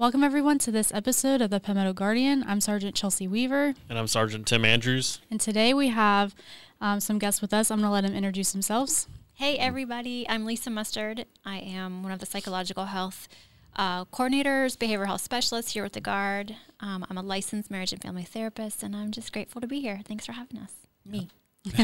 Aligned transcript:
Welcome, 0.00 0.24
everyone, 0.24 0.56
to 0.60 0.70
this 0.70 0.94
episode 0.94 1.42
of 1.42 1.50
the 1.50 1.60
Palmetto 1.60 1.92
Guardian. 1.92 2.42
I'm 2.48 2.62
Sergeant 2.62 2.94
Chelsea 2.94 3.28
Weaver. 3.28 3.74
And 3.86 3.98
I'm 3.98 4.06
Sergeant 4.06 4.46
Tim 4.46 4.64
Andrews. 4.64 5.20
And 5.30 5.38
today 5.38 5.74
we 5.74 5.88
have 5.88 6.34
um, 6.80 7.00
some 7.00 7.18
guests 7.18 7.42
with 7.42 7.52
us. 7.52 7.70
I'm 7.70 7.80
going 7.80 7.88
to 7.88 7.92
let 7.92 8.04
them 8.04 8.14
introduce 8.14 8.52
themselves. 8.52 9.08
Hey, 9.34 9.58
everybody. 9.58 10.26
I'm 10.26 10.46
Lisa 10.46 10.70
Mustard. 10.70 11.26
I 11.44 11.58
am 11.58 12.02
one 12.02 12.12
of 12.12 12.18
the 12.18 12.24
psychological 12.24 12.86
health 12.86 13.28
uh, 13.76 14.06
coordinators, 14.06 14.74
behavioral 14.78 15.04
health 15.04 15.20
specialists 15.20 15.72
here 15.72 15.82
with 15.82 15.92
the 15.92 16.00
Guard. 16.00 16.56
Um, 16.80 17.04
I'm 17.10 17.18
a 17.18 17.22
licensed 17.22 17.70
marriage 17.70 17.92
and 17.92 18.00
family 18.00 18.24
therapist, 18.24 18.82
and 18.82 18.96
I'm 18.96 19.10
just 19.10 19.34
grateful 19.34 19.60
to 19.60 19.66
be 19.66 19.82
here. 19.82 20.00
Thanks 20.06 20.24
for 20.24 20.32
having 20.32 20.60
us. 20.60 20.72
Me. 21.04 21.28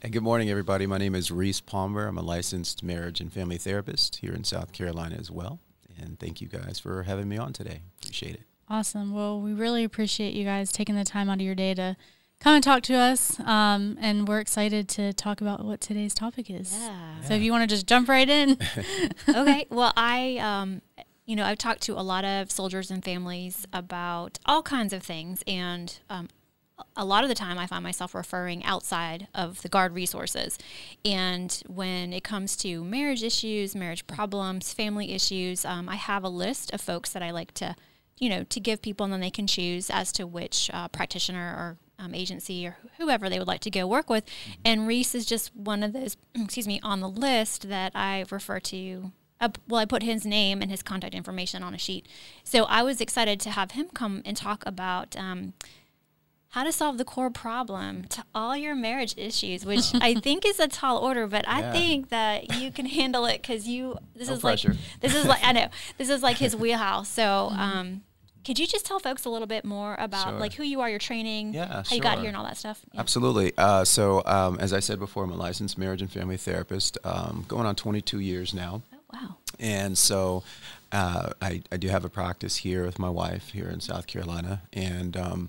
and 0.00 0.10
good 0.10 0.22
morning, 0.22 0.48
everybody. 0.48 0.86
My 0.86 0.96
name 0.96 1.14
is 1.14 1.30
Reese 1.30 1.60
Palmer. 1.60 2.06
I'm 2.06 2.16
a 2.16 2.22
licensed 2.22 2.82
marriage 2.82 3.20
and 3.20 3.30
family 3.30 3.58
therapist 3.58 4.16
here 4.16 4.32
in 4.32 4.44
South 4.44 4.72
Carolina 4.72 5.16
as 5.20 5.30
well. 5.30 5.60
And 6.02 6.18
thank 6.18 6.40
you 6.40 6.48
guys 6.48 6.78
for 6.78 7.04
having 7.04 7.28
me 7.28 7.38
on 7.38 7.52
today. 7.52 7.82
Appreciate 8.02 8.34
it. 8.34 8.42
Awesome. 8.68 9.12
Well, 9.14 9.40
we 9.40 9.52
really 9.52 9.84
appreciate 9.84 10.34
you 10.34 10.44
guys 10.44 10.72
taking 10.72 10.94
the 10.94 11.04
time 11.04 11.28
out 11.28 11.34
of 11.34 11.40
your 11.42 11.54
day 11.54 11.74
to 11.74 11.96
come 12.40 12.54
and 12.54 12.64
talk 12.64 12.82
to 12.84 12.94
us. 12.94 13.38
Um, 13.40 13.96
and 14.00 14.26
we're 14.26 14.40
excited 14.40 14.88
to 14.90 15.12
talk 15.12 15.40
about 15.40 15.64
what 15.64 15.80
today's 15.80 16.14
topic 16.14 16.50
is. 16.50 16.76
Yeah. 16.78 17.20
So 17.22 17.34
if 17.34 17.42
you 17.42 17.52
want 17.52 17.68
to 17.68 17.74
just 17.74 17.86
jump 17.86 18.08
right 18.08 18.28
in. 18.28 18.58
okay. 19.28 19.66
Well, 19.70 19.92
I, 19.96 20.38
um, 20.38 20.82
you 21.24 21.36
know, 21.36 21.44
I've 21.44 21.58
talked 21.58 21.82
to 21.82 21.92
a 21.92 22.02
lot 22.02 22.24
of 22.24 22.50
soldiers 22.50 22.90
and 22.90 23.04
families 23.04 23.66
about 23.72 24.38
all 24.44 24.62
kinds 24.62 24.92
of 24.92 25.02
things. 25.02 25.42
And 25.46 25.98
um, 26.10 26.28
a 26.96 27.04
lot 27.04 27.24
of 27.24 27.28
the 27.28 27.34
time 27.34 27.58
I 27.58 27.66
find 27.66 27.82
myself 27.82 28.14
referring 28.14 28.64
outside 28.64 29.28
of 29.34 29.62
the 29.62 29.68
guard 29.68 29.94
resources. 29.94 30.58
And 31.04 31.62
when 31.66 32.12
it 32.12 32.24
comes 32.24 32.56
to 32.58 32.84
marriage 32.84 33.22
issues, 33.22 33.74
marriage 33.74 34.06
problems, 34.06 34.72
family 34.72 35.12
issues, 35.12 35.64
um, 35.64 35.88
I 35.88 35.96
have 35.96 36.24
a 36.24 36.28
list 36.28 36.72
of 36.72 36.80
folks 36.80 37.10
that 37.12 37.22
I 37.22 37.30
like 37.30 37.52
to, 37.54 37.74
you 38.18 38.28
know, 38.28 38.44
to 38.44 38.60
give 38.60 38.82
people 38.82 39.04
and 39.04 39.12
then 39.12 39.20
they 39.20 39.30
can 39.30 39.46
choose 39.46 39.90
as 39.90 40.12
to 40.12 40.26
which 40.26 40.70
uh, 40.72 40.88
practitioner 40.88 41.54
or 41.56 41.78
um, 41.98 42.14
agency 42.14 42.66
or 42.66 42.76
whoever 42.98 43.28
they 43.28 43.38
would 43.38 43.48
like 43.48 43.60
to 43.60 43.70
go 43.70 43.86
work 43.86 44.10
with. 44.10 44.26
Mm-hmm. 44.26 44.60
And 44.64 44.86
Reese 44.86 45.14
is 45.14 45.26
just 45.26 45.54
one 45.54 45.82
of 45.82 45.92
those, 45.92 46.16
excuse 46.34 46.66
me, 46.66 46.80
on 46.82 47.00
the 47.00 47.08
list 47.08 47.68
that 47.68 47.92
I 47.94 48.24
refer 48.30 48.60
to. 48.60 49.12
Well, 49.66 49.80
I 49.80 49.86
put 49.86 50.04
his 50.04 50.24
name 50.24 50.62
and 50.62 50.70
his 50.70 50.84
contact 50.84 51.14
information 51.14 51.64
on 51.64 51.74
a 51.74 51.78
sheet. 51.78 52.06
So 52.44 52.62
I 52.64 52.84
was 52.84 53.00
excited 53.00 53.40
to 53.40 53.50
have 53.50 53.72
him 53.72 53.88
come 53.92 54.22
and 54.24 54.36
talk 54.36 54.62
about 54.64 55.16
um, 55.16 55.54
how 56.52 56.64
to 56.64 56.70
solve 56.70 56.98
the 56.98 57.04
core 57.04 57.30
problem 57.30 58.04
to 58.04 58.22
all 58.34 58.54
your 58.54 58.74
marriage 58.74 59.14
issues, 59.16 59.64
which 59.64 59.94
I 59.94 60.14
think 60.22 60.44
is 60.44 60.60
a 60.60 60.68
tall 60.68 60.98
order, 60.98 61.26
but 61.26 61.46
yeah. 61.46 61.56
I 61.56 61.72
think 61.72 62.10
that 62.10 62.60
you 62.60 62.70
can 62.70 62.84
handle 62.84 63.24
it 63.24 63.40
because 63.40 63.66
you. 63.66 63.96
This 64.14 64.28
no 64.28 64.34
is 64.34 64.40
pressure. 64.40 64.68
like 64.68 65.00
this 65.00 65.14
is 65.14 65.24
like 65.24 65.42
I 65.42 65.52
know 65.52 65.68
this 65.96 66.10
is 66.10 66.22
like 66.22 66.36
his 66.36 66.54
wheelhouse. 66.62 67.08
So. 67.08 67.22
Mm-hmm. 67.22 67.60
Um, 67.60 68.02
could 68.44 68.58
you 68.58 68.66
just 68.66 68.84
tell 68.84 68.98
folks 68.98 69.24
a 69.24 69.30
little 69.30 69.46
bit 69.46 69.64
more 69.64 69.94
about 70.00 70.30
sure. 70.30 70.38
like 70.40 70.54
who 70.54 70.64
you 70.64 70.80
are, 70.80 70.90
your 70.90 70.98
training, 70.98 71.54
yeah, 71.54 71.68
how 71.68 71.82
sure. 71.82 71.94
you 71.94 72.02
got 72.02 72.18
here, 72.18 72.26
and 72.26 72.36
all 72.36 72.42
that 72.42 72.56
stuff? 72.56 72.84
Yeah. 72.92 72.98
Absolutely. 72.98 73.52
Uh, 73.56 73.84
so, 73.84 74.20
um, 74.26 74.58
as 74.58 74.72
I 74.72 74.80
said 74.80 74.98
before, 74.98 75.22
I'm 75.22 75.30
a 75.30 75.36
licensed 75.36 75.78
marriage 75.78 76.02
and 76.02 76.10
family 76.10 76.36
therapist, 76.36 76.98
um, 77.04 77.44
going 77.46 77.66
on 77.66 77.76
22 77.76 78.18
years 78.18 78.52
now. 78.52 78.82
Oh, 78.92 78.98
wow. 79.12 79.36
And 79.60 79.96
so, 79.96 80.42
uh, 80.90 81.30
I, 81.40 81.62
I, 81.70 81.76
do 81.76 81.86
have 81.86 82.04
a 82.04 82.08
practice 82.08 82.56
here 82.56 82.84
with 82.84 82.98
my 82.98 83.08
wife 83.08 83.50
here 83.50 83.68
in 83.68 83.78
South 83.78 84.08
Carolina, 84.08 84.62
and 84.72 85.16
um, 85.16 85.48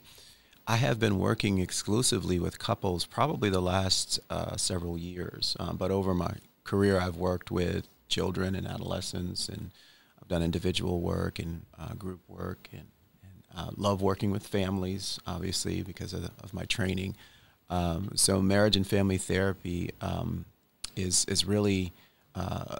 I 0.65 0.77
have 0.77 0.97
been 0.97 1.19
working 1.19 1.59
exclusively 1.59 2.39
with 2.39 2.57
couples 2.57 3.05
probably 3.05 3.49
the 3.49 3.61
last 3.61 4.19
uh, 4.29 4.55
several 4.55 4.97
years. 4.97 5.57
Um, 5.59 5.75
but 5.75 5.91
over 5.91 6.13
my 6.13 6.35
career, 6.63 6.99
I've 6.99 7.17
worked 7.17 7.51
with 7.51 7.87
children 8.07 8.55
and 8.55 8.65
adolescents, 8.65 9.49
and 9.49 9.71
I've 10.21 10.29
done 10.29 10.41
individual 10.41 11.01
work 11.01 11.37
and 11.37 11.63
uh, 11.77 11.95
group 11.95 12.21
work, 12.29 12.69
and, 12.71 12.87
and 13.23 13.59
uh, 13.59 13.71
love 13.75 14.01
working 14.01 14.31
with 14.31 14.47
families, 14.47 15.19
obviously, 15.27 15.81
because 15.81 16.13
of, 16.13 16.31
of 16.41 16.53
my 16.53 16.63
training. 16.63 17.15
Um, 17.69 18.11
so, 18.15 18.41
marriage 18.41 18.77
and 18.77 18.87
family 18.87 19.17
therapy 19.17 19.91
um, 19.99 20.45
is, 20.95 21.25
is 21.25 21.43
really 21.43 21.91
uh, 22.35 22.77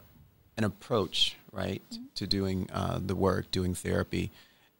an 0.55 0.63
approach, 0.63 1.35
right, 1.51 1.81
mm-hmm. 1.91 2.03
to 2.15 2.27
doing 2.27 2.69
uh, 2.71 2.99
the 3.05 3.15
work, 3.15 3.51
doing 3.51 3.73
therapy 3.73 4.31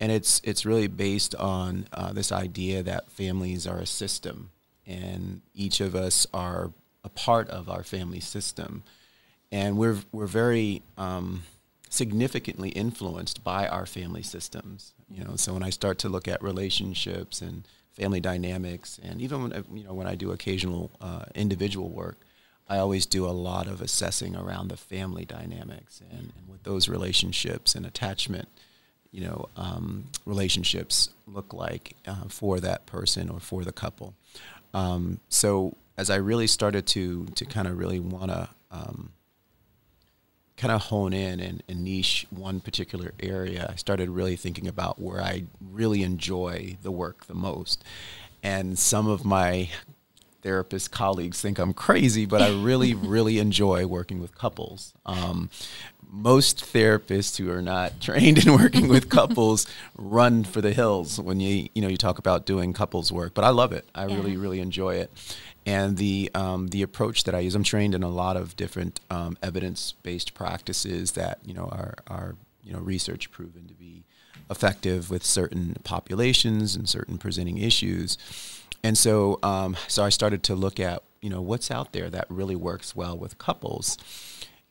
and 0.04 0.12
it's 0.12 0.42
it's 0.44 0.66
really 0.66 0.88
based 0.88 1.34
on 1.36 1.88
uh, 1.94 2.12
this 2.12 2.30
idea 2.30 2.84
that 2.84 3.10
families 3.10 3.66
are 3.66 3.80
a 3.80 3.86
system, 3.86 4.50
and 4.86 5.40
each 5.54 5.80
of 5.80 5.96
us 5.96 6.28
are 6.34 6.74
a 7.06 7.10
part 7.10 7.50
of 7.50 7.70
our 7.70 7.86
family 7.86 8.20
system, 8.20 8.84
and 9.50 9.78
we're 9.78 10.00
we're 10.12 10.28
very 10.28 10.82
um, 10.98 11.44
significantly 11.90 12.68
influenced 12.72 13.46
by 13.46 13.66
our 13.66 13.86
family 13.86 14.24
systems. 14.24 14.94
You 15.10 15.24
know, 15.24 15.38
so 15.38 15.54
when 15.54 15.64
I 15.64 15.70
start 15.70 16.00
to 16.00 16.10
look 16.10 16.28
at 16.28 16.44
relationships 16.44 17.42
and 17.42 17.66
family 17.94 18.20
dynamics, 18.20 19.00
and 19.02 19.22
even 19.22 19.42
when 19.42 19.64
you 19.74 19.86
know 19.86 19.94
when 19.94 20.08
I 20.08 20.16
do 20.16 20.32
occasional 20.32 20.92
uh, 21.00 21.24
individual 21.34 21.90
work, 21.90 22.18
I 22.68 22.78
always 22.78 23.06
do 23.06 23.26
a 23.26 23.32
lot 23.32 23.68
of 23.68 23.80
assessing 23.80 24.36
around 24.36 24.68
the 24.68 24.76
family 24.76 25.24
dynamics 25.24 26.02
and, 26.12 26.34
and 26.38 26.50
with 26.50 26.64
those 26.64 26.90
relationships 26.90 27.74
and 27.74 27.86
attachment 27.86 28.50
you 29.14 29.22
know 29.22 29.48
um, 29.56 30.06
relationships 30.26 31.10
look 31.28 31.54
like 31.54 31.96
uh, 32.06 32.28
for 32.28 32.60
that 32.60 32.86
person 32.86 33.30
or 33.30 33.40
for 33.40 33.64
the 33.64 33.72
couple. 33.72 34.14
Um, 34.74 35.20
so 35.30 35.78
as 35.98 36.10
I 36.10 36.16
really 36.16 36.48
started 36.48 36.86
to 36.88 37.26
to 37.36 37.46
kind 37.46 37.68
of 37.68 37.78
really 37.78 38.00
want 38.00 38.32
to 38.32 38.50
um, 38.72 39.14
kind 40.58 40.72
of 40.72 40.82
hone 40.82 41.14
in 41.14 41.40
and, 41.40 41.64
and, 41.68 41.84
niche 41.84 42.26
one 42.30 42.60
particular 42.60 43.14
area, 43.20 43.68
I 43.72 43.76
started 43.76 44.10
really 44.10 44.36
thinking 44.36 44.68
about 44.68 45.00
where 45.00 45.22
I 45.22 45.44
really 45.60 46.04
enjoy 46.04 46.78
the 46.82 46.92
work 46.92 47.26
the 47.26 47.34
most. 47.34 47.84
And 48.42 48.78
some 48.78 49.08
of 49.08 49.26
my 49.26 49.70
therapist 50.42 50.92
colleagues 50.92 51.42
think 51.42 51.58
I'm 51.58 51.74
crazy, 51.74 52.26
but 52.26 52.42
I 52.42 52.50
really, 52.50 52.94
really 52.94 53.40
enjoy 53.40 53.88
working 53.88 54.20
with 54.22 54.38
couples. 54.38 54.94
Um, 55.06 55.50
most 56.14 56.60
therapists 56.72 57.38
who 57.38 57.52
are 57.52 57.62
not 57.62 58.00
trained 58.02 58.46
in 58.46 58.54
working 58.54 58.88
with 58.88 59.10
couples 59.10 59.66
run 59.98 60.44
for 60.44 60.62
the 60.62 60.72
hills 60.72 61.20
when 61.20 61.40
you 61.40 61.68
you 61.74 61.82
know 61.82 61.88
you 61.88 61.98
talk 61.98 62.20
about 62.20 62.46
doing 62.46 62.72
couples 62.72 63.12
work. 63.12 63.34
But 63.34 63.44
I 63.44 63.50
love 63.50 63.74
it. 63.74 63.86
I 63.96 64.06
yeah. 64.06 64.16
really 64.16 64.38
really 64.38 64.60
enjoy 64.60 64.96
it. 64.96 65.12
And 65.66 65.98
the 65.98 66.30
um, 66.36 66.68
the 66.68 66.82
approach 66.82 67.24
that 67.24 67.34
I 67.34 67.40
use, 67.40 67.56
I'm 67.56 67.64
trained 67.64 67.96
in 67.96 68.04
a 68.04 68.10
lot 68.10 68.38
of 68.38 68.56
different 68.56 69.00
um, 69.10 69.38
evidence 69.42 69.94
based 70.04 70.34
practices 70.34 71.14
that 71.14 71.40
you 71.44 71.54
know 71.54 71.66
are 71.66 71.96
are 72.08 72.36
you 72.64 72.74
know 72.74 72.80
research 72.80 73.32
proven 73.32 73.68
to 73.68 73.74
be 73.74 74.04
effective 74.52 75.10
with 75.10 75.24
certain 75.24 75.78
populations 75.84 76.76
and 76.76 76.88
certain 76.88 77.18
presenting 77.18 77.58
issues. 77.58 78.18
And 78.84 78.98
so 78.98 79.40
um, 79.42 79.76
so 79.88 80.04
I 80.04 80.10
started 80.10 80.44
to 80.44 80.56
look 80.56 80.80
at 80.80 81.02
you 81.22 81.30
know 81.30 81.42
what's 81.42 81.72
out 81.72 81.94
there 81.94 82.10
that 82.12 82.28
really 82.30 82.56
works 82.56 82.96
well 82.96 83.18
with 83.18 83.40
couples 83.40 83.98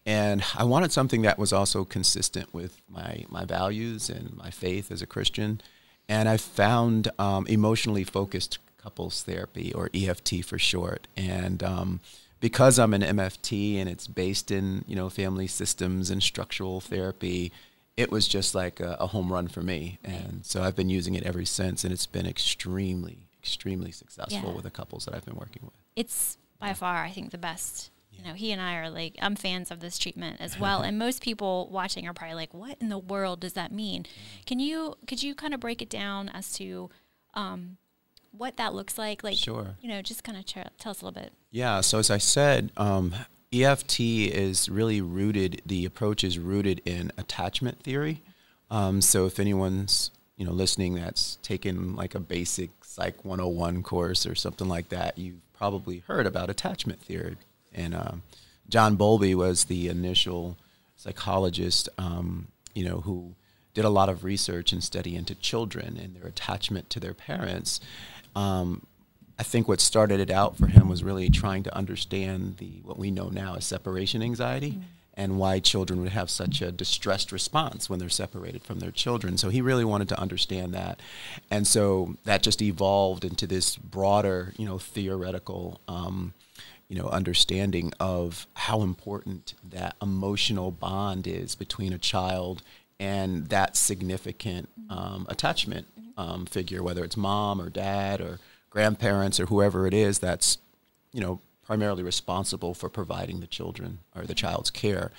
and 0.04 0.42
I 0.56 0.64
wanted 0.64 0.92
something 0.92 1.22
that 1.22 1.38
was 1.38 1.52
also 1.52 1.84
consistent 1.84 2.52
with 2.52 2.80
my, 2.88 3.24
my 3.28 3.44
values 3.44 4.10
and 4.10 4.36
my 4.36 4.50
faith 4.50 4.90
as 4.90 5.02
a 5.02 5.06
Christian. 5.06 5.60
And 6.08 6.28
I 6.28 6.36
found 6.36 7.08
um, 7.18 7.46
emotionally 7.46 8.04
focused 8.04 8.58
couples 8.82 9.22
therapy, 9.22 9.72
or 9.72 9.88
EFT 9.94 10.44
for 10.44 10.58
short. 10.58 11.06
And 11.16 11.62
um, 11.62 12.00
because 12.40 12.78
I'm 12.78 12.92
an 12.94 13.02
MFT 13.02 13.78
and 13.78 13.88
it's 13.88 14.08
based 14.08 14.50
in 14.50 14.84
you 14.86 14.96
know 14.96 15.08
family 15.08 15.46
systems 15.46 16.10
and 16.10 16.22
structural 16.22 16.80
therapy, 16.80 17.52
it 17.96 18.10
was 18.10 18.26
just 18.26 18.54
like 18.54 18.80
a, 18.80 18.96
a 18.98 19.06
home 19.06 19.32
run 19.32 19.48
for 19.48 19.62
me. 19.62 19.98
And 20.04 20.44
so 20.44 20.62
I've 20.62 20.76
been 20.76 20.90
using 20.90 21.14
it 21.14 21.22
ever 21.22 21.44
since, 21.44 21.84
and 21.84 21.92
it's 21.92 22.06
been 22.06 22.26
extremely, 22.26 23.28
extremely 23.40 23.92
successful 23.92 24.48
yeah. 24.48 24.54
with 24.54 24.64
the 24.64 24.70
couples 24.70 25.04
that 25.04 25.14
I've 25.14 25.24
been 25.24 25.36
working 25.36 25.62
with. 25.62 25.74
It's 25.94 26.38
by 26.58 26.74
far, 26.74 27.04
I 27.04 27.10
think, 27.10 27.30
the 27.30 27.38
best 27.38 27.91
you 28.12 28.24
know, 28.24 28.34
he 28.34 28.52
and 28.52 28.60
I 28.60 28.76
are 28.76 28.90
like, 28.90 29.16
I'm 29.20 29.36
fans 29.36 29.70
of 29.70 29.80
this 29.80 29.98
treatment 29.98 30.40
as 30.40 30.58
well. 30.58 30.82
and 30.82 30.98
most 30.98 31.22
people 31.22 31.68
watching 31.70 32.06
are 32.06 32.12
probably 32.12 32.36
like, 32.36 32.54
what 32.54 32.76
in 32.80 32.88
the 32.88 32.98
world 32.98 33.40
does 33.40 33.54
that 33.54 33.72
mean? 33.72 34.06
Can 34.46 34.58
you, 34.58 34.96
could 35.06 35.22
you 35.22 35.34
kind 35.34 35.54
of 35.54 35.60
break 35.60 35.82
it 35.82 35.90
down 35.90 36.28
as 36.28 36.52
to, 36.54 36.90
um, 37.34 37.78
what 38.30 38.56
that 38.56 38.74
looks 38.74 38.96
like? 38.96 39.22
Like, 39.22 39.36
sure. 39.36 39.76
you 39.80 39.88
know, 39.88 40.02
just 40.02 40.24
kind 40.24 40.38
of 40.38 40.46
ch- 40.46 40.54
tell 40.78 40.90
us 40.90 41.02
a 41.02 41.04
little 41.04 41.20
bit. 41.20 41.32
Yeah. 41.50 41.80
So 41.80 41.98
as 41.98 42.10
I 42.10 42.18
said, 42.18 42.72
um, 42.76 43.14
EFT 43.52 44.00
is 44.00 44.68
really 44.68 45.00
rooted, 45.00 45.60
the 45.66 45.84
approach 45.84 46.24
is 46.24 46.38
rooted 46.38 46.80
in 46.86 47.12
attachment 47.18 47.82
theory. 47.82 48.22
Um, 48.70 49.02
so 49.02 49.26
if 49.26 49.38
anyone's, 49.38 50.10
you 50.36 50.46
know, 50.46 50.52
listening 50.52 50.94
that's 50.94 51.36
taken 51.42 51.94
like 51.94 52.14
a 52.14 52.20
basic 52.20 52.70
Psych 52.82 53.22
101 53.24 53.82
course 53.82 54.26
or 54.26 54.34
something 54.34 54.68
like 54.68 54.88
that, 54.88 55.18
you've 55.18 55.40
probably 55.52 55.98
heard 55.98 56.26
about 56.26 56.48
attachment 56.48 57.00
theory. 57.02 57.36
And 57.74 57.94
um, 57.94 58.22
John 58.68 58.96
Bowlby 58.96 59.34
was 59.34 59.64
the 59.64 59.88
initial 59.88 60.56
psychologist, 60.96 61.88
um, 61.98 62.48
you 62.74 62.84
know, 62.84 63.00
who 63.00 63.34
did 63.74 63.84
a 63.84 63.90
lot 63.90 64.08
of 64.08 64.24
research 64.24 64.72
and 64.72 64.84
study 64.84 65.16
into 65.16 65.34
children 65.34 65.98
and 66.00 66.14
their 66.14 66.28
attachment 66.28 66.90
to 66.90 67.00
their 67.00 67.14
parents. 67.14 67.80
Um, 68.36 68.86
I 69.38 69.42
think 69.42 69.66
what 69.66 69.80
started 69.80 70.20
it 70.20 70.30
out 70.30 70.56
for 70.56 70.66
him 70.66 70.88
was 70.88 71.02
really 71.02 71.28
trying 71.28 71.62
to 71.64 71.76
understand 71.76 72.58
the 72.58 72.80
what 72.84 72.98
we 72.98 73.10
know 73.10 73.28
now 73.28 73.56
as 73.56 73.64
separation 73.64 74.22
anxiety, 74.22 74.72
mm-hmm. 74.72 74.82
and 75.14 75.38
why 75.38 75.58
children 75.58 76.00
would 76.00 76.12
have 76.12 76.30
such 76.30 76.62
a 76.62 76.70
distressed 76.70 77.32
response 77.32 77.88
when 77.88 77.98
they're 77.98 78.08
separated 78.08 78.62
from 78.62 78.78
their 78.78 78.90
children. 78.90 79.36
So 79.38 79.48
he 79.48 79.60
really 79.60 79.84
wanted 79.84 80.08
to 80.10 80.20
understand 80.20 80.74
that. 80.74 81.00
And 81.50 81.66
so 81.66 82.16
that 82.24 82.42
just 82.42 82.62
evolved 82.62 83.24
into 83.24 83.46
this 83.46 83.76
broader, 83.76 84.52
you 84.56 84.66
know, 84.66 84.78
theoretical, 84.78 85.80
um, 85.88 86.34
you 86.92 86.98
know, 86.98 87.08
understanding 87.08 87.90
of 87.98 88.46
how 88.52 88.82
important 88.82 89.54
that 89.64 89.96
emotional 90.02 90.70
bond 90.70 91.26
is 91.26 91.54
between 91.54 91.90
a 91.90 91.96
child 91.96 92.60
and 93.00 93.46
that 93.46 93.78
significant 93.78 94.68
um, 94.90 95.24
attachment 95.30 95.86
um, 96.18 96.44
figure, 96.44 96.82
whether 96.82 97.02
it's 97.02 97.16
mom 97.16 97.62
or 97.62 97.70
dad 97.70 98.20
or 98.20 98.40
grandparents 98.68 99.40
or 99.40 99.46
whoever 99.46 99.86
it 99.86 99.94
is 99.94 100.18
that's, 100.18 100.58
you 101.14 101.22
know, 101.22 101.40
primarily 101.64 102.02
responsible 102.02 102.74
for 102.74 102.90
providing 102.90 103.40
the 103.40 103.46
children 103.46 104.00
or 104.14 104.26
the 104.26 104.34
child's 104.34 104.70
care. 104.70 105.12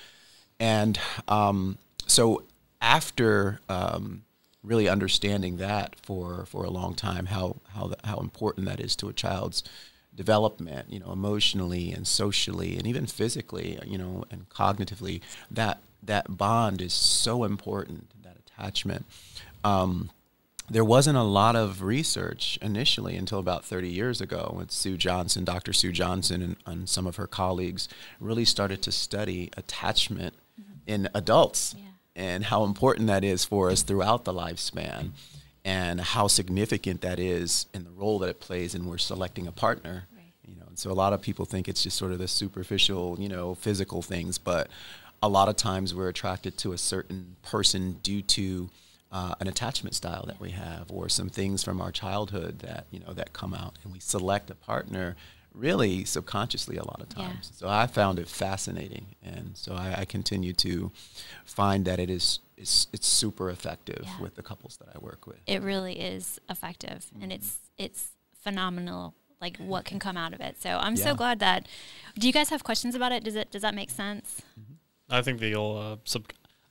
And 0.60 0.96
um, 1.26 1.78
so 2.06 2.44
after 2.80 3.58
um, 3.68 4.22
really 4.62 4.88
understanding 4.88 5.56
that 5.56 5.96
for, 6.00 6.46
for 6.46 6.62
a 6.62 6.70
long 6.70 6.94
time, 6.94 7.26
how, 7.26 7.56
how, 7.74 7.94
how 8.04 8.18
important 8.18 8.64
that 8.68 8.78
is 8.78 8.94
to 8.94 9.08
a 9.08 9.12
child's 9.12 9.64
development, 10.14 10.90
you 10.90 11.00
know, 11.00 11.12
emotionally 11.12 11.92
and 11.92 12.06
socially 12.06 12.76
and 12.76 12.86
even 12.86 13.06
physically, 13.06 13.78
you 13.84 13.98
know, 13.98 14.24
and 14.30 14.48
cognitively, 14.48 15.20
that, 15.50 15.78
that 16.02 16.36
bond 16.36 16.80
is 16.80 16.92
so 16.92 17.44
important, 17.44 18.10
that 18.22 18.36
attachment. 18.36 19.04
Um, 19.62 20.10
there 20.70 20.84
wasn't 20.84 21.18
a 21.18 21.22
lot 21.22 21.56
of 21.56 21.82
research 21.82 22.58
initially 22.62 23.16
until 23.16 23.38
about 23.38 23.64
30 23.64 23.88
years 23.88 24.20
ago 24.20 24.52
when 24.56 24.68
Sue 24.70 24.96
Johnson, 24.96 25.44
Dr. 25.44 25.72
Sue 25.72 25.92
Johnson, 25.92 26.42
and, 26.42 26.56
and 26.64 26.88
some 26.88 27.06
of 27.06 27.16
her 27.16 27.26
colleagues 27.26 27.88
really 28.18 28.46
started 28.46 28.80
to 28.82 28.92
study 28.92 29.50
attachment 29.56 30.34
mm-hmm. 30.58 30.72
in 30.86 31.08
adults 31.14 31.74
yeah. 31.76 31.84
and 32.16 32.44
how 32.44 32.64
important 32.64 33.08
that 33.08 33.24
is 33.24 33.44
for 33.44 33.70
us 33.70 33.82
throughout 33.82 34.24
the 34.24 34.32
lifespan 34.32 35.10
and 35.64 36.00
how 36.00 36.26
significant 36.26 37.00
that 37.00 37.18
is 37.18 37.66
in 37.72 37.84
the 37.84 37.90
role 37.90 38.18
that 38.18 38.28
it 38.28 38.40
plays 38.40 38.74
in 38.74 38.86
we're 38.86 38.98
selecting 38.98 39.46
a 39.46 39.52
partner. 39.52 40.06
Right. 40.14 40.24
You 40.46 40.56
know, 40.56 40.66
and 40.68 40.78
so 40.78 40.90
a 40.90 40.92
lot 40.92 41.12
of 41.12 41.22
people 41.22 41.44
think 41.44 41.68
it's 41.68 41.82
just 41.82 41.96
sort 41.96 42.12
of 42.12 42.18
the 42.18 42.28
superficial, 42.28 43.16
you 43.18 43.28
know, 43.28 43.54
physical 43.54 44.02
things, 44.02 44.38
but 44.38 44.68
a 45.22 45.28
lot 45.28 45.48
of 45.48 45.56
times 45.56 45.94
we're 45.94 46.08
attracted 46.08 46.58
to 46.58 46.72
a 46.72 46.78
certain 46.78 47.36
person 47.42 47.94
due 48.02 48.20
to 48.20 48.68
uh, 49.10 49.34
an 49.40 49.46
attachment 49.46 49.94
style 49.94 50.24
that 50.26 50.40
we 50.40 50.50
have 50.50 50.90
or 50.90 51.08
some 51.08 51.30
things 51.30 51.62
from 51.62 51.80
our 51.80 51.92
childhood 51.92 52.58
that 52.58 52.84
you 52.90 52.98
know 52.98 53.12
that 53.12 53.32
come 53.32 53.54
out 53.54 53.74
and 53.84 53.92
we 53.92 54.00
select 54.00 54.50
a 54.50 54.54
partner 54.56 55.14
really 55.54 56.04
subconsciously 56.04 56.76
a 56.76 56.82
lot 56.82 57.00
of 57.00 57.08
times 57.08 57.52
yeah. 57.52 57.58
so 57.58 57.68
i 57.68 57.86
found 57.86 58.18
it 58.18 58.28
fascinating 58.28 59.06
and 59.22 59.52
so 59.54 59.72
I, 59.72 60.00
I, 60.00 60.04
continue 60.04 60.52
to 60.54 60.90
find 61.44 61.84
that 61.84 62.00
it 62.00 62.10
is 62.10 62.40
it's, 62.56 62.86
it's 62.92 63.06
super 63.06 63.50
effective 63.50 64.04
yeah. 64.04 64.20
with 64.20 64.34
the 64.34 64.42
couples 64.42 64.76
that 64.76 64.88
i 64.94 64.98
work 64.98 65.26
with 65.26 65.38
it 65.46 65.62
really 65.62 66.00
is 66.00 66.38
effective 66.48 67.06
mm-hmm. 67.12 67.22
and 67.22 67.32
it's 67.32 67.58
it's 67.78 68.12
phenomenal 68.42 69.14
like 69.40 69.56
what 69.58 69.84
can 69.84 69.98
come 69.98 70.16
out 70.16 70.32
of 70.32 70.40
it 70.40 70.60
so 70.60 70.70
i'm 70.80 70.94
yeah. 70.94 71.04
so 71.04 71.14
glad 71.14 71.38
that 71.40 71.66
do 72.18 72.26
you 72.26 72.32
guys 72.32 72.50
have 72.50 72.62
questions 72.62 72.94
about 72.94 73.12
it 73.12 73.24
does 73.24 73.34
it 73.34 73.50
does 73.50 73.62
that 73.62 73.74
make 73.74 73.90
sense 73.90 74.42
mm-hmm. 74.58 74.74
i 75.10 75.20
think 75.22 75.40
the 75.40 75.58
uh, 75.58 75.96
sub 76.04 76.24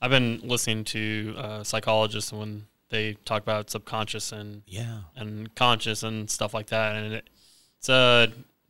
I've 0.04 0.10
been 0.10 0.40
listening 0.44 0.84
to 0.84 1.34
uh, 1.38 1.64
psychologists 1.64 2.30
when 2.30 2.66
they 2.90 3.14
talk 3.24 3.42
about 3.42 3.70
subconscious 3.70 4.32
and 4.32 4.60
yeah 4.66 4.98
and 5.16 5.54
conscious 5.54 6.02
and 6.02 6.28
stuff 6.28 6.52
like 6.52 6.66
that, 6.66 6.96
and 6.96 7.14
it, 7.14 7.30
it's 7.78 7.88
uh, 7.88 8.26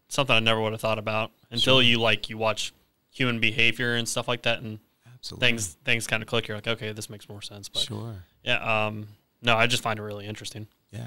something 0.06 0.36
I 0.36 0.38
never 0.38 0.60
would 0.60 0.70
have 0.70 0.80
thought 0.80 1.00
about 1.00 1.32
until 1.50 1.78
sure. 1.78 1.82
you 1.82 1.98
like 1.98 2.30
you 2.30 2.38
watch 2.38 2.72
human 3.10 3.40
behavior 3.40 3.96
and 3.96 4.08
stuff 4.08 4.28
like 4.28 4.42
that, 4.42 4.60
and 4.60 4.78
Absolutely. 5.24 5.48
things 5.48 5.68
things 5.84 6.06
kind 6.06 6.22
of 6.22 6.28
click. 6.28 6.48
You're 6.48 6.58
like, 6.58 6.68
okay, 6.68 6.92
this 6.92 7.08
makes 7.08 7.30
more 7.30 7.40
sense. 7.40 7.70
But 7.70 7.80
sure, 7.80 8.24
yeah. 8.42 8.86
Um, 8.86 9.08
no, 9.40 9.56
I 9.56 9.66
just 9.66 9.82
find 9.82 9.98
it 9.98 10.02
really 10.02 10.26
interesting. 10.26 10.66
Yeah, 10.90 11.06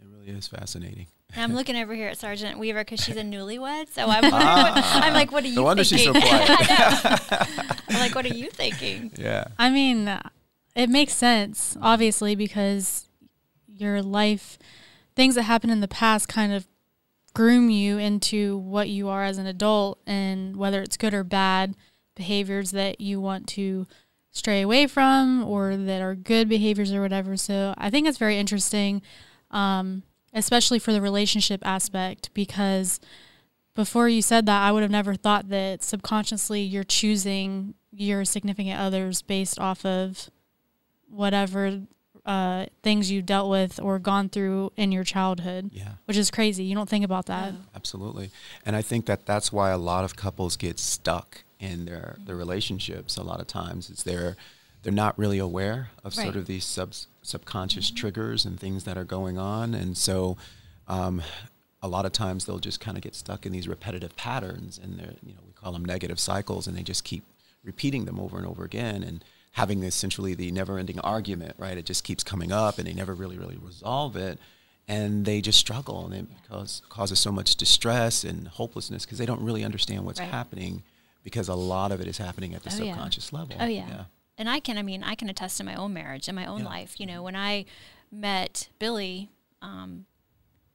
it 0.00 0.06
really 0.10 0.30
is 0.30 0.48
fascinating. 0.48 1.08
I'm 1.36 1.54
looking 1.54 1.76
over 1.76 1.94
here 1.94 2.08
at 2.08 2.16
Sergeant 2.16 2.58
Weaver 2.58 2.84
because 2.84 3.00
she's 3.00 3.16
a 3.16 3.22
newlywed. 3.22 3.88
So 3.92 4.06
I'm, 4.06 4.24
ah, 4.32 5.00
I'm 5.02 5.12
like, 5.12 5.30
what 5.30 5.44
are 5.44 5.48
you? 5.48 5.56
No 5.56 5.64
wonder 5.64 5.84
thinking? 5.84 6.14
she's 6.14 6.22
so 6.22 6.28
quiet. 6.28 7.80
I'm 7.90 7.98
like, 7.98 8.14
what 8.14 8.24
are 8.24 8.34
you 8.34 8.48
thinking? 8.48 9.12
Yeah. 9.16 9.48
I 9.58 9.68
mean, 9.68 10.18
it 10.74 10.88
makes 10.88 11.12
sense, 11.12 11.76
obviously, 11.82 12.34
because 12.34 13.08
your 13.66 14.00
life, 14.00 14.58
things 15.16 15.34
that 15.34 15.42
happened 15.42 15.72
in 15.72 15.80
the 15.80 15.88
past, 15.88 16.28
kind 16.28 16.52
of 16.52 16.66
groom 17.34 17.68
you 17.68 17.98
into 17.98 18.56
what 18.56 18.88
you 18.88 19.08
are 19.08 19.24
as 19.24 19.36
an 19.36 19.46
adult, 19.46 19.98
and 20.06 20.56
whether 20.56 20.80
it's 20.80 20.96
good 20.96 21.12
or 21.12 21.24
bad 21.24 21.74
behaviors 22.14 22.70
that 22.72 23.00
you 23.00 23.20
want 23.20 23.46
to 23.48 23.86
stray 24.30 24.62
away 24.62 24.86
from 24.86 25.44
or 25.44 25.76
that 25.76 26.02
are 26.02 26.14
good 26.14 26.48
behaviors 26.48 26.92
or 26.92 27.00
whatever. 27.00 27.36
So 27.36 27.74
I 27.78 27.90
think 27.90 28.08
it's 28.08 28.18
very 28.18 28.38
interesting. 28.38 29.02
Um, 29.50 30.02
especially 30.34 30.80
for 30.80 30.92
the 30.92 31.00
relationship 31.00 31.64
aspect, 31.64 32.28
because 32.34 33.00
before 33.74 34.08
you 34.08 34.20
said 34.20 34.46
that, 34.46 34.62
I 34.62 34.72
would 34.72 34.82
have 34.82 34.90
never 34.90 35.14
thought 35.14 35.48
that 35.48 35.82
subconsciously 35.82 36.60
you're 36.60 36.84
choosing 36.84 37.74
your 37.92 38.24
significant 38.24 38.78
others 38.78 39.22
based 39.22 39.58
off 39.60 39.86
of 39.86 40.30
whatever 41.08 41.82
uh, 42.26 42.66
things 42.82 43.10
you 43.10 43.22
dealt 43.22 43.48
with 43.48 43.78
or 43.80 43.98
gone 43.98 44.28
through 44.28 44.72
in 44.76 44.90
your 44.90 45.04
childhood. 45.04 45.70
Yeah. 45.72 45.92
Which 46.06 46.16
is 46.16 46.30
crazy. 46.30 46.64
You 46.64 46.74
don't 46.74 46.88
think 46.88 47.04
about 47.04 47.26
that. 47.26 47.54
Absolutely. 47.74 48.30
And 48.66 48.74
I 48.74 48.82
think 48.82 49.06
that 49.06 49.26
that's 49.26 49.52
why 49.52 49.70
a 49.70 49.78
lot 49.78 50.04
of 50.04 50.16
couples 50.16 50.56
get 50.56 50.80
stuck 50.80 51.44
in 51.58 51.84
their, 51.84 52.16
their 52.24 52.36
relationships 52.36 53.16
a 53.16 53.22
lot 53.22 53.40
of 53.40 53.46
times. 53.46 53.90
Is 53.90 54.02
they're, 54.02 54.36
they're 54.82 54.92
not 54.92 55.18
really 55.18 55.38
aware 55.38 55.88
of 56.04 56.16
right. 56.16 56.24
sort 56.24 56.36
of 56.36 56.46
these 56.46 56.64
subs 56.64 57.08
subconscious 57.22 57.88
mm-hmm. 57.88 57.96
triggers 57.96 58.44
and 58.44 58.60
things 58.60 58.84
that 58.84 58.96
are 58.96 59.04
going 59.04 59.38
on. 59.38 59.74
And 59.74 59.96
so 59.96 60.36
um, 60.86 61.22
a 61.82 61.88
lot 61.88 62.04
of 62.04 62.12
times 62.12 62.44
they'll 62.44 62.58
just 62.58 62.80
kind 62.80 62.96
of 62.96 63.02
get 63.02 63.14
stuck 63.14 63.46
in 63.46 63.52
these 63.52 63.66
repetitive 63.66 64.14
patterns 64.16 64.78
and 64.82 64.98
they're, 64.98 65.14
you 65.22 65.32
know, 65.32 65.40
we 65.46 65.52
call 65.52 65.72
them 65.72 65.84
negative 65.84 66.20
cycles 66.20 66.66
and 66.66 66.76
they 66.76 66.82
just 66.82 67.02
keep 67.02 67.24
repeating 67.64 68.04
them 68.04 68.20
over 68.20 68.36
and 68.36 68.46
over 68.46 68.62
again 68.62 69.02
and 69.02 69.24
having 69.52 69.82
essentially 69.82 70.34
the 70.34 70.50
never 70.50 70.78
ending 70.78 71.00
argument, 71.00 71.54
right? 71.58 71.78
It 71.78 71.86
just 71.86 72.04
keeps 72.04 72.22
coming 72.22 72.52
up 72.52 72.78
and 72.78 72.86
they 72.86 72.92
never 72.92 73.14
really, 73.14 73.38
really 73.38 73.56
resolve 73.56 74.16
it. 74.16 74.38
And 74.86 75.24
they 75.24 75.40
just 75.40 75.58
struggle 75.58 76.04
and 76.04 76.14
it 76.14 76.26
cause, 76.46 76.82
causes 76.90 77.18
so 77.18 77.32
much 77.32 77.56
distress 77.56 78.22
and 78.22 78.48
hopelessness 78.48 79.06
because 79.06 79.16
they 79.16 79.24
don't 79.24 79.40
really 79.40 79.64
understand 79.64 80.04
what's 80.04 80.20
right. 80.20 80.28
happening 80.28 80.82
because 81.24 81.48
a 81.48 81.54
lot 81.54 81.90
of 81.90 82.00
it 82.00 82.06
is 82.06 82.18
happening 82.18 82.54
at 82.54 82.62
the 82.62 82.70
oh, 82.70 82.76
subconscious 82.76 83.32
yeah. 83.32 83.38
level. 83.38 83.56
Oh 83.58 83.66
yeah. 83.66 83.88
yeah 83.88 84.04
and 84.36 84.48
I 84.48 84.60
can, 84.60 84.78
I 84.78 84.82
mean, 84.82 85.02
I 85.02 85.14
can 85.14 85.28
attest 85.28 85.58
to 85.58 85.64
my 85.64 85.74
own 85.74 85.92
marriage 85.92 86.28
and 86.28 86.36
my 86.36 86.46
own 86.46 86.60
yeah. 86.60 86.66
life. 86.66 86.98
You 86.98 87.06
know, 87.06 87.22
when 87.22 87.36
I 87.36 87.64
met 88.10 88.68
Billy, 88.78 89.30
um, 89.62 90.06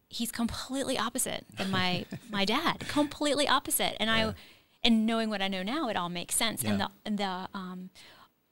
he's 0.08 0.32
completely 0.32 0.98
opposite 0.98 1.46
than 1.58 1.70
my 1.72 2.06
my 2.30 2.46
dad, 2.46 2.88
completely 2.88 3.48
opposite. 3.48 3.96
And. 4.00 4.10
I, 4.10 4.34
and 4.82 5.06
knowing 5.06 5.30
what 5.30 5.42
I 5.42 5.50
know 5.50 5.62
now, 5.62 5.90
it 5.90 5.98
all 5.98 6.08
makes 6.08 6.36
sense. 6.36 6.64
Yeah. 6.64 6.70
And 6.70 6.80
the 6.80 6.90
and 7.06 7.18
the 7.18 7.50
um, 7.54 7.90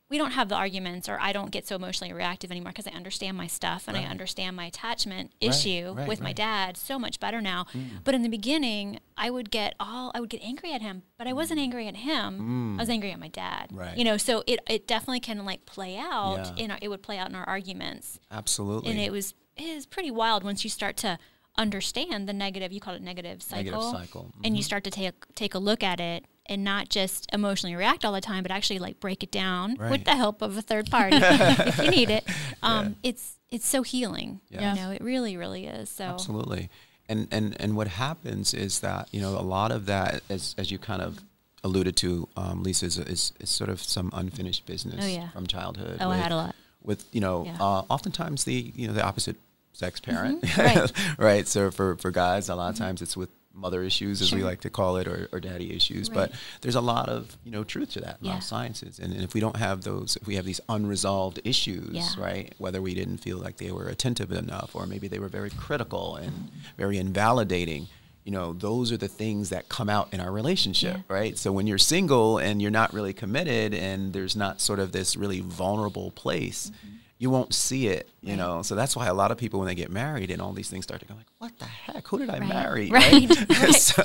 we 0.10 0.18
don't 0.18 0.32
have 0.32 0.48
the 0.48 0.56
arguments 0.56 1.10
or 1.10 1.20
I 1.20 1.34
don't 1.34 1.52
get 1.52 1.68
so 1.68 1.76
emotionally 1.76 2.14
reactive 2.14 2.50
anymore 2.50 2.72
because 2.72 2.88
I 2.88 2.92
understand 2.92 3.36
my 3.36 3.48
stuff 3.48 3.86
and 3.88 3.98
right. 3.98 4.06
I 4.06 4.10
understand 4.10 4.56
my 4.56 4.66
attachment 4.66 5.32
right, 5.42 5.50
issue 5.50 5.94
right, 5.96 6.08
with 6.08 6.22
my 6.22 6.32
dad 6.32 6.78
so 6.78 6.98
much 6.98 7.20
better 7.20 7.42
now. 7.42 7.66
Mm. 7.74 8.04
But 8.04 8.16
in 8.16 8.22
the 8.22 8.30
beginning, 8.30 9.00
I 9.18 9.30
would 9.30 9.52
get 9.52 9.76
all 9.80 10.12
I 10.16 10.22
would 10.22 10.30
get 10.30 10.42
angry 10.42 10.72
at 10.72 10.82
him, 10.82 11.04
but 11.18 11.28
I 11.28 11.34
wasn't 11.34 11.60
angry 11.60 11.88
at 11.88 11.98
him. 11.98 12.76
Mm. 12.76 12.80
I 12.80 12.82
was 12.84 12.90
angry 12.90 13.12
at 13.12 13.20
my 13.20 13.28
dad. 13.28 13.72
Right. 13.74 13.98
You 13.98 14.06
know, 14.06 14.18
so 14.18 14.44
it 14.48 14.60
it 14.70 14.88
definitely 14.88 15.20
can 15.20 15.44
like 15.46 15.66
play 15.66 15.98
out 15.98 16.54
yeah. 16.56 16.64
in 16.64 16.72
our, 16.72 16.78
it 16.82 16.88
would 16.88 17.04
play 17.04 17.18
out 17.18 17.30
in 17.30 17.36
our 17.36 17.48
arguments. 17.48 18.20
Absolutely. 18.32 18.92
And 18.92 19.00
it 19.00 19.12
was 19.12 19.34
it 19.58 19.64
is 19.64 19.86
pretty 19.86 20.12
wild 20.12 20.44
once 20.44 20.64
you 20.64 20.70
start 20.70 20.96
to 20.98 21.20
understand 21.58 22.30
the 22.30 22.34
negative 22.34 22.72
you 22.72 22.80
call 22.80 22.94
it 22.94 23.02
negative 23.02 23.42
cycle, 23.42 23.64
negative 23.72 24.00
cycle. 24.00 24.24
Mm-hmm. 24.24 24.42
and 24.44 24.56
you 24.56 24.62
mm-hmm. 24.62 24.66
start 24.66 24.84
to 24.84 24.92
take 24.92 25.34
take 25.34 25.56
a 25.56 25.60
look 25.60 25.84
at 25.84 26.00
it 26.00 26.24
and 26.50 26.63
not 26.63 26.89
just 26.89 27.27
emotionally 27.34 27.75
react 27.75 28.06
all 28.06 28.13
the 28.13 28.22
time, 28.22 28.44
but 28.44 28.51
actually 28.51 28.80
like 28.80 29.00
break 29.00 29.24
it 29.24 29.32
down 29.32 29.75
right. 29.75 29.92
with 29.92 30.06
the 30.06 30.16
help 30.16 30.42
of 30.42 30.58
a 30.58 30.62
third 30.62 30.89
party 30.92 31.18
if 31.20 31.77
you 31.80 31.89
need 31.89 32.10
it. 32.10 32.25
Um, 32.63 32.98
yeah. 33.01 33.10
It's 33.10 33.36
it's 33.50 33.68
so 33.68 33.84
healing. 33.84 34.42
Yeah. 34.50 34.74
You 34.74 34.82
know, 34.82 34.92
it 34.92 35.01
really, 35.01 35.38
really 35.38 35.66
is. 35.66 35.89
So 35.89 36.06
absolutely. 36.06 36.70
And 37.10 37.27
and 37.32 37.60
and 37.60 37.75
what 37.75 37.88
happens 37.88 38.54
is 38.54 38.82
that 38.82 39.08
you 39.12 39.22
know 39.22 39.38
a 39.38 39.42
lot 39.42 39.72
of 39.72 39.86
that, 39.86 40.22
as 40.30 40.56
as 40.58 40.72
you 40.72 40.77
kind 40.77 41.01
of 41.01 41.20
alluded 41.63 41.96
to, 41.98 42.27
um, 42.38 42.63
Lisa, 42.63 42.86
is, 42.86 42.98
is, 42.98 43.34
is 43.39 43.50
sort 43.50 43.70
of 43.70 43.82
some 43.82 44.10
unfinished 44.13 44.66
business 44.66 45.04
oh, 45.04 45.08
yeah. 45.08 45.30
from 45.30 45.48
childhood. 45.48 45.98
Oh, 46.00 46.10
with, 46.10 46.18
I 46.18 46.22
had 46.22 46.32
a 46.32 46.36
lot. 46.36 46.56
With 46.84 47.06
you 47.12 47.22
know, 47.22 47.46
yeah. 47.46 47.58
uh, 47.60 47.84
oftentimes 47.89 48.44
the 48.44 48.72
you 48.75 48.88
know 48.88 48.94
the 48.94 49.04
opposite 49.04 49.38
sex 49.74 50.00
parent, 50.00 50.42
mm-hmm. 50.42 50.80
right. 50.80 50.92
right? 51.18 51.48
So 51.48 51.72
for 51.72 51.96
for 51.96 52.12
guys, 52.12 52.50
a 52.50 52.56
lot 52.56 52.70
of 52.70 52.75
mm-hmm. 52.75 52.84
times 52.84 53.01
it's 53.01 53.16
with 53.16 53.30
mother 53.58 53.84
issues, 53.84 54.22
as 54.22 54.30
sure. 54.30 54.40
we 54.40 54.46
like 54.46 54.62
to 54.62 54.70
call 54.70 54.98
it, 54.98 55.08
or, 55.08 55.28
or 55.32 55.40
daddy 55.40 55.76
issues. 55.76 56.10
Right. 56.10 56.16
But 56.16 56.32
there's 56.62 56.76
a 56.76 56.82
lot 56.82 57.10
of 57.10 57.38
you 57.44 57.52
know 57.52 57.64
truth 57.64 57.92
to 57.94 58.02
that 58.02 58.18
in 58.22 58.28
yeah. 58.28 58.40
sciences, 58.40 59.00
and, 59.00 59.14
and, 59.14 59.24
if 59.24 59.34
we 59.34 59.42
don't 59.42 59.58
have 59.58 59.84
those, 59.84 60.18
if 60.22 60.28
we 60.28 60.36
have 60.36 60.46
these 60.46 60.62
unresolved 60.70 61.40
issues, 61.44 61.90
yeah. 61.92 62.10
right? 62.18 62.54
Whether 62.58 62.82
we 62.82 62.94
didn't 62.94 63.18
feel 63.18 63.38
like 63.38 63.58
they 63.58 63.72
were 63.72 63.88
attentive 63.88 64.32
enough, 64.32 64.76
or 64.76 64.86
maybe 64.86 65.08
they 65.08 65.20
were 65.20 65.28
very 65.28 65.50
critical 65.50 66.16
and 66.16 66.50
very 66.78 66.98
invalidating, 66.98 67.88
you 68.28 68.32
know, 68.32 68.52
those 68.52 68.92
are 68.92 68.98
the 68.98 69.08
things 69.08 69.52
that 69.52 69.70
come 69.70 69.90
out 69.90 70.14
in 70.14 70.20
our 70.20 70.32
relationship, 70.32 70.98
yeah. 70.98 71.16
right? 71.16 71.38
So 71.38 71.54
when 71.54 71.66
you're 71.66 71.78
single 71.78 72.38
and 72.38 72.62
you're 72.62 72.72
not 72.72 72.94
really 72.94 73.14
committed 73.14 73.74
and 73.74 74.12
there's 74.12 74.36
not 74.36 74.60
sort 74.60 74.80
of 74.80 74.92
this 74.92 75.16
really 75.16 75.40
vulnerable 75.40 76.12
place, 76.12 76.70
mm-hmm. 76.76 76.98
You 77.19 77.29
won't 77.29 77.53
see 77.53 77.88
it, 77.88 78.09
you 78.21 78.29
right. 78.29 78.38
know. 78.38 78.62
So 78.62 78.75
that's 78.75 78.95
why 78.95 79.07
a 79.07 79.13
lot 79.13 79.31
of 79.31 79.38
people 79.38 79.59
when 79.59 79.67
they 79.67 79.75
get 79.75 79.89
married 79.89 80.29
and 80.29 80.41
all 80.41 80.53
these 80.53 80.69
things 80.69 80.86
start 80.86 81.01
to 81.01 81.07
go 81.07 81.15
like, 81.15 81.25
what 81.39 81.57
the 81.57 81.65
heck? 81.65 82.07
Who 82.07 82.19
did 82.19 82.29
I 82.29 82.39
right. 82.39 82.50
marry? 82.50 82.91
Right. 82.97 83.29
right. 83.50 83.74
so 83.74 84.03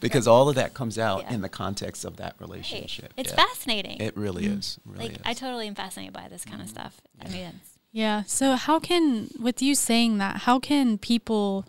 because 0.00 0.26
all 0.26 0.48
of 0.48 0.56
that 0.56 0.74
comes 0.74 0.98
out 0.98 1.22
yeah. 1.22 1.34
in 1.34 1.40
the 1.42 1.48
context 1.48 2.04
of 2.04 2.16
that 2.16 2.34
relationship. 2.38 3.12
It's 3.16 3.30
yeah. 3.30 3.36
fascinating. 3.36 4.00
It 4.00 4.16
really 4.16 4.44
mm-hmm. 4.44 4.58
is. 4.58 4.78
Really 4.84 5.08
like 5.08 5.16
is. 5.16 5.22
I 5.24 5.34
totally 5.34 5.66
am 5.66 5.74
fascinated 5.74 6.12
by 6.12 6.28
this 6.28 6.44
kind 6.44 6.56
mm-hmm. 6.56 6.64
of 6.64 6.68
stuff. 6.70 7.00
I 7.20 7.28
mean, 7.28 7.60
yeah. 7.92 8.22
So 8.26 8.56
how 8.56 8.78
can 8.78 9.28
with 9.38 9.62
you 9.62 9.74
saying 9.74 10.18
that, 10.18 10.38
how 10.38 10.58
can 10.58 10.98
people 10.98 11.66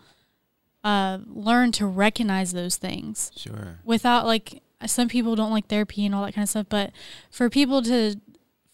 uh, 0.84 1.18
learn 1.26 1.72
to 1.72 1.86
recognize 1.86 2.52
those 2.52 2.76
things. 2.76 3.32
Sure. 3.34 3.80
Without 3.84 4.26
like 4.26 4.62
some 4.84 5.08
people 5.08 5.34
don't 5.34 5.50
like 5.50 5.66
therapy 5.66 6.04
and 6.04 6.14
all 6.14 6.24
that 6.24 6.34
kind 6.34 6.42
of 6.42 6.50
stuff, 6.50 6.66
but 6.68 6.92
for 7.30 7.48
people 7.48 7.82
to 7.82 8.16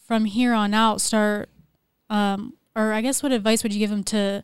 from 0.06 0.24
here 0.24 0.52
on 0.52 0.74
out 0.74 1.00
start, 1.00 1.48
um, 2.10 2.54
or 2.76 2.92
I 2.92 3.00
guess 3.00 3.22
what 3.22 3.32
advice 3.32 3.62
would 3.62 3.72
you 3.72 3.78
give 3.78 3.90
them 3.90 4.04
to, 4.04 4.42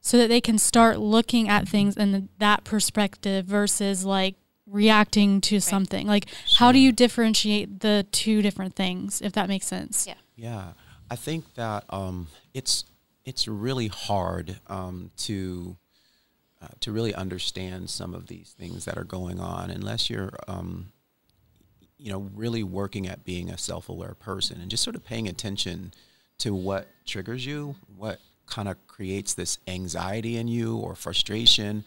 so 0.00 0.18
that 0.18 0.28
they 0.28 0.40
can 0.40 0.58
start 0.58 0.98
looking 0.98 1.48
at 1.48 1.68
things 1.68 1.96
in 1.96 2.28
that 2.38 2.64
perspective 2.64 3.46
versus 3.46 4.04
like 4.04 4.34
reacting 4.66 5.40
to 5.42 5.56
right. 5.56 5.62
something. 5.62 6.06
Like, 6.06 6.28
sure. 6.28 6.58
how 6.58 6.72
do 6.72 6.78
you 6.78 6.90
differentiate 6.90 7.80
the 7.80 8.06
two 8.10 8.42
different 8.42 8.74
things, 8.74 9.22
if 9.22 9.32
that 9.34 9.48
makes 9.48 9.66
sense? 9.66 10.06
Yeah. 10.06 10.14
Yeah, 10.36 10.72
I 11.10 11.16
think 11.16 11.54
that 11.54 11.84
um, 11.90 12.28
it's 12.54 12.84
it's 13.24 13.46
really 13.48 13.88
hard 13.88 14.58
um, 14.66 15.10
to 15.18 15.76
uh, 16.60 16.68
to 16.80 16.92
really 16.92 17.14
understand 17.14 17.90
some 17.90 18.14
of 18.14 18.26
these 18.26 18.54
things 18.58 18.84
that 18.84 18.98
are 18.98 19.04
going 19.04 19.40
on 19.40 19.70
unless 19.70 20.10
you're 20.10 20.32
um, 20.48 20.92
you 21.98 22.10
know 22.10 22.30
really 22.34 22.62
working 22.62 23.06
at 23.06 23.24
being 23.24 23.48
a 23.50 23.58
self-aware 23.58 24.14
person 24.14 24.60
and 24.60 24.70
just 24.70 24.82
sort 24.82 24.96
of 24.96 25.04
paying 25.04 25.28
attention 25.28 25.92
to 26.38 26.54
what 26.54 26.88
triggers 27.06 27.44
you 27.44 27.74
what 27.96 28.18
kind 28.46 28.68
of 28.68 28.76
creates 28.86 29.34
this 29.34 29.58
anxiety 29.66 30.36
in 30.36 30.48
you 30.48 30.76
or 30.76 30.94
frustration 30.94 31.84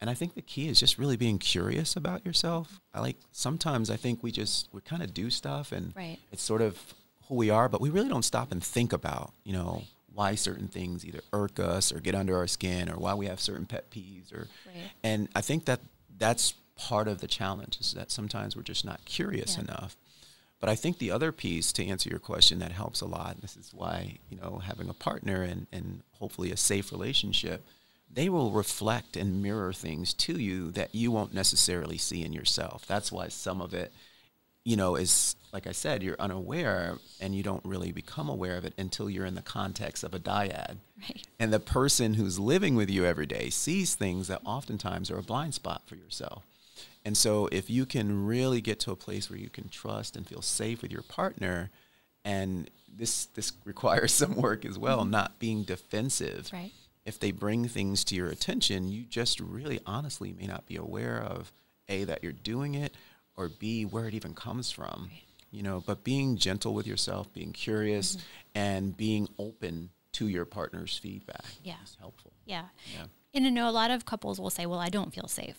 and 0.00 0.08
i 0.08 0.14
think 0.14 0.34
the 0.34 0.42
key 0.42 0.68
is 0.68 0.80
just 0.80 0.98
really 0.98 1.16
being 1.16 1.38
curious 1.38 1.96
about 1.96 2.24
yourself 2.24 2.80
i 2.94 3.00
like 3.00 3.16
sometimes 3.32 3.90
i 3.90 3.96
think 3.96 4.22
we 4.22 4.30
just 4.30 4.68
we 4.72 4.80
kind 4.80 5.02
of 5.02 5.12
do 5.12 5.30
stuff 5.30 5.72
and 5.72 5.92
right. 5.96 6.18
it's 6.32 6.42
sort 6.42 6.62
of 6.62 6.78
who 7.28 7.34
we 7.34 7.50
are 7.50 7.68
but 7.68 7.80
we 7.80 7.90
really 7.90 8.08
don't 8.08 8.24
stop 8.24 8.52
and 8.52 8.62
think 8.62 8.92
about 8.92 9.32
you 9.44 9.52
know 9.52 9.82
why 10.14 10.34
certain 10.34 10.66
things 10.66 11.06
either 11.06 11.20
irk 11.32 11.60
us 11.60 11.92
or 11.92 12.00
get 12.00 12.14
under 12.14 12.36
our 12.36 12.46
skin 12.46 12.88
or 12.90 12.96
why 12.96 13.14
we 13.14 13.26
have 13.26 13.38
certain 13.38 13.66
pet 13.66 13.88
peeves 13.90 14.32
or 14.32 14.48
right. 14.66 14.90
and 15.04 15.28
I 15.36 15.42
think 15.42 15.66
that 15.66 15.80
that's 16.18 16.54
part 16.78 17.08
of 17.08 17.20
the 17.20 17.26
challenge 17.26 17.78
is 17.80 17.92
that 17.94 18.10
sometimes 18.10 18.56
we're 18.56 18.62
just 18.62 18.84
not 18.84 19.04
curious 19.04 19.56
yeah. 19.56 19.64
enough. 19.64 19.96
But 20.60 20.68
I 20.68 20.74
think 20.74 20.98
the 20.98 21.10
other 21.10 21.30
piece 21.30 21.72
to 21.72 21.86
answer 21.86 22.10
your 22.10 22.18
question 22.18 22.58
that 22.58 22.72
helps 22.72 23.00
a 23.00 23.06
lot, 23.06 23.34
and 23.34 23.42
this 23.42 23.56
is 23.56 23.72
why, 23.72 24.18
you 24.28 24.38
know, 24.38 24.60
having 24.64 24.88
a 24.88 24.94
partner 24.94 25.42
and, 25.42 25.66
and 25.72 26.02
hopefully 26.18 26.50
a 26.50 26.56
safe 26.56 26.90
relationship, 26.90 27.64
they 28.12 28.28
will 28.28 28.50
reflect 28.50 29.16
and 29.16 29.42
mirror 29.42 29.72
things 29.72 30.12
to 30.14 30.34
you 30.34 30.70
that 30.72 30.94
you 30.94 31.10
won't 31.10 31.34
necessarily 31.34 31.98
see 31.98 32.24
in 32.24 32.32
yourself. 32.32 32.86
That's 32.86 33.12
why 33.12 33.28
some 33.28 33.60
of 33.60 33.72
it 33.72 33.92
you 34.68 34.76
know, 34.76 34.96
is 34.96 35.34
like 35.50 35.66
I 35.66 35.72
said, 35.72 36.02
you're 36.02 36.20
unaware 36.20 36.98
and 37.22 37.34
you 37.34 37.42
don't 37.42 37.64
really 37.64 37.90
become 37.90 38.28
aware 38.28 38.58
of 38.58 38.66
it 38.66 38.74
until 38.76 39.08
you're 39.08 39.24
in 39.24 39.34
the 39.34 39.40
context 39.40 40.04
of 40.04 40.12
a 40.12 40.18
dyad. 40.18 40.76
Right. 41.00 41.26
And 41.40 41.50
the 41.50 41.58
person 41.58 42.12
who's 42.12 42.38
living 42.38 42.74
with 42.74 42.90
you 42.90 43.06
every 43.06 43.24
day 43.24 43.48
sees 43.48 43.94
things 43.94 44.28
that 44.28 44.42
oftentimes 44.44 45.10
are 45.10 45.18
a 45.18 45.22
blind 45.22 45.54
spot 45.54 45.82
for 45.86 45.96
yourself. 45.96 46.44
And 47.04 47.16
so 47.16 47.48
if 47.52 47.70
you 47.70 47.86
can 47.86 48.26
really 48.26 48.60
get 48.60 48.80
to 48.80 48.90
a 48.90 48.96
place 48.96 49.30
where 49.30 49.38
you 49.38 49.50
can 49.50 49.68
trust 49.68 50.16
and 50.16 50.26
feel 50.26 50.42
safe 50.42 50.82
with 50.82 50.92
your 50.92 51.02
partner, 51.02 51.70
and 52.24 52.70
this 52.88 53.26
this 53.26 53.52
requires 53.64 54.12
some 54.12 54.34
work 54.34 54.64
as 54.64 54.78
well, 54.78 55.00
mm-hmm. 55.00 55.10
not 55.10 55.38
being 55.38 55.62
defensive. 55.62 56.50
Right. 56.52 56.72
If 57.04 57.18
they 57.18 57.30
bring 57.30 57.66
things 57.66 58.04
to 58.04 58.14
your 58.14 58.28
attention, 58.28 58.88
you 58.88 59.04
just 59.04 59.40
really 59.40 59.80
honestly 59.86 60.34
may 60.38 60.46
not 60.46 60.66
be 60.66 60.76
aware 60.76 61.18
of 61.22 61.52
A 61.88 62.04
that 62.04 62.22
you're 62.22 62.32
doing 62.32 62.74
it 62.74 62.94
or 63.34 63.48
B, 63.48 63.84
where 63.84 64.06
it 64.06 64.14
even 64.14 64.34
comes 64.34 64.70
from. 64.70 65.08
Right. 65.10 65.22
You 65.50 65.62
know, 65.62 65.82
but 65.86 66.04
being 66.04 66.36
gentle 66.36 66.74
with 66.74 66.86
yourself, 66.86 67.32
being 67.32 67.52
curious, 67.52 68.16
mm-hmm. 68.16 68.24
and 68.56 68.96
being 68.96 69.28
open 69.38 69.88
to 70.12 70.28
your 70.28 70.44
partner's 70.44 70.98
feedback 70.98 71.44
yeah. 71.62 71.76
is 71.84 71.96
helpful. 71.98 72.32
Yeah. 72.44 72.64
yeah. 72.92 73.04
And 73.32 73.46
I 73.46 73.50
know 73.50 73.68
a 73.68 73.72
lot 73.72 73.90
of 73.90 74.04
couples 74.04 74.40
will 74.40 74.50
say, 74.50 74.66
well, 74.66 74.80
I 74.80 74.88
don't 74.88 75.14
feel 75.14 75.28
safe. 75.28 75.56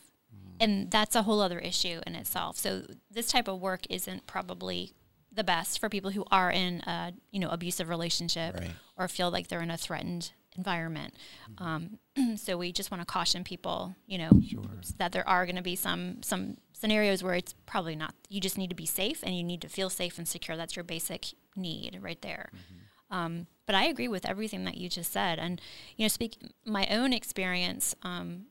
And 0.60 0.92
that's 0.92 1.16
a 1.16 1.24
whole 1.24 1.42
other 1.42 1.60
issue 1.60 2.02
in 2.06 2.16
itself. 2.16 2.58
So 2.58 2.84
this 3.10 3.28
type 3.28 3.48
of 3.48 3.60
work 3.60 3.82
isn't 3.90 4.28
probably 4.28 4.94
the 5.32 5.44
best 5.44 5.80
for 5.80 5.90
people 5.90 6.12
who 6.12 6.26
are 6.32 6.52
in 6.52 6.82
a 6.82 7.14
you 7.32 7.40
know 7.40 7.50
abusive 7.50 7.88
relationship 7.88 8.56
right. 8.56 8.72
or 8.98 9.08
feel 9.08 9.30
like 9.30 9.48
they're 9.48 9.62
in 9.62 9.72
a 9.72 9.78
threatened 9.78 10.32
environment. 10.58 11.14
Um, 11.58 12.00
so 12.36 12.58
we 12.58 12.72
just 12.72 12.92
want 12.92 13.02
to 13.02 13.06
caution 13.06 13.44
people, 13.44 13.96
you 14.06 14.18
know, 14.18 14.30
sure. 14.48 14.66
that 14.98 15.12
there 15.12 15.28
are 15.28 15.46
going 15.46 15.56
to 15.56 15.62
be 15.62 15.76
some 15.76 16.22
some 16.24 16.58
scenarios 16.74 17.24
where 17.24 17.36
it's 17.36 17.54
probably 17.66 17.96
not. 17.96 18.14
You 18.30 18.42
just 18.42 18.58
need 18.58 18.70
to 18.70 18.76
be 18.76 18.86
safe 18.86 19.24
and 19.24 19.36
you 19.36 19.44
need 19.44 19.62
to 19.62 19.70
feel 19.70 19.90
safe 19.90 20.18
and 20.18 20.28
secure. 20.28 20.58
That's 20.58 20.76
your 20.76 20.84
basic 20.84 21.28
need 21.56 22.00
right 22.02 22.22
there. 22.22 22.52
Mm-hmm. 22.54 23.16
Um, 23.16 23.48
but 23.66 23.76
I 23.76 23.86
agree 23.86 24.08
with 24.08 24.26
everything 24.26 24.66
that 24.66 24.78
you 24.78 24.90
just 24.90 25.12
said. 25.12 25.40
And 25.40 25.62
you 25.96 26.04
know, 26.04 26.10
speak 26.10 26.38
my 26.66 26.88
own 26.88 27.14
experience. 27.14 27.96
Um, 28.04 28.48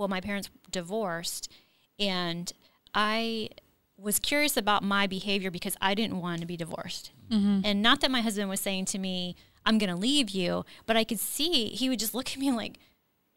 well, 0.00 0.08
my 0.08 0.22
parents 0.22 0.48
divorced, 0.72 1.52
and 1.98 2.50
I 2.94 3.50
was 3.98 4.18
curious 4.18 4.56
about 4.56 4.82
my 4.82 5.06
behavior 5.06 5.50
because 5.50 5.76
I 5.78 5.94
didn't 5.94 6.22
want 6.22 6.40
to 6.40 6.46
be 6.46 6.56
divorced. 6.56 7.10
Mm-hmm. 7.30 7.60
And 7.64 7.82
not 7.82 8.00
that 8.00 8.10
my 8.10 8.22
husband 8.22 8.48
was 8.48 8.60
saying 8.60 8.86
to 8.86 8.98
me, 8.98 9.36
I'm 9.66 9.76
going 9.76 9.90
to 9.90 9.96
leave 9.96 10.30
you. 10.30 10.64
But 10.86 10.96
I 10.96 11.04
could 11.04 11.20
see 11.20 11.66
he 11.66 11.90
would 11.90 11.98
just 11.98 12.14
look 12.14 12.32
at 12.32 12.38
me 12.38 12.50
like 12.50 12.78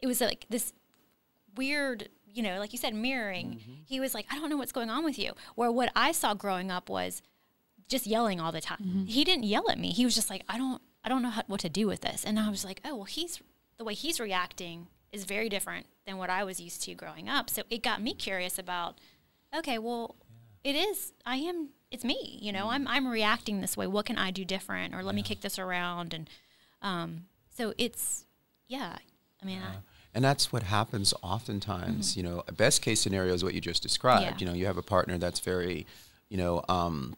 it 0.00 0.06
was 0.06 0.22
like 0.22 0.46
this 0.48 0.72
weird, 1.54 2.08
you 2.24 2.42
know, 2.42 2.58
like 2.58 2.72
you 2.72 2.78
said, 2.78 2.94
mirroring. 2.94 3.60
Mm-hmm. 3.60 3.72
He 3.84 4.00
was 4.00 4.14
like, 4.14 4.24
I 4.30 4.36
don't 4.36 4.48
know 4.48 4.56
what's 4.56 4.72
going 4.72 4.88
on 4.88 5.04
with 5.04 5.18
you. 5.18 5.32
Where 5.56 5.70
what 5.70 5.92
I 5.94 6.12
saw 6.12 6.32
growing 6.32 6.70
up 6.70 6.88
was 6.88 7.20
just 7.88 8.06
yelling 8.06 8.40
all 8.40 8.52
the 8.52 8.62
time. 8.62 8.78
Mm-hmm. 8.82 9.04
He 9.04 9.22
didn't 9.22 9.44
yell 9.44 9.70
at 9.70 9.78
me. 9.78 9.90
He 9.90 10.06
was 10.06 10.14
just 10.14 10.30
like, 10.30 10.44
I 10.48 10.56
don't, 10.56 10.80
I 11.04 11.10
don't 11.10 11.20
know 11.20 11.28
how, 11.28 11.42
what 11.46 11.60
to 11.60 11.68
do 11.68 11.86
with 11.86 12.00
this. 12.00 12.24
And 12.24 12.40
I 12.40 12.48
was 12.48 12.64
like, 12.64 12.80
oh, 12.86 12.96
well, 12.96 13.04
he's 13.04 13.42
the 13.76 13.84
way 13.84 13.92
he's 13.92 14.18
reacting 14.18 14.86
is 15.14 15.24
very 15.24 15.48
different 15.48 15.86
than 16.06 16.18
what 16.18 16.28
I 16.28 16.44
was 16.44 16.60
used 16.60 16.82
to 16.84 16.94
growing 16.94 17.28
up. 17.28 17.48
So 17.48 17.62
it 17.70 17.82
got 17.82 18.02
me 18.02 18.14
curious 18.14 18.58
about, 18.58 18.98
okay, 19.56 19.78
well, 19.78 20.16
yeah. 20.64 20.72
it 20.72 20.76
is, 20.76 21.12
I 21.24 21.36
am 21.36 21.68
it's 21.94 22.04
me. 22.04 22.38
You 22.42 22.52
know, 22.52 22.68
I'm 22.70 22.86
I'm 22.88 23.06
reacting 23.06 23.60
this 23.60 23.76
way. 23.76 23.86
What 23.86 24.04
can 24.06 24.18
I 24.18 24.30
do 24.32 24.44
different? 24.44 24.94
Or 24.94 25.02
let 25.02 25.14
yeah. 25.14 25.16
me 25.16 25.22
kick 25.22 25.40
this 25.40 25.58
around. 25.58 26.12
And 26.12 26.28
um, 26.82 27.26
so 27.56 27.72
it's 27.78 28.26
yeah. 28.68 28.96
I 29.40 29.46
mean. 29.46 29.60
Yeah. 29.60 29.68
I, 29.68 29.76
and 30.16 30.24
that's 30.24 30.52
what 30.52 30.62
happens 30.62 31.12
oftentimes. 31.22 32.10
Mm-hmm. 32.10 32.20
You 32.20 32.28
know, 32.28 32.44
a 32.46 32.52
best 32.52 32.82
case 32.82 33.00
scenario 33.00 33.34
is 33.34 33.42
what 33.42 33.52
you 33.52 33.60
just 33.60 33.82
described. 33.82 34.40
You 34.40 34.46
know, 34.46 34.52
you 34.52 34.66
have 34.66 34.76
a 34.76 34.82
partner 34.82 35.18
that's 35.18 35.40
very, 35.40 35.88
you 36.28 36.36
know, 36.36 36.62
um, 36.68 37.16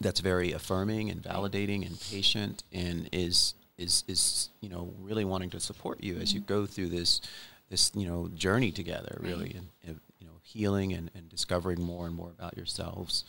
that's 0.00 0.20
very 0.20 0.52
affirming 0.52 1.10
and 1.10 1.20
validating 1.20 1.84
and 1.84 2.00
patient 2.00 2.62
and 2.72 3.08
is 3.10 3.54
is 3.80 4.04
is 4.06 4.50
you 4.60 4.68
know 4.68 4.92
really 5.00 5.24
wanting 5.24 5.50
to 5.50 5.60
support 5.60 6.02
you 6.02 6.14
mm-hmm. 6.14 6.22
as 6.22 6.32
you 6.32 6.40
mm-hmm. 6.40 6.54
go 6.54 6.66
through 6.66 6.88
this 6.88 7.20
this 7.70 7.90
you 7.94 8.06
know 8.06 8.28
journey 8.34 8.70
together 8.70 9.18
really 9.20 9.44
right. 9.46 9.54
and, 9.54 9.66
and, 9.86 10.00
you 10.20 10.26
know 10.26 10.34
healing 10.42 10.92
and, 10.92 11.10
and 11.14 11.28
discovering 11.28 11.80
more 11.80 12.06
and 12.06 12.14
more 12.14 12.30
about 12.30 12.56
yourselves 12.56 13.24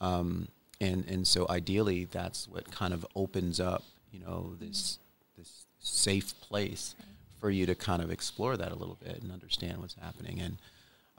um, 0.00 0.48
and 0.80 1.04
and 1.08 1.26
so 1.26 1.46
ideally, 1.48 2.04
that's 2.04 2.48
what 2.48 2.70
kind 2.70 2.92
of 2.92 3.06
opens 3.14 3.60
up, 3.60 3.84
you 4.12 4.20
know, 4.20 4.54
this 4.60 4.98
this 5.36 5.64
safe 5.80 6.38
place 6.40 6.94
for 7.40 7.50
you 7.50 7.66
to 7.66 7.74
kind 7.74 8.02
of 8.02 8.10
explore 8.10 8.56
that 8.56 8.72
a 8.72 8.74
little 8.74 8.98
bit 9.02 9.22
and 9.22 9.32
understand 9.32 9.78
what's 9.78 9.94
happening. 9.94 10.40
And 10.40 10.58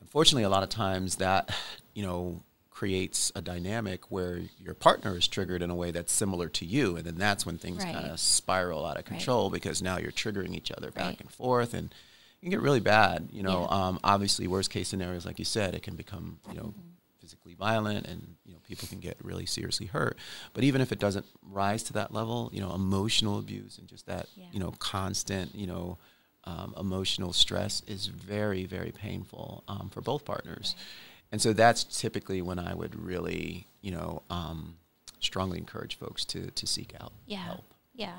unfortunately, 0.02 0.44
a 0.44 0.50
lot 0.50 0.64
of 0.64 0.70
times 0.70 1.16
that, 1.18 1.56
you 1.94 2.04
know, 2.04 2.42
creates 2.78 3.32
a 3.36 3.42
dynamic 3.42 4.12
where 4.12 4.40
your 4.64 4.76
partner 4.76 5.18
is 5.18 5.28
triggered 5.28 5.64
in 5.64 5.72
a 5.72 5.76
way 5.76 5.90
that's 5.90 6.12
similar 6.12 6.48
to 6.48 6.64
you 6.64 6.96
and 6.96 7.06
then 7.06 7.16
that's 7.16 7.44
when 7.44 7.58
things 7.58 7.84
right. 7.84 7.94
kind 7.94 8.06
of 8.06 8.20
spiral 8.20 8.86
out 8.86 9.00
of 9.00 9.06
control 9.06 9.50
right. 9.50 9.54
because 9.54 9.82
now 9.82 9.98
you're 9.98 10.12
triggering 10.12 10.54
each 10.54 10.72
other 10.72 10.92
back 10.92 11.06
right. 11.06 11.22
and 11.22 11.32
forth 11.32 11.74
and 11.74 11.88
it 11.88 12.42
can 12.42 12.52
get 12.52 12.62
really 12.62 12.80
bad 12.80 13.30
you 13.32 13.42
know 13.42 13.68
yeah. 13.70 13.88
um, 13.88 14.00
obviously 14.04 14.46
worst 14.48 14.70
case 14.70 14.88
scenarios 14.88 15.26
like 15.26 15.40
you 15.40 15.46
said 15.46 15.74
it 15.74 15.82
can 15.82 15.96
become 15.96 16.38
you 16.50 16.56
know 16.56 16.66
mm-hmm 16.66 16.88
physically 17.28 17.56
violent 17.56 18.08
and 18.08 18.36
you 18.46 18.54
know 18.54 18.60
people 18.66 18.88
can 18.88 19.00
get 19.00 19.18
really 19.22 19.46
seriously 19.46 19.86
hurt 19.86 20.18
but 20.54 20.64
even 20.64 20.80
if 20.80 20.94
it 20.94 21.00
doesn't 21.00 21.26
rise 21.42 21.84
to 21.84 21.92
that 21.92 22.14
level 22.14 22.50
you 22.54 22.62
know 22.62 22.74
emotional 22.74 23.38
abuse 23.38 23.78
and 23.80 23.90
just 23.90 24.06
that 24.06 24.28
yeah. 24.38 24.46
you 24.54 24.62
know 24.62 24.72
constant 24.80 25.54
you 25.54 25.68
know 25.68 25.98
um, 26.46 26.74
emotional 26.80 27.34
stress 27.34 27.84
is 27.86 28.08
very 28.08 28.64
very 28.64 28.92
painful 28.92 29.62
um, 29.68 29.90
for 29.92 30.00
both 30.00 30.24
partners 30.24 30.74
right. 30.78 30.86
And 31.32 31.42
so 31.42 31.54
that's 31.54 31.84
typically 31.84 32.42
when 32.42 32.60
i 32.60 32.74
would 32.74 32.96
really 32.96 33.68
you 33.82 33.92
know 33.92 34.22
um, 34.30 34.76
strongly 35.20 35.58
encourage 35.58 35.98
folks 35.98 36.24
to 36.26 36.52
to 36.52 36.66
seek 36.68 36.94
out 37.02 37.12
yeah 37.26 37.38
help 37.44 37.74
yeah 37.96 38.16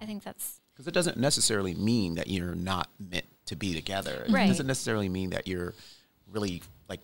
i 0.00 0.04
think 0.06 0.22
that's 0.24 0.60
because 0.72 0.86
it 0.88 0.94
doesn't 0.94 1.16
necessarily 1.16 1.74
mean 1.74 2.16
that 2.16 2.28
you're 2.28 2.54
not 2.56 2.88
meant 2.98 3.26
to 3.46 3.54
be 3.54 3.74
together. 3.74 4.24
Right. 4.28 4.46
It 4.46 4.48
doesn't 4.48 4.66
necessarily 4.66 5.08
mean 5.08 5.30
that 5.30 5.46
you're 5.46 5.72
really 6.32 6.62
like 6.88 7.00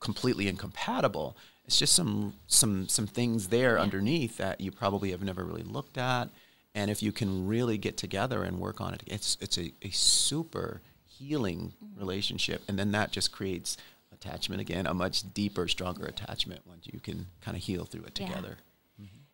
completely 0.00 0.46
incompatible. 0.46 1.36
It's 1.64 1.76
just 1.78 1.94
some 1.96 2.34
some 2.46 2.86
some 2.86 3.06
things 3.08 3.48
there 3.48 3.74
Yeah. 3.76 3.82
underneath 3.82 4.36
that 4.36 4.60
you 4.60 4.70
probably 4.70 5.10
have 5.10 5.22
never 5.22 5.42
really 5.44 5.64
looked 5.64 5.98
at. 5.98 6.28
And 6.76 6.90
if 6.92 7.02
you 7.02 7.10
can 7.10 7.48
really 7.48 7.76
get 7.78 7.96
together 7.96 8.44
and 8.44 8.60
work 8.60 8.80
on 8.80 8.94
it, 8.94 9.02
it's 9.06 9.36
it's 9.40 9.58
a, 9.58 9.72
a 9.82 9.90
super 9.90 10.80
healing 11.06 11.72
Mm-hmm. 11.82 11.98
relationship. 11.98 12.62
And 12.68 12.78
then 12.78 12.92
that 12.92 13.10
just 13.10 13.32
creates 13.32 13.76
attachment 14.20 14.60
again, 14.60 14.86
a 14.86 14.94
much 14.94 15.32
deeper, 15.34 15.68
stronger 15.68 16.04
attachment 16.06 16.60
once 16.66 16.86
you 16.92 17.00
can 17.00 17.26
kind 17.40 17.56
of 17.56 17.62
heal 17.62 17.84
through 17.84 18.04
it 18.04 18.18
Yeah. 18.18 18.26
together. 18.28 18.56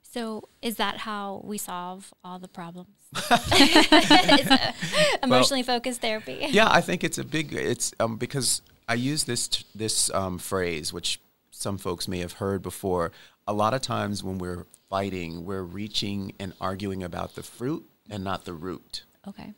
So 0.02 0.48
is 0.62 0.76
that 0.76 0.98
how 0.98 1.40
we 1.44 1.58
solve 1.58 2.14
all 2.22 2.38
the 2.38 2.46
problems? 2.46 2.88
Emotionally 5.22 5.64
focused 5.64 6.00
therapy. 6.00 6.46
yeah, 6.50 6.68
I 6.70 6.80
think 6.80 7.02
it's 7.02 7.18
a 7.18 7.24
big. 7.24 7.52
It's 7.52 7.92
um, 7.98 8.16
because 8.16 8.62
I 8.88 8.94
use 8.94 9.24
this 9.24 9.48
t- 9.48 9.64
this 9.74 10.10
um, 10.14 10.38
phrase, 10.38 10.92
which 10.92 11.20
some 11.50 11.78
folks 11.78 12.06
may 12.06 12.18
have 12.18 12.34
heard 12.34 12.62
before. 12.62 13.10
A 13.48 13.52
lot 13.52 13.74
of 13.74 13.82
times 13.82 14.22
when 14.22 14.38
we're 14.38 14.66
fighting, 14.88 15.44
we're 15.44 15.64
reaching 15.64 16.32
and 16.38 16.52
arguing 16.60 17.02
about 17.02 17.34
the 17.34 17.42
fruit 17.42 17.84
and 18.08 18.22
not 18.22 18.44
the 18.44 18.52
root. 18.52 19.02
Okay. 19.26 19.52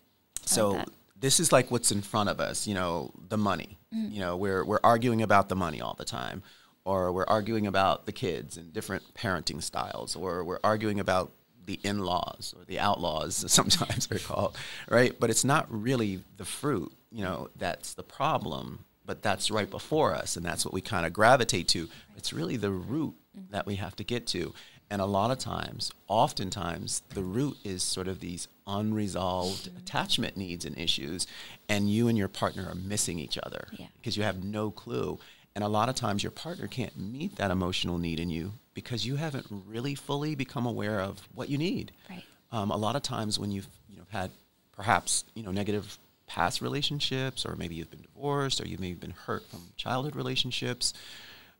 So 0.47 0.73
that. 0.73 0.89
This 1.19 1.41
is 1.41 1.53
like 1.53 1.71
what's 1.71 1.93
in 1.93 2.03
front 2.03 2.29
of 2.29 2.41
us, 2.41 2.67
you 2.67 2.75
know, 2.75 3.13
the 3.29 3.39
money. 3.39 3.79
Mm. 3.95 4.13
You 4.13 4.21
know, 4.21 4.37
we're 4.37 4.65
we're 4.65 4.81
arguing 4.85 5.23
about 5.23 5.49
the 5.49 5.57
money 5.57 5.81
all 5.81 5.95
the 5.95 6.05
time, 6.05 6.43
or 6.85 7.13
we're 7.13 7.27
arguing 7.27 7.67
about 7.67 8.07
the 8.07 8.13
kids 8.13 8.57
and 8.57 8.73
different 8.73 9.15
parenting 9.15 9.63
styles, 9.63 10.17
or 10.17 10.45
we're 10.45 10.61
arguing 10.63 11.01
about 11.01 11.33
the 11.67 11.81
in-laws 11.83 12.55
or 12.57 12.65
the 12.65 12.79
outlaws 12.79 13.45
sometimes 13.53 14.07
they're 14.07 14.19
called, 14.19 14.57
right? 14.89 15.19
But 15.19 15.31
it's 15.31 15.45
not 15.45 15.67
really 15.69 16.23
the 16.37 16.45
fruit, 16.45 16.93
you 17.11 17.23
know, 17.23 17.49
that's 17.57 17.95
the 17.95 18.03
problem, 18.03 18.85
but 19.05 19.23
that's 19.23 19.51
right 19.51 19.69
before 19.69 20.15
us 20.15 20.37
and 20.37 20.45
that's 20.45 20.65
what 20.65 20.73
we 20.73 20.81
kind 20.81 21.07
of 21.07 21.13
gravitate 21.13 21.69
to. 21.69 21.89
It's 22.17 22.33
really 22.33 22.57
the 22.57 22.71
root 22.71 23.15
mm. 23.37 23.51
that 23.51 23.67
we 23.67 23.77
have 23.77 23.97
to 23.97 24.05
get 24.05 24.27
to. 24.29 24.55
And 24.89 25.03
a 25.03 25.07
lot 25.07 25.31
of 25.33 25.39
times, 25.39 25.91
oftentimes, 26.07 27.03
the 27.13 27.23
root 27.23 27.57
is 27.65 27.83
sort 27.83 28.07
of 28.07 28.21
these 28.21 28.47
unresolved 28.67 29.69
attachment 29.79 30.37
needs 30.37 30.65
and 30.65 30.79
issues, 30.79 31.27
and 31.69 31.91
you 31.91 32.09
and 32.09 32.17
your 32.17 32.29
partner 32.29 32.69
are 32.69 32.75
missing 32.75 33.19
each 33.19 33.39
other 33.43 33.67
Yeah. 33.73 33.87
because 33.99 34.17
you 34.17 34.23
have 34.23 34.45
no 34.45 34.71
clue. 34.71 35.19
And 35.55 35.65
a 35.65 35.69
lot 35.69 35.89
of 35.89 35.95
times, 35.95 36.23
your 36.23 36.31
partner 36.31 36.67
can't 36.69 36.97
meet 36.99 37.37
that 37.37 37.51
emotional 37.51 37.99
need 37.99 38.21
in 38.21 38.31
you 38.31 38.53
because 38.75 39.07
you 39.07 39.17
haven't 39.17 39.47
really 39.51 39.95
fully 39.95 40.35
become 40.35 40.67
aware 40.67 41.01
of 41.01 41.27
what 41.35 41.49
you 41.49 41.57
need. 41.59 41.93
Right. 42.11 42.23
Um, 42.53 42.71
a 42.71 42.77
lot 42.77 42.95
of 42.95 43.03
times, 43.03 43.39
when 43.39 43.51
you've 43.51 43.69
you 43.89 43.97
know 43.97 44.07
had 44.11 44.31
perhaps 44.73 45.25
you 45.35 45.43
know 45.43 45.51
negative 45.51 45.99
past 46.27 46.61
relationships, 46.61 47.45
or 47.47 47.57
maybe 47.57 47.75
you've 47.75 47.91
been 47.91 48.03
divorced, 48.03 48.61
or 48.61 48.69
you 48.69 48.79
may 48.79 48.91
have 48.91 49.01
been 49.01 49.13
hurt 49.27 49.47
from 49.49 49.63
childhood 49.77 50.15
relationships, 50.15 50.93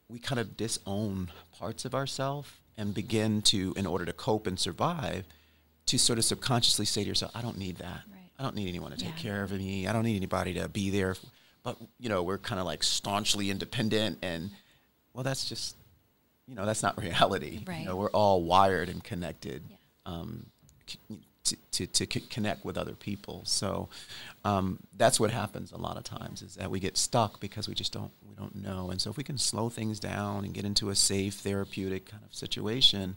we 0.09 0.19
kind 0.19 0.39
of 0.39 0.57
disown 0.57 1.31
parts 1.59 1.85
of 1.85 1.95
ourselves 1.95 2.51
and 2.79 2.95
begin 2.95 3.43
to, 3.43 3.73
in 3.77 3.87
order 3.87 4.05
to 4.05 4.13
cope 4.13 4.47
and 4.47 4.59
survive, 4.59 5.25
to 5.87 5.99
sort 5.99 6.19
of 6.19 6.25
subconsciously 6.25 6.85
say 6.85 7.03
to 7.03 7.09
yourself, 7.09 7.33
I 7.35 7.43
don't 7.43 7.59
need 7.59 7.77
that. 7.79 8.03
Right. 8.11 8.31
I 8.39 8.43
don't 8.43 8.55
need 8.55 8.69
anyone 8.69 8.91
to 8.91 8.97
take 8.97 9.15
Yeah. 9.17 9.23
care 9.23 9.43
of 9.45 9.53
me. 9.53 9.87
I 9.87 9.93
don't 9.93 10.05
need 10.05 10.17
anybody 10.17 10.55
to 10.55 10.69
be 10.69 10.91
there. 10.91 11.17
But, 11.63 11.77
you 11.99 12.09
know, 12.09 12.23
we're 12.23 12.39
kind 12.39 12.61
of 12.61 12.67
like 12.67 12.83
staunchly 12.83 13.51
independent. 13.51 14.19
And, 14.23 14.51
well, 15.13 15.25
that's 15.25 15.49
just, 15.49 15.77
you 16.47 16.55
know, 16.55 16.67
that's 16.67 16.83
not 16.83 16.99
reality. 17.03 17.65
Right. 17.67 17.81
You 17.81 17.87
know, 17.87 17.97
we're 17.97 18.11
all 18.11 18.43
wired 18.43 18.89
and 18.89 19.03
connected. 19.03 19.63
Yeah. 19.71 19.77
Um, 20.07 20.47
to, 21.47 21.57
to, 21.73 21.87
to 21.87 22.07
c- 22.13 22.27
connect 22.29 22.65
with 22.65 22.79
other 22.79 22.95
people. 22.95 23.43
So 23.45 23.89
um, 24.45 24.79
that's 24.97 25.19
what 25.19 25.31
happens 25.31 25.73
a 25.73 25.77
lot 25.77 25.97
of 25.97 26.05
times 26.05 26.43
is 26.43 26.55
that 26.57 26.71
we 26.71 26.81
get 26.81 26.97
stuck 26.97 27.41
because 27.41 27.69
we 27.69 27.75
just 27.75 27.93
don't 27.93 28.13
we 28.29 28.35
don't 28.35 28.57
know. 28.57 28.91
And 28.91 29.01
so 29.01 29.11
if 29.11 29.17
we 29.17 29.25
can 29.25 29.39
slow 29.39 29.69
things 29.69 29.99
down 30.01 30.45
and 30.45 30.55
get 30.55 30.65
into 30.65 30.91
a 30.91 30.95
safe 30.95 31.35
therapeutic 31.35 32.07
kind 32.07 32.23
of 32.25 32.35
situation 32.35 33.17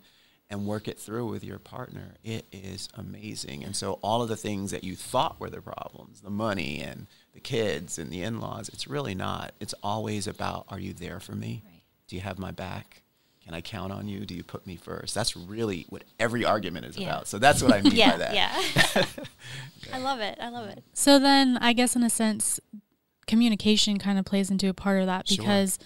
and 0.49 0.65
work 0.65 0.87
it 0.87 0.97
through 0.97 1.27
with 1.27 1.43
your 1.43 1.59
partner, 1.59 2.15
it 2.23 2.45
is 2.51 2.89
amazing. 2.95 3.63
And 3.63 3.75
so 3.75 3.99
all 4.01 4.21
of 4.21 4.29
the 4.29 4.35
things 4.35 4.71
that 4.71 4.83
you 4.83 4.95
thought 4.95 5.39
were 5.39 5.49
the 5.49 5.61
problems, 5.61 6.21
the 6.21 6.29
money 6.29 6.81
and 6.81 7.07
the 7.33 7.39
kids 7.39 7.99
and 7.99 8.09
the 8.09 8.23
in-laws, 8.23 8.69
it's 8.69 8.87
really 8.87 9.13
not. 9.13 9.53
It's 9.59 9.75
always 9.83 10.25
about 10.25 10.65
are 10.69 10.79
you 10.79 10.93
there 10.93 11.19
for 11.19 11.33
me? 11.33 11.61
Right. 11.65 11.83
Do 12.07 12.15
you 12.15 12.21
have 12.23 12.39
my 12.39 12.51
back? 12.51 13.03
Can 13.49 13.55
I 13.55 13.61
count 13.61 13.91
on 13.91 14.07
you? 14.07 14.27
Do 14.27 14.35
you 14.35 14.43
put 14.43 14.67
me 14.67 14.75
first? 14.75 15.15
That's 15.15 15.35
really 15.35 15.87
what 15.89 16.03
every 16.19 16.45
argument 16.45 16.85
is 16.85 16.95
Yeah. 16.95 17.07
about. 17.07 17.27
So 17.27 17.39
that's 17.39 17.63
what 17.63 17.73
I 17.73 17.81
mean 17.81 17.93
yeah. 17.95 18.11
by 18.11 18.17
that. 18.19 18.35
Yeah. 18.35 19.03
I 19.93 19.97
love 19.97 20.19
it. 20.19 20.37
I 20.39 20.49
love 20.49 20.69
it. 20.69 20.83
So 20.93 21.17
then, 21.17 21.57
I 21.57 21.73
guess 21.73 21.95
in 21.95 22.03
a 22.03 22.11
sense, 22.11 22.59
communication 23.25 23.97
kind 23.97 24.19
of 24.19 24.25
plays 24.25 24.51
into 24.51 24.69
a 24.69 24.73
part 24.75 24.99
of 25.01 25.07
that 25.07 25.27
Sure. 25.27 25.37
because 25.39 25.79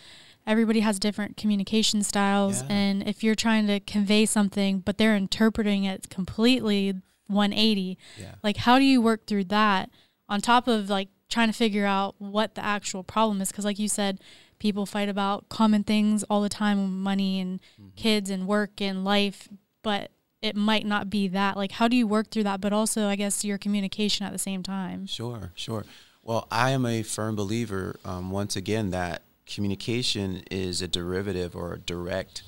everybody 0.46 0.82
has 0.82 1.00
different 1.00 1.38
communication 1.38 2.04
styles, 2.04 2.64
Yeah. 2.64 2.68
and 2.74 3.08
if 3.08 3.24
you're 3.24 3.34
trying 3.34 3.66
to 3.68 3.80
convey 3.80 4.26
something 4.26 4.80
but 4.80 4.98
they're 4.98 5.16
interpreting 5.16 5.86
it 5.86 6.10
completely 6.10 6.96
180, 7.28 7.98
Yeah. 8.20 8.36
like 8.44 8.58
how 8.58 8.78
do 8.78 8.84
you 8.84 9.00
work 9.02 9.26
through 9.26 9.46
that 9.46 9.90
on 10.28 10.42
top 10.42 10.68
of 10.68 10.90
like 10.90 11.08
trying 11.30 11.48
to 11.48 11.54
figure 11.54 11.86
out 11.86 12.16
what 12.18 12.56
the 12.56 12.66
actual 12.66 13.04
problem 13.06 13.40
is? 13.40 13.52
Because 13.52 13.64
like 13.64 13.80
you 13.80 13.88
said, 13.88 14.20
people 14.60 14.86
fight 14.86 15.10
about 15.10 15.50
common 15.50 15.84
things 15.84 16.24
all 16.24 16.42
the 16.42 16.50
time, 16.50 17.02
money 17.02 17.40
and 17.40 17.60
kids 17.96 18.30
and 18.30 18.48
work 18.48 18.82
and 18.82 19.04
life, 19.04 19.50
but 19.82 20.12
it 20.42 20.56
might 20.56 20.86
not 20.86 21.10
be 21.10 21.28
that. 21.30 21.56
Like, 21.56 21.74
how 21.74 21.88
do 21.88 21.96
you 21.96 22.06
work 22.06 22.30
through 22.30 22.44
that? 22.44 22.62
But 22.62 22.74
also, 22.74 23.08
I 23.08 23.16
guess 23.16 23.46
your 23.46 23.58
communication 23.58 24.26
at 24.26 24.34
the 24.34 24.40
same 24.40 24.62
time. 24.62 25.06
Sure, 25.06 25.52
sure. 25.56 25.86
Well, 26.22 26.48
I 26.52 26.72
am 26.72 26.86
a 26.86 27.04
firm 27.04 27.36
believer, 27.36 27.98
um, 28.06 28.32
once 28.32 28.56
again, 28.56 28.92
that 28.92 29.24
communication 29.46 30.44
is 30.50 30.82
a 30.82 30.88
derivative 30.88 31.56
or 31.56 31.74
a 31.74 31.80
direct, 31.80 32.44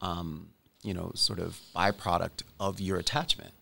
um, 0.00 0.48
you 0.82 0.94
know, 0.94 1.12
sort 1.14 1.38
of 1.38 1.60
byproduct 1.74 2.42
of 2.58 2.80
your 2.80 2.98
attachment. 2.98 3.52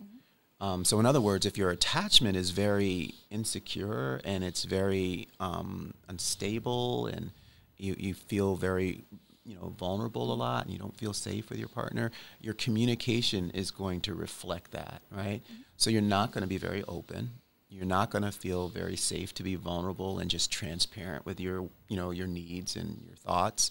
Um, 0.60 0.84
so, 0.84 0.98
in 0.98 1.06
other 1.06 1.20
words, 1.20 1.46
if 1.46 1.56
your 1.56 1.70
attachment 1.70 2.36
is 2.36 2.50
very 2.50 3.14
insecure 3.30 4.20
and 4.24 4.42
it's 4.42 4.64
very 4.64 5.28
um, 5.38 5.94
unstable 6.08 7.06
and 7.06 7.30
you, 7.78 7.94
you 7.98 8.14
feel 8.14 8.56
very 8.56 9.04
you 9.44 9.54
know 9.54 9.72
vulnerable 9.78 10.32
a 10.32 10.34
lot 10.34 10.64
and 10.64 10.72
you 10.72 10.78
don't 10.78 10.96
feel 10.96 11.14
safe 11.14 11.48
with 11.48 11.58
your 11.58 11.68
partner 11.68 12.10
your 12.40 12.52
communication 12.52 13.50
is 13.52 13.70
going 13.70 14.00
to 14.00 14.14
reflect 14.14 14.72
that 14.72 15.00
right? 15.10 15.40
Mm-hmm. 15.44 15.62
So 15.78 15.90
you're 15.90 16.02
not 16.02 16.32
going 16.32 16.42
to 16.42 16.48
be 16.48 16.58
very 16.58 16.82
open. 16.88 17.30
You're 17.70 17.86
not 17.86 18.10
going 18.10 18.24
to 18.24 18.32
feel 18.32 18.68
very 18.68 18.96
safe 18.96 19.32
to 19.34 19.42
be 19.44 19.54
vulnerable 19.54 20.18
and 20.18 20.28
just 20.28 20.50
transparent 20.50 21.24
with 21.24 21.40
your 21.40 21.68
you 21.88 21.96
know 21.96 22.10
your 22.10 22.26
needs 22.26 22.76
and 22.76 23.00
your 23.06 23.16
thoughts. 23.16 23.70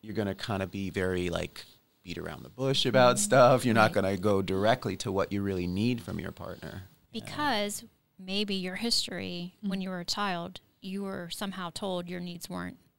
You're 0.00 0.14
going 0.14 0.28
to 0.28 0.34
kind 0.34 0.62
of 0.62 0.70
be 0.70 0.90
very 0.90 1.28
like 1.28 1.64
beat 2.02 2.18
around 2.18 2.42
the 2.42 2.48
bush 2.48 2.86
about 2.86 3.16
mm-hmm. 3.16 3.24
stuff. 3.24 3.64
You're 3.64 3.74
not 3.74 3.94
Right. 3.94 4.02
going 4.02 4.16
to 4.16 4.20
go 4.20 4.42
directly 4.42 4.96
to 4.96 5.12
what 5.12 5.30
you 5.30 5.42
really 5.42 5.66
need 5.66 6.00
from 6.00 6.18
your 6.18 6.32
partner 6.32 6.84
Because 7.12 7.84
maybe 8.18 8.54
your 8.54 8.76
history 8.76 9.54
when 9.60 9.72
mm-hmm. 9.72 9.82
you 9.82 9.90
were 9.90 10.00
a 10.00 10.04
child, 10.04 10.60
you 10.80 11.02
were 11.02 11.28
somehow 11.30 11.70
told 11.70 12.08
your 12.08 12.20
needs 12.20 12.48
weren't 12.48 12.78
important 12.78 12.91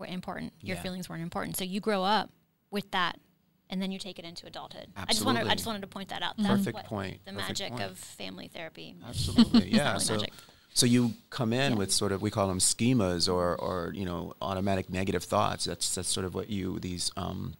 were 0.00 0.06
important. 0.06 0.52
Your 0.60 0.76
Yeah. 0.76 0.82
feelings 0.82 1.08
weren't 1.08 1.22
important. 1.22 1.56
So 1.56 1.64
you 1.64 1.80
grow 1.80 2.02
up 2.02 2.30
with 2.70 2.90
that 2.90 3.20
and 3.68 3.80
then 3.80 3.92
you 3.92 3.98
take 4.00 4.18
it 4.18 4.24
into 4.24 4.46
adulthood. 4.46 4.88
I 4.96 5.06
just 5.12 5.24
wanted 5.24 5.46
I 5.46 5.54
just 5.54 5.66
wanted 5.66 5.82
to 5.82 5.86
point 5.86 6.08
that 6.08 6.22
out. 6.22 6.34
That's 6.36 6.48
Perfect 6.64 6.84
point. 6.86 7.24
The 7.24 7.32
Perfect 7.32 7.48
magic 7.48 7.70
point. 7.70 7.82
of 7.84 7.98
family 7.98 8.48
therapy. 8.48 8.96
Absolutely, 9.06 9.70
yeah. 9.72 9.96
So, 9.98 10.14
magic. 10.16 10.32
so 10.74 10.86
you 10.86 11.12
come 11.30 11.52
in 11.52 11.72
Yeah. 11.72 11.78
with 11.78 11.92
sort 11.92 12.10
of 12.12 12.20
we 12.22 12.30
call 12.30 12.48
them 12.48 12.58
schemas 12.58 13.32
or 13.32 13.54
or 13.56 13.92
you 13.94 14.04
know 14.04 14.34
automatic 14.42 14.90
negative 14.90 15.22
thoughts. 15.22 15.66
That's 15.66 15.94
that's 15.94 16.08
sort 16.08 16.26
of 16.26 16.34
what 16.34 16.50
you 16.50 16.80
these 16.80 17.12
um, 17.16 17.54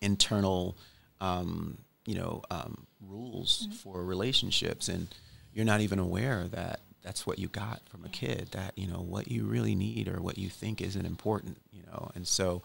internal 0.00 0.76
um, 1.20 1.78
you 2.06 2.14
know 2.14 2.42
um, 2.50 2.86
rules 3.00 3.62
Mm-hmm. 3.62 3.72
for 3.72 4.04
relationships, 4.04 4.88
and 4.88 5.08
you're 5.54 5.64
not 5.64 5.80
even 5.80 5.98
aware 5.98 6.46
that 6.48 6.80
that's 7.02 7.26
what 7.26 7.38
you 7.38 7.48
got 7.48 7.80
from 7.88 8.04
a 8.04 8.08
kid. 8.08 8.48
That 8.52 8.72
you 8.76 8.86
know 8.86 9.00
what 9.00 9.30
you 9.30 9.44
really 9.44 9.74
need 9.74 10.08
or 10.08 10.20
what 10.20 10.38
you 10.38 10.48
think 10.48 10.80
isn't 10.80 11.06
important. 11.06 11.58
You 11.72 11.82
know, 11.90 12.10
and 12.14 12.26
so 12.26 12.62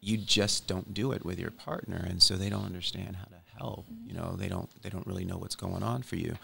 you 0.00 0.16
just 0.16 0.66
don't 0.66 0.94
do 0.94 1.12
it 1.12 1.24
with 1.24 1.38
your 1.38 1.50
partner 1.50 2.04
and 2.08 2.22
so 2.22 2.36
they 2.36 2.48
don't 2.48 2.64
understand 2.64 3.16
how 3.16 3.24
to 3.24 3.36
help 3.58 3.86
you 4.06 4.14
know 4.14 4.34
they 4.36 4.48
don't 4.48 4.70
they 4.82 4.88
don't 4.88 5.06
really 5.06 5.24
know 5.24 5.36
what's 5.36 5.54
going 5.54 5.82
on 5.82 6.02
for 6.02 6.16
you 6.16 6.36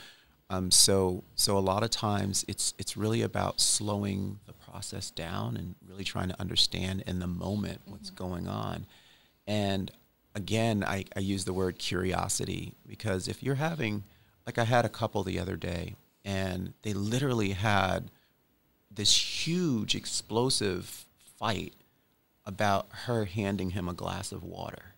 um, 0.48 0.70
so 0.70 1.24
so 1.34 1.56
a 1.56 1.60
lot 1.60 1.82
of 1.82 1.90
times 1.90 2.44
it's 2.46 2.74
it's 2.78 2.96
really 2.96 3.22
about 3.22 3.60
slowing 3.60 4.38
the 4.46 4.52
process 4.52 5.10
down 5.10 5.56
and 5.56 5.74
really 5.88 6.04
trying 6.04 6.28
to 6.28 6.40
understand 6.40 7.02
in 7.06 7.18
the 7.18 7.26
moment 7.26 7.80
what's 7.86 8.10
going 8.10 8.46
on 8.46 8.86
and 9.46 9.90
again 10.34 10.84
I, 10.86 11.04
I 11.16 11.20
use 11.20 11.44
the 11.44 11.54
word 11.54 11.78
curiosity 11.78 12.74
because 12.86 13.26
if 13.28 13.42
you're 13.42 13.56
having 13.56 14.04
like 14.46 14.58
i 14.58 14.64
had 14.64 14.84
a 14.84 14.90
couple 14.90 15.24
the 15.24 15.38
other 15.38 15.56
day 15.56 15.94
and 16.26 16.74
they 16.82 16.92
literally 16.92 17.50
had 17.50 18.10
this 18.90 19.46
huge 19.46 19.94
explosive 19.94 21.06
fight 21.38 21.72
about 22.44 22.88
her 23.04 23.26
handing 23.26 23.70
him 23.70 23.88
a 23.88 23.94
glass 23.94 24.32
of 24.32 24.42
water. 24.42 24.94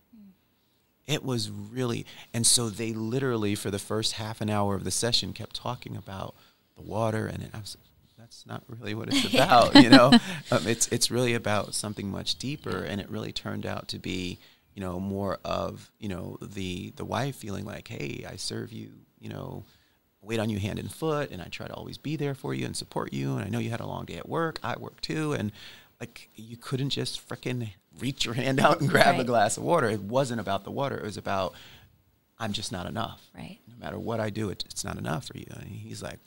It 1.06 1.22
was 1.22 1.50
really, 1.50 2.06
and 2.32 2.46
so 2.46 2.68
they 2.68 2.92
literally, 2.92 3.54
for 3.54 3.70
the 3.70 3.78
first 3.78 4.14
half 4.14 4.40
an 4.40 4.50
hour 4.50 4.74
of 4.74 4.84
the 4.84 4.90
session, 4.90 5.32
kept 5.32 5.54
talking 5.54 5.96
about 5.96 6.34
the 6.76 6.82
water, 6.82 7.26
and 7.26 7.48
I 7.52 7.58
was, 7.58 7.76
that's 8.18 8.46
not 8.46 8.62
really 8.68 8.94
what 8.94 9.08
it's 9.08 9.32
about. 9.34 9.74
you 9.74 9.88
know, 9.88 10.12
um, 10.50 10.66
it's 10.66 10.88
it's 10.88 11.10
really 11.10 11.32
about 11.34 11.74
something 11.74 12.10
much 12.10 12.36
deeper, 12.36 12.84
and 12.84 13.00
it 13.00 13.10
really 13.10 13.32
turned 13.32 13.64
out 13.64 13.88
to 13.88 13.98
be, 13.98 14.38
you 14.74 14.82
know, 14.82 15.00
more 15.00 15.38
of 15.44 15.90
you 15.98 16.10
know 16.10 16.36
the 16.42 16.92
the 16.96 17.06
wife 17.06 17.36
feeling 17.36 17.64
like, 17.64 17.88
hey, 17.88 18.26
I 18.28 18.36
serve 18.36 18.70
you, 18.70 18.90
you 19.18 19.30
know, 19.30 19.64
wait 20.20 20.40
on 20.40 20.50
you 20.50 20.58
hand 20.58 20.78
and 20.78 20.92
foot, 20.92 21.30
and 21.30 21.40
I 21.40 21.46
try 21.46 21.66
to 21.66 21.74
always 21.74 21.98
be 21.98 22.16
there 22.16 22.34
for 22.34 22.54
you 22.54 22.66
and 22.66 22.76
support 22.76 23.12
you, 23.12 23.36
and 23.36 23.44
I 23.44 23.48
know 23.48 23.58
you 23.58 23.70
had 23.70 23.80
a 23.80 23.86
long 23.86 24.04
day 24.04 24.16
at 24.16 24.28
work, 24.28 24.58
I 24.62 24.76
work 24.78 25.00
too, 25.00 25.32
and 25.32 25.52
like 26.00 26.30
you 26.34 26.56
couldn't 26.56 26.90
just 26.90 27.26
freaking 27.28 27.70
reach 27.98 28.24
your 28.24 28.34
hand 28.34 28.60
out 28.60 28.80
and 28.80 28.88
grab 28.88 29.06
right. 29.06 29.20
a 29.20 29.24
glass 29.24 29.56
of 29.56 29.62
water. 29.62 29.88
It 29.88 30.02
wasn't 30.02 30.40
about 30.40 30.64
the 30.64 30.70
water. 30.70 30.96
It 30.96 31.04
was 31.04 31.16
about 31.16 31.54
I'm 32.38 32.52
just 32.52 32.70
not 32.70 32.86
enough. 32.86 33.30
Right. 33.34 33.58
No 33.66 33.74
matter 33.84 33.98
what 33.98 34.20
I 34.20 34.30
do, 34.30 34.48
it, 34.50 34.64
it's 34.70 34.84
not 34.84 34.96
enough 34.96 35.26
for 35.26 35.36
you. 35.36 35.46
And 35.50 35.68
he's 35.68 36.02
like, 36.02 36.20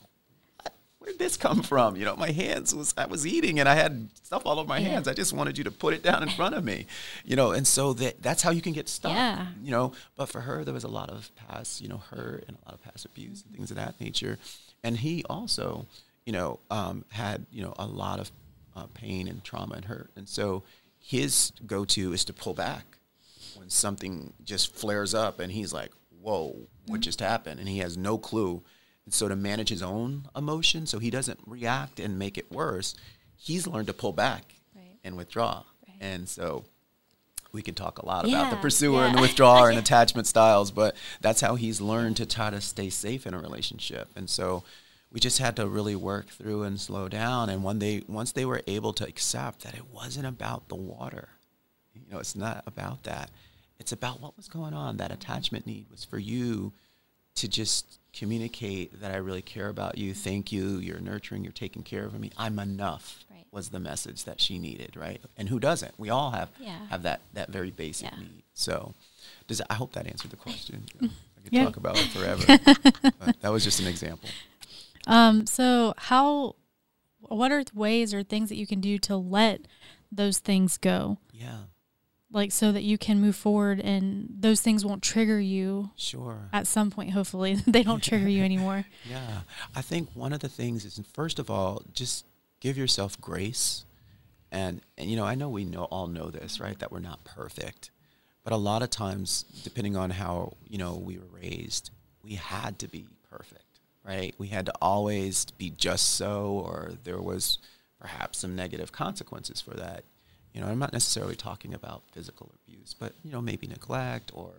where'd 1.02 1.18
this 1.18 1.36
come 1.36 1.62
from? 1.62 1.96
You 1.96 2.04
know, 2.04 2.16
my 2.16 2.30
hands 2.30 2.74
was 2.74 2.94
I 2.96 3.06
was 3.06 3.26
eating 3.26 3.60
and 3.60 3.68
I 3.68 3.74
had 3.74 4.08
stuff 4.22 4.42
all 4.46 4.58
over 4.58 4.68
my 4.68 4.78
yeah. 4.78 4.90
hands. 4.90 5.08
I 5.08 5.14
just 5.14 5.32
wanted 5.32 5.58
you 5.58 5.64
to 5.64 5.70
put 5.70 5.94
it 5.94 6.02
down 6.02 6.22
in 6.22 6.28
front 6.28 6.54
of 6.54 6.64
me. 6.64 6.86
You 7.24 7.36
know, 7.36 7.52
and 7.52 7.66
so 7.66 7.92
that 7.94 8.22
that's 8.22 8.42
how 8.42 8.50
you 8.50 8.62
can 8.62 8.72
get 8.72 8.88
stuck. 8.88 9.12
Yeah. 9.12 9.46
You 9.62 9.70
know, 9.70 9.92
but 10.16 10.26
for 10.26 10.42
her 10.42 10.64
there 10.64 10.74
was 10.74 10.84
a 10.84 10.88
lot 10.88 11.10
of 11.10 11.30
past, 11.36 11.80
you 11.80 11.88
know, 11.88 11.98
hurt 11.98 12.44
and 12.46 12.56
a 12.56 12.68
lot 12.68 12.74
of 12.74 12.82
past 12.82 13.04
abuse 13.04 13.42
and 13.42 13.54
things 13.54 13.70
of 13.70 13.76
that 13.76 14.00
nature. 14.00 14.38
And 14.84 14.96
he 14.96 15.24
also, 15.28 15.86
you 16.24 16.32
know, 16.32 16.60
um, 16.70 17.04
had, 17.10 17.46
you 17.52 17.62
know, 17.62 17.74
a 17.78 17.86
lot 17.86 18.20
of 18.20 18.30
uh, 18.76 18.86
pain 18.94 19.28
and 19.28 19.42
trauma 19.44 19.74
and 19.74 19.84
hurt. 19.84 20.10
And 20.16 20.28
so 20.28 20.62
his 20.98 21.52
go 21.66 21.84
to 21.84 22.12
is 22.12 22.24
to 22.26 22.32
pull 22.32 22.54
back 22.54 22.84
when 23.56 23.68
something 23.68 24.32
just 24.44 24.74
flares 24.74 25.14
up 25.14 25.40
and 25.40 25.52
he's 25.52 25.72
like, 25.72 25.90
Whoa, 26.20 26.54
what 26.86 26.96
mm-hmm. 26.96 27.00
just 27.00 27.18
happened? 27.18 27.58
And 27.58 27.68
he 27.68 27.78
has 27.78 27.96
no 27.96 28.16
clue 28.16 28.62
and 29.04 29.12
so 29.12 29.28
to 29.28 29.36
manage 29.36 29.68
his 29.68 29.82
own 29.82 30.28
emotion 30.36 30.86
so 30.86 30.98
he 30.98 31.10
doesn't 31.10 31.40
react 31.46 31.98
and 31.98 32.18
make 32.18 32.38
it 32.38 32.50
worse, 32.50 32.94
he's 33.36 33.66
learned 33.66 33.88
to 33.88 33.92
pull 33.92 34.12
back 34.12 34.54
right. 34.74 34.98
and 35.04 35.16
withdraw. 35.16 35.64
Right. 35.86 35.96
And 36.00 36.28
so 36.28 36.64
we 37.52 37.62
can 37.62 37.74
talk 37.74 37.98
a 37.98 38.06
lot 38.06 38.26
yeah, 38.26 38.40
about 38.40 38.50
the 38.50 38.56
pursuer 38.56 39.00
yeah. 39.00 39.08
and 39.08 39.18
the 39.18 39.22
withdrawer 39.22 39.70
and 39.70 39.78
attachment 39.78 40.26
styles, 40.26 40.70
but 40.70 40.96
that's 41.20 41.40
how 41.40 41.54
he's 41.54 41.80
learned 41.80 42.16
to 42.16 42.26
try 42.26 42.50
to 42.50 42.60
stay 42.60 42.90
safe 42.90 43.26
in 43.26 43.34
a 43.34 43.38
relationship. 43.38 44.08
And 44.16 44.28
so 44.28 44.64
we 45.10 45.20
just 45.20 45.38
had 45.38 45.56
to 45.56 45.66
really 45.66 45.94
work 45.94 46.28
through 46.28 46.62
and 46.62 46.80
slow 46.80 47.08
down. 47.08 47.50
And 47.50 47.62
when 47.62 47.78
they 47.78 48.02
once 48.08 48.32
they 48.32 48.46
were 48.46 48.62
able 48.66 48.92
to 48.94 49.06
accept 49.06 49.62
that 49.64 49.74
it 49.74 49.90
wasn't 49.92 50.26
about 50.26 50.68
the 50.68 50.74
water, 50.74 51.28
you 51.94 52.00
know, 52.10 52.18
it's 52.18 52.34
not 52.34 52.62
about 52.66 53.02
that. 53.04 53.30
It's 53.78 53.92
about 53.92 54.20
what 54.20 54.36
was 54.36 54.48
going 54.48 54.74
on. 54.74 54.96
That 54.96 55.12
attachment 55.12 55.66
need 55.66 55.86
was 55.90 56.04
for 56.04 56.18
you 56.18 56.72
to 57.34 57.48
just 57.48 57.98
communicate 58.12 59.00
that 59.00 59.12
I 59.12 59.16
really 59.16 59.42
care 59.42 59.68
about 59.68 59.98
you. 59.98 60.14
Thank 60.14 60.52
you. 60.52 60.78
You're 60.78 61.00
nurturing. 61.00 61.42
You're 61.42 61.52
taking 61.52 61.82
care 61.82 62.04
of 62.04 62.18
me. 62.18 62.30
I'm 62.36 62.58
enough. 62.58 63.24
Right. 63.30 63.44
Was 63.50 63.70
the 63.70 63.80
message 63.80 64.24
that 64.24 64.40
she 64.40 64.58
needed, 64.58 64.96
right? 64.96 65.20
And 65.36 65.48
who 65.48 65.58
doesn't? 65.58 65.98
We 65.98 66.10
all 66.10 66.30
have 66.30 66.50
yeah. 66.58 66.86
have 66.90 67.02
that 67.02 67.20
that 67.34 67.50
very 67.50 67.70
basic 67.70 68.10
yeah. 68.10 68.18
need. 68.18 68.42
So, 68.54 68.94
does 69.46 69.62
I 69.68 69.74
hope 69.74 69.92
that 69.92 70.06
answered 70.06 70.30
the 70.30 70.36
question. 70.36 70.84
I 71.02 71.08
could 71.42 71.52
yeah. 71.52 71.64
talk 71.64 71.76
about 71.76 71.98
it 71.98 72.08
forever. 72.08 72.44
that 73.40 73.50
was 73.50 73.64
just 73.64 73.80
an 73.80 73.86
example. 73.86 74.28
Um. 75.06 75.46
So, 75.46 75.94
how? 75.96 76.56
What 77.20 77.52
are 77.52 77.62
ways 77.72 78.12
or 78.12 78.22
things 78.22 78.48
that 78.48 78.56
you 78.56 78.66
can 78.66 78.80
do 78.80 78.98
to 78.98 79.16
let 79.16 79.62
those 80.10 80.38
things 80.38 80.76
go? 80.76 81.18
Yeah 81.32 81.58
like 82.32 82.52
so 82.52 82.72
that 82.72 82.82
you 82.82 82.98
can 82.98 83.20
move 83.20 83.36
forward 83.36 83.80
and 83.80 84.28
those 84.40 84.60
things 84.60 84.84
won't 84.84 85.02
trigger 85.02 85.40
you 85.40 85.90
sure. 85.96 86.48
at 86.52 86.66
some 86.66 86.90
point 86.90 87.10
hopefully. 87.10 87.58
They 87.66 87.82
don't 87.82 88.02
trigger 88.02 88.28
you 88.28 88.42
anymore. 88.50 88.84
Yeah. 89.08 89.42
I 89.74 89.82
think 89.82 90.10
one 90.14 90.32
of 90.32 90.40
the 90.40 90.48
things 90.48 90.84
is 90.84 91.00
first 91.12 91.38
of 91.38 91.50
all 91.50 91.82
just 91.92 92.24
give 92.60 92.76
yourself 92.76 93.20
grace. 93.20 93.84
And 94.50 94.82
and 94.98 95.10
you 95.10 95.16
know 95.16 95.24
i 95.24 95.34
know 95.34 95.48
we 95.48 95.64
know 95.64 95.84
all 95.84 96.06
know 96.06 96.28
this 96.28 96.60
right 96.60 96.78
that 96.78 96.92
we're 96.92 97.00
not 97.00 97.24
perfect. 97.24 97.90
But 98.44 98.52
a 98.52 98.56
lot 98.56 98.82
of 98.82 98.90
times 98.90 99.44
depending 99.64 99.96
on 99.96 100.10
how 100.10 100.54
you 100.68 100.78
know 100.78 100.94
we 100.94 101.18
were 101.18 101.30
raised 101.32 101.90
we 102.22 102.34
had 102.34 102.78
to 102.80 102.88
be 102.88 103.06
perfect 103.30 103.62
right? 104.04 104.34
We 104.38 104.48
had 104.48 104.66
to 104.66 104.72
always 104.80 105.44
be 105.44 105.70
just 105.70 106.16
so 106.16 106.62
or 106.66 106.92
there 107.04 107.20
was 107.20 107.58
perhaps 108.00 108.38
some 108.38 108.56
negative 108.56 108.92
consequences 108.92 109.60
for 109.60 109.74
that 109.74 110.04
you 110.52 110.60
know, 110.60 110.66
I'm 110.66 110.78
not 110.78 110.92
necessarily 110.92 111.36
talking 111.36 111.74
about 111.74 112.02
physical 112.12 112.50
abuse, 112.54 112.94
but 112.98 113.12
you 113.24 113.32
know, 113.32 113.40
maybe 113.40 113.66
neglect 113.66 114.30
or 114.34 114.50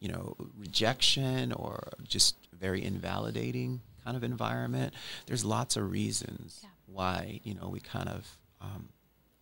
you 0.00 0.08
know, 0.08 0.36
rejection 0.56 1.52
or 1.52 1.88
just 2.06 2.36
very 2.58 2.84
invalidating 2.84 3.80
kind 4.04 4.16
of 4.16 4.22
environment. 4.22 4.94
There's 5.26 5.44
lots 5.44 5.76
of 5.76 5.90
reasons 5.90 6.60
yeah. 6.62 6.68
why 6.86 7.40
you 7.44 7.54
know 7.54 7.68
we 7.68 7.80
kind 7.80 8.08
of 8.08 8.36
um, 8.60 8.88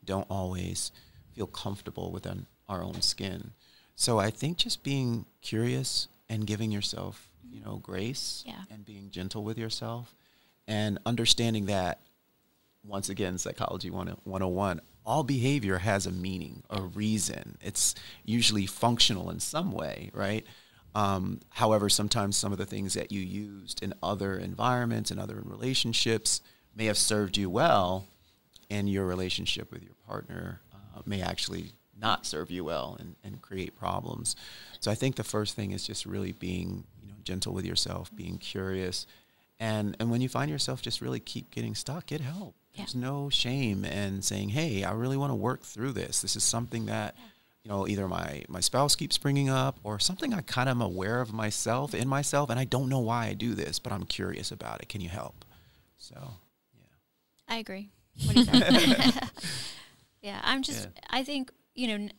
don't 0.05 0.27
always 0.31 0.93
feel 1.35 1.47
comfortable 1.47 2.11
within 2.11 2.47
our 2.69 2.83
own 2.83 3.03
skin. 3.03 3.53
So 3.95 4.19
I 4.19 4.31
think 4.31 4.59
just 4.59 4.83
being 4.83 5.25
curious 5.43 6.09
and 6.29 6.47
giving 6.47 6.71
yourself, 6.71 7.29
you 7.51 7.61
know, 7.61 7.77
grace 7.77 8.43
yeah. 8.47 8.63
and 8.71 8.85
being 8.85 9.11
gentle 9.11 9.43
with 9.45 9.59
yourself 9.59 10.15
and 10.67 10.99
understanding 11.07 11.67
that 11.67 12.01
once 12.85 13.09
again 13.09 13.39
psychology 13.39 13.91
101 13.91 14.81
all 15.07 15.23
behavior 15.23 15.79
has 15.79 16.05
a 16.05 16.11
meaning, 16.11 16.65
a 16.69 16.83
reason. 16.83 17.57
It's 17.63 17.95
usually 18.25 18.67
functional 18.67 19.31
in 19.31 19.39
some 19.39 19.71
way, 19.71 20.11
right? 20.13 20.45
Um, 20.97 21.41
however, 21.51 21.89
sometimes 21.89 22.37
some 22.37 22.53
of 22.53 22.59
the 22.59 22.67
things 22.67 22.95
that 22.95 23.13
you 23.13 23.21
used 23.21 23.83
in 23.83 23.95
other 24.03 24.37
environments 24.37 25.11
and 25.11 25.21
other 25.21 25.41
relationships 25.45 26.41
may 26.75 26.87
have 26.87 26.99
served 26.99 27.37
you 27.37 27.49
well, 27.49 28.07
and 28.69 28.91
your 28.91 29.07
relationship 29.07 29.71
with 29.71 29.83
your 29.83 29.95
partner 30.07 30.61
uh, 30.75 31.03
may 31.07 31.23
actually 31.23 31.73
not 31.99 32.27
serve 32.27 32.51
you 32.51 32.65
well 32.65 32.97
and, 32.99 33.15
and 33.23 33.41
create 33.41 33.79
problems. 33.79 34.37
So 34.81 34.91
I 34.91 34.95
think 34.95 35.17
the 35.17 35.25
first 35.25 35.55
thing 35.55 35.71
is 35.71 35.87
just 35.87 36.05
really 36.05 36.33
being 36.33 36.85
you 37.01 37.09
know 37.09 37.17
gentle 37.23 37.55
with 37.55 37.65
yourself, 37.65 38.11
being 38.15 38.39
curious, 38.39 39.07
and 39.61 39.97
and 40.01 40.11
when 40.11 40.21
you 40.21 40.29
find 40.29 40.51
yourself 40.51 40.83
just 40.83 41.01
really 41.01 41.21
keep 41.21 41.51
getting 41.51 41.75
stuck, 41.75 42.07
get 42.07 42.21
help. 42.21 42.55
There's 42.77 42.95
no 42.95 43.31
shame 43.31 43.85
in 43.85 44.23
saying, 44.23 44.51
"Hey, 44.51 44.85
I 44.85 44.93
really 44.93 45.17
want 45.17 45.31
to 45.31 45.35
work 45.35 45.63
through 45.63 45.93
this. 45.93 46.23
This 46.23 46.37
is 46.37 46.45
something 46.45 46.87
that." 46.87 47.17
You 47.65 47.73
know, 47.73 47.89
either 47.89 48.07
my, 48.07 48.45
my 48.47 48.61
spouse 48.61 48.95
keeps 48.95 49.19
bringing 49.19 49.49
up 49.49 49.81
or 49.83 49.99
something 49.99 50.33
I 50.33 50.41
kind 50.43 50.69
of 50.69 50.77
am 50.77 50.83
aware 50.83 51.21
of 51.21 51.33
myself, 51.33 51.97
in 51.97 52.07
myself, 52.07 52.49
and 52.49 52.61
I 52.61 52.65
don't 52.65 52.89
know 52.89 53.01
why 53.01 53.27
I 53.27 53.35
do 53.35 53.57
this, 53.57 53.81
but 53.81 53.93
I'm 53.93 54.05
curious 54.05 54.53
about 54.53 54.83
it. 54.83 54.89
Can 54.89 55.01
you 55.01 55.09
help? 55.09 55.45
So, 55.99 56.15
yeah. 56.73 57.55
I 57.55 57.57
agree. 57.57 57.91
What 58.25 58.35
do 58.35 58.41
you 58.43 58.47
think? 58.47 59.15
yeah, 60.23 60.41
I'm 60.45 60.63
just, 60.63 60.85
yeah. 60.85 61.01
I 61.11 61.25
think, 61.25 61.51
you 61.75 61.89
know, 61.89 61.95
n- 61.95 62.13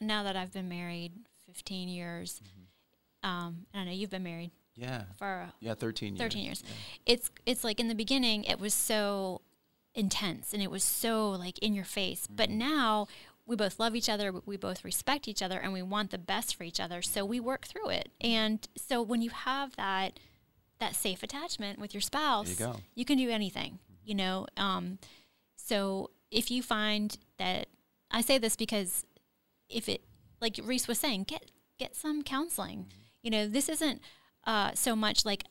now 0.00 0.22
that 0.22 0.34
I've 0.34 0.54
been 0.54 0.70
married 0.70 1.12
15 1.44 1.90
years, 1.90 2.40
mm-hmm. 2.42 3.30
um, 3.30 3.66
and 3.74 3.82
I 3.82 3.84
know 3.84 3.92
you've 3.92 4.08
been 4.08 4.22
married 4.22 4.50
yeah 4.78 5.02
for 5.16 5.48
yeah 5.60 5.74
13 5.74 6.14
years 6.14 6.20
13 6.20 6.44
years 6.44 6.62
yeah. 6.64 6.72
it's 7.14 7.30
it's 7.46 7.64
like 7.64 7.80
in 7.80 7.88
the 7.88 7.94
beginning 7.94 8.44
it 8.44 8.60
was 8.60 8.72
so 8.72 9.40
intense 9.98 10.54
and 10.54 10.62
it 10.62 10.70
was 10.70 10.84
so 10.84 11.30
like 11.30 11.58
in 11.58 11.74
your 11.74 11.84
face. 11.84 12.22
Mm-hmm. 12.22 12.36
But 12.36 12.50
now 12.50 13.08
we 13.46 13.56
both 13.56 13.78
love 13.80 13.96
each 13.96 14.08
other, 14.08 14.32
we 14.44 14.56
both 14.56 14.84
respect 14.84 15.26
each 15.26 15.42
other, 15.42 15.58
and 15.58 15.72
we 15.72 15.82
want 15.82 16.10
the 16.10 16.18
best 16.18 16.54
for 16.54 16.64
each 16.64 16.78
other. 16.78 17.02
So 17.02 17.24
we 17.24 17.40
work 17.40 17.66
through 17.66 17.88
it. 17.88 18.10
And 18.20 18.66
so 18.76 19.02
when 19.02 19.22
you 19.22 19.30
have 19.30 19.74
that 19.76 20.20
that 20.78 20.94
safe 20.94 21.24
attachment 21.24 21.80
with 21.80 21.92
your 21.92 22.00
spouse, 22.00 22.60
you, 22.60 22.74
you, 22.94 23.04
can 23.04 23.18
do 23.18 23.28
anything. 23.30 23.80
You 24.04 24.14
know. 24.14 24.46
Um, 24.56 24.98
so 25.56 26.10
if 26.30 26.50
you 26.50 26.62
find 26.62 27.16
that 27.38 27.66
I 28.10 28.20
say 28.20 28.38
this 28.38 28.54
because 28.54 29.04
if 29.68 29.88
it 29.88 30.02
like 30.40 30.60
Reese 30.62 30.86
was 30.86 30.98
saying, 30.98 31.24
get 31.24 31.50
get 31.78 31.96
some 31.96 32.22
counseling. 32.22 32.80
Mm-hmm. 32.80 33.00
You 33.22 33.30
know, 33.30 33.48
this 33.48 33.68
isn't 33.68 34.02
uh, 34.46 34.72
so 34.74 34.94
much 34.94 35.24
like 35.24 35.44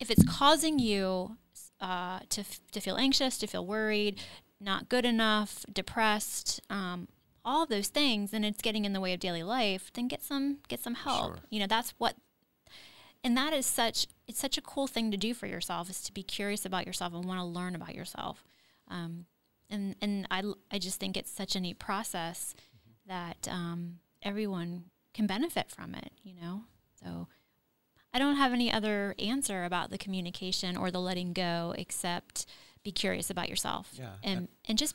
if 0.00 0.10
it's 0.10 0.24
causing 0.24 0.78
you 0.78 1.36
uh, 1.84 2.20
to, 2.30 2.40
f- 2.40 2.60
to 2.72 2.80
feel 2.80 2.96
anxious, 2.96 3.36
to 3.36 3.46
feel 3.46 3.66
worried, 3.66 4.22
not 4.58 4.88
good 4.88 5.04
enough, 5.04 5.66
depressed, 5.70 6.62
um, 6.70 7.08
all 7.44 7.66
those 7.66 7.88
things, 7.88 8.32
and 8.32 8.42
it's 8.42 8.62
getting 8.62 8.86
in 8.86 8.94
the 8.94 9.00
way 9.00 9.12
of 9.12 9.20
daily 9.20 9.42
life, 9.42 9.92
then 9.92 10.08
get 10.08 10.22
some 10.22 10.58
get 10.66 10.80
some 10.80 10.94
help. 10.94 11.34
Sure. 11.34 11.38
You 11.50 11.60
know, 11.60 11.66
that's 11.66 11.92
what 11.98 12.16
and 13.22 13.36
that 13.36 13.52
is 13.52 13.66
such 13.66 14.06
it's 14.26 14.40
such 14.40 14.56
a 14.56 14.62
cool 14.62 14.86
thing 14.86 15.10
to 15.10 15.18
do 15.18 15.34
for 15.34 15.46
yourself 15.46 15.90
is 15.90 16.00
to 16.02 16.12
be 16.12 16.22
curious 16.22 16.64
about 16.64 16.86
yourself 16.86 17.12
and 17.12 17.26
want 17.26 17.38
to 17.38 17.44
learn 17.44 17.74
about 17.74 17.94
yourself. 17.94 18.44
Um, 18.88 19.26
and 19.68 19.94
and 20.00 20.26
I, 20.30 20.42
I 20.70 20.78
just 20.78 20.98
think 20.98 21.18
it's 21.18 21.30
such 21.30 21.54
a 21.54 21.60
neat 21.60 21.78
process 21.78 22.54
mm-hmm. 22.56 23.10
that 23.10 23.52
um, 23.52 23.98
everyone 24.22 24.84
can 25.12 25.26
benefit 25.26 25.70
from 25.70 25.94
it, 25.94 26.12
you 26.22 26.32
know? 26.34 26.62
So 27.02 27.28
I 28.14 28.18
don't 28.20 28.36
have 28.36 28.52
any 28.52 28.72
other 28.72 29.16
answer 29.18 29.64
about 29.64 29.90
the 29.90 29.98
communication 29.98 30.76
or 30.76 30.92
the 30.92 31.00
letting 31.00 31.32
go 31.32 31.74
except 31.76 32.46
be 32.84 32.92
curious 32.92 33.28
about 33.28 33.48
yourself. 33.48 33.90
Yeah. 33.94 34.12
And 34.22 34.48
and 34.68 34.78
just 34.78 34.94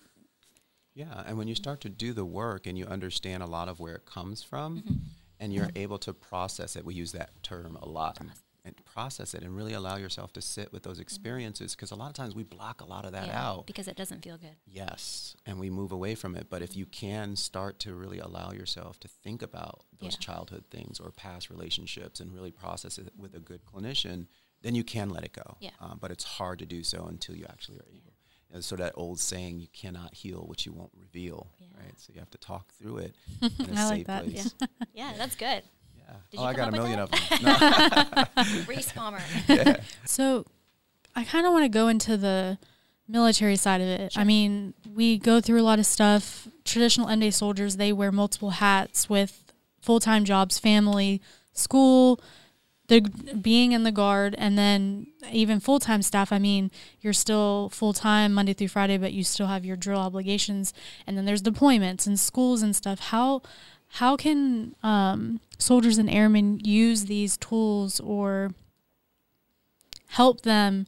Yeah, 0.96 1.24
and 1.28 1.38
when 1.38 1.50
you 1.50 1.56
start 1.56 1.82
to 1.82 1.90
do 1.90 2.14
the 2.14 2.26
work 2.26 2.66
and 2.66 2.78
you 2.78 2.86
understand 2.86 3.44
a 3.44 3.46
lot 3.46 3.68
of 3.68 3.80
where 3.80 3.96
it 3.96 4.06
comes 4.06 4.42
from 4.42 4.78
mm-hmm. 4.78 4.94
and 5.40 5.54
you're 5.54 5.70
able 5.76 5.98
to 6.00 6.14
process 6.14 6.78
it, 6.78 6.86
we 6.86 6.94
use 6.94 7.12
that 7.12 7.44
term 7.44 7.78
a 7.82 7.88
lot 7.88 8.20
in, 8.22 8.32
and 8.78 8.86
process 8.86 9.34
it 9.34 9.44
and 9.44 9.56
really 9.56 9.74
allow 9.74 9.96
yourself 9.98 10.32
to 10.34 10.42
sit 10.42 10.72
with 10.72 10.84
those 10.84 11.00
experiences 11.00 11.76
because 11.76 11.92
a 11.92 11.96
lot 11.96 12.08
of 12.08 12.14
times 12.14 12.36
we 12.36 12.44
block 12.44 12.82
a 12.82 12.86
lot 12.86 13.06
of 13.06 13.12
that 13.12 13.28
Yeah, 13.28 13.48
out. 13.50 13.68
because 13.68 13.88
it 13.88 13.96
doesn't 13.98 14.24
feel 14.24 14.38
good. 14.38 14.56
yes 14.66 15.36
and 15.46 15.60
we 15.60 15.70
move 15.70 15.92
away 15.92 16.16
from 16.16 16.36
it. 16.36 16.48
But 16.50 16.62
if 16.62 16.76
you 16.76 16.86
can 16.86 17.36
start 17.36 17.80
to 17.80 17.94
really 17.94 18.20
allow 18.20 18.52
yourself 18.52 19.00
to 19.02 19.08
think 19.08 19.42
about 19.42 19.84
those 20.00 20.14
Yeah. 20.14 20.20
childhood 20.20 20.66
things 20.70 21.00
or 21.00 21.12
past 21.12 21.50
relationships 21.50 22.20
and 22.20 22.34
really 22.34 22.52
process 22.52 22.98
it 22.98 23.12
with 23.18 23.36
a 23.36 23.40
good 23.40 23.62
clinician 23.66 24.28
then 24.62 24.76
you 24.76 24.84
can 24.84 25.10
let 25.10 25.24
it 25.24 25.32
go. 25.32 25.56
Yeah. 25.62 25.70
um, 25.80 26.00
but 26.02 26.12
it's 26.12 26.26
hard 26.26 26.60
to 26.60 26.66
do 26.66 26.84
so 26.84 27.06
until 27.06 27.34
you 27.36 27.46
actually 27.50 27.78
are 27.80 27.88
able. 27.94 28.14
So 28.62 28.76
that 28.78 28.94
old 28.96 29.20
saying 29.20 29.60
you 29.60 29.68
cannot 29.74 30.14
heal 30.16 30.40
what 30.46 30.66
you 30.66 30.74
won't 30.74 30.92
reveal 30.94 31.48
Yeah. 31.60 31.68
right? 31.80 31.94
So 31.98 32.12
you 32.14 32.20
have 32.20 32.32
to 32.32 32.38
talk 32.40 32.74
through 32.74 32.98
it 32.98 33.16
in 33.42 33.78
a 33.78 33.80
I 33.80 33.86
like 33.86 33.98
safe 34.00 34.08
that, 34.08 34.24
place. 34.26 34.56
Yeah, 34.94 35.14
that's 35.18 35.36
good. 35.36 35.64
Yeah. 36.10 36.16
Did 36.32 36.40
oh 36.40 36.44
you 36.44 36.50
i 36.50 36.54
got 36.54 36.70
a 36.70 36.72
million 36.72 37.00
of 37.00 37.12
them 37.12 37.20
No. 37.44 38.64
Reese 38.68 38.92
Palmer. 38.92 39.22
So 40.06 40.46
I 41.16 41.24
kind 41.24 41.46
of 41.46 41.54
want 41.54 41.66
to 41.66 41.70
go 41.70 41.88
into 41.88 42.18
the 42.18 42.58
military 43.08 43.56
side 43.56 43.82
of 43.82 43.88
it. 43.88 44.18
I 44.18 44.24
mean, 44.24 44.74
we 44.94 45.18
go 45.18 45.42
through 45.42 45.62
a 45.62 45.64
lot 45.64 45.80
of 45.80 45.86
stuff. 45.86 46.48
Traditional 46.64 47.10
M-Day 47.10 47.32
soldiers, 47.32 47.78
they 47.78 47.92
wear 47.92 48.12
multiple 48.12 48.52
hats 48.52 49.10
with 49.10 49.52
full 49.82 50.00
time 50.00 50.26
jobs, 50.26 50.60
family, 50.60 51.22
school, 51.54 52.22
the 52.88 53.02
being 53.42 53.72
in 53.72 53.84
the 53.84 53.92
guard, 53.92 54.36
and 54.38 54.58
then 54.58 55.08
even 55.32 55.60
full 55.60 55.80
time 55.80 56.02
staff. 56.02 56.32
I 56.32 56.40
mean, 56.40 56.72
you're 57.02 57.14
still 57.14 57.70
full 57.70 57.94
time 57.94 58.34
Monday 58.34 58.54
through 58.54 58.70
Friday, 58.70 58.98
but 58.98 59.14
you 59.14 59.24
still 59.24 59.48
have 59.48 59.66
your 59.66 59.76
drill 59.78 60.00
obligations, 60.00 60.74
and 61.08 61.18
then 61.18 61.26
there's 61.26 61.42
deployments 61.42 62.08
and 62.08 62.20
schools 62.20 62.62
and 62.62 62.76
stuff. 62.76 63.00
How 63.00 63.42
how 63.94 64.16
can 64.16 64.76
um, 64.84 65.40
soldiers 65.58 65.98
and 65.98 66.10
airmen 66.10 66.60
use 66.64 67.06
these 67.06 67.38
tools 67.38 68.00
or 68.00 68.52
help 70.08 70.42
them 70.42 70.86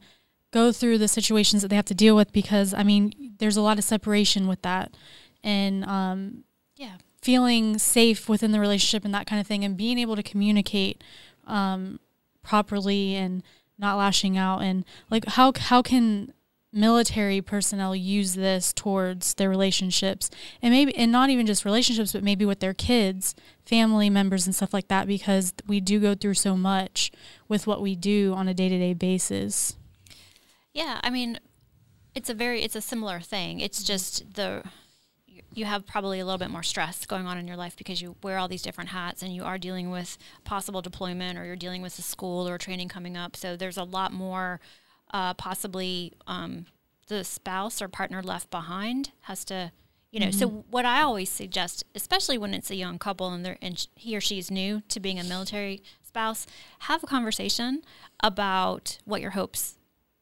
go 0.50 0.72
through 0.72 0.98
the 0.98 1.08
situations 1.08 1.62
that 1.62 1.68
they 1.68 1.76
have 1.76 1.84
to 1.86 1.94
deal 1.94 2.14
with 2.16 2.32
because 2.32 2.74
I 2.74 2.82
mean 2.82 3.34
there's 3.38 3.56
a 3.56 3.62
lot 3.62 3.78
of 3.78 3.84
separation 3.84 4.46
with 4.46 4.62
that 4.62 4.94
and 5.42 5.84
um, 5.84 6.44
Yeah. 6.76 6.96
feeling 7.20 7.78
safe 7.78 8.28
within 8.28 8.52
the 8.52 8.60
relationship 8.60 9.04
and 9.04 9.14
that 9.14 9.26
kind 9.26 9.40
of 9.40 9.46
thing 9.46 9.64
and 9.64 9.76
being 9.76 9.98
able 9.98 10.16
to 10.16 10.22
communicate 10.22 11.02
um, 11.46 12.00
properly 12.42 13.14
and 13.14 13.42
not 13.78 13.96
lashing 13.96 14.36
out 14.36 14.60
and 14.60 14.84
like 15.10 15.24
how 15.26 15.52
how 15.56 15.82
can 15.82 16.32
military 16.72 17.40
personnel 17.40 17.94
use 17.94 18.34
this 18.34 18.72
towards 18.72 19.34
their 19.34 19.50
relationships 19.50 20.30
and 20.62 20.72
maybe 20.72 20.96
and 20.96 21.12
not 21.12 21.28
even 21.28 21.44
just 21.44 21.64
relationships 21.64 22.12
but 22.12 22.22
maybe 22.22 22.46
with 22.46 22.60
their 22.60 22.72
kids 22.72 23.34
family 23.66 24.08
members 24.08 24.46
and 24.46 24.54
stuff 24.54 24.72
like 24.72 24.88
that 24.88 25.06
because 25.06 25.52
we 25.66 25.80
do 25.80 26.00
go 26.00 26.14
through 26.14 26.32
so 26.32 26.56
much 26.56 27.12
with 27.46 27.66
what 27.66 27.82
we 27.82 27.94
do 27.94 28.32
on 28.34 28.48
a 28.48 28.54
day-to-day 28.54 28.94
basis 28.94 29.76
Yeah, 30.72 31.00
I 31.04 31.10
mean, 31.10 31.38
it's 32.14 32.30
a 32.30 32.34
very 32.34 32.62
it's 32.62 32.76
a 32.76 32.80
similar 32.80 33.20
thing. 33.20 33.60
It's 33.60 33.78
mm-hmm. 33.78 33.86
just 33.86 34.34
the 34.34 34.62
you 35.54 35.66
have 35.66 35.86
probably 35.86 36.18
a 36.18 36.24
little 36.24 36.38
bit 36.38 36.50
more 36.50 36.62
stress 36.62 37.04
going 37.04 37.26
on 37.26 37.36
in 37.36 37.46
your 37.46 37.56
life 37.56 37.76
because 37.76 38.00
you 38.00 38.16
wear 38.22 38.38
all 38.38 38.48
these 38.48 38.62
different 38.62 38.88
hats 38.90 39.22
and 39.22 39.34
you 39.34 39.44
are 39.44 39.58
dealing 39.58 39.90
with 39.90 40.16
possible 40.44 40.80
deployment 40.80 41.38
or 41.38 41.44
you're 41.44 41.56
dealing 41.56 41.82
with 41.82 41.98
a 41.98 42.02
school 42.02 42.48
or 42.48 42.56
training 42.56 42.88
coming 42.88 43.18
up. 43.18 43.36
So 43.36 43.54
there's 43.54 43.76
a 43.76 43.84
lot 43.84 44.12
more 44.14 44.60
uh, 45.12 45.34
possibly 45.34 46.12
um, 46.26 46.66
the 47.08 47.24
spouse 47.24 47.82
or 47.82 47.88
partner 47.88 48.22
left 48.22 48.50
behind 48.50 49.10
has 49.22 49.44
to 49.44 49.72
you 50.10 50.20
know 50.20 50.30
so 50.30 50.46
what 50.70 50.84
i 50.84 51.00
always 51.00 51.30
suggest 51.30 51.84
especially 51.94 52.36
when 52.36 52.52
it's 52.52 52.70
a 52.70 52.74
young 52.74 52.98
couple 52.98 53.30
and 53.30 53.44
they're 53.46 53.56
and 53.62 53.86
he 53.94 54.14
or 54.14 54.20
she 54.20 54.38
is 54.38 54.50
new 54.50 54.82
to 54.88 55.00
being 55.00 55.18
a 55.18 55.24
military 55.24 55.82
spouse 56.02 56.46
have 56.80 57.02
a 57.02 57.06
conversation 57.06 57.82
about 58.22 58.98
what 59.06 59.22
your 59.22 59.30
hopes 59.30 59.78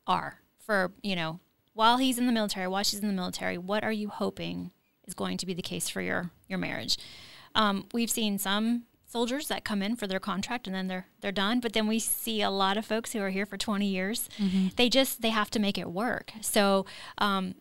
are 0.07 0.39
for 0.59 0.93
you 1.03 1.17
know 1.17 1.41
while 1.75 1.97
he's 1.97 2.19
in 2.19 2.27
the 2.27 2.33
military 2.33 2.69
while 2.69 2.85
she's 2.85 3.01
in 3.01 3.09
the 3.09 3.13
military 3.13 3.59
what 3.59 3.83
are 3.83 3.93
you 3.93 4.09
hoping 4.09 4.71
is 5.11 5.15
going 5.15 5.37
to 5.37 5.47
be 5.47 5.53
the 5.55 5.63
case 5.63 5.89
for 5.89 6.01
your 6.01 6.31
your 6.49 6.59
marriage? 6.59 6.97
Um, 7.55 7.87
we've 7.93 8.11
seen 8.11 8.39
some 8.39 8.85
soldiers 9.11 9.49
that 9.49 9.65
come 9.65 9.83
in 9.83 9.97
for 9.97 10.07
their 10.07 10.21
contract 10.21 10.67
and 10.67 10.75
then 10.77 10.87
they're 10.87 11.07
they're 11.21 11.33
done. 11.33 11.59
But 11.61 11.73
then 11.73 11.87
we 11.87 11.99
see 11.99 12.43
a 12.43 12.51
lot 12.51 12.77
of 12.77 12.87
folks 12.87 13.13
who 13.13 13.21
are 13.21 13.31
here 13.31 13.47
for 13.47 13.57
20 13.57 13.87
years. 13.87 14.29
They 14.77 14.89
just 14.89 15.21
they 15.23 15.31
have 15.31 15.51
to 15.51 15.59
make 15.59 15.77
it 15.79 15.91
work. 15.91 16.33
So 16.41 16.87
um, 17.19 17.55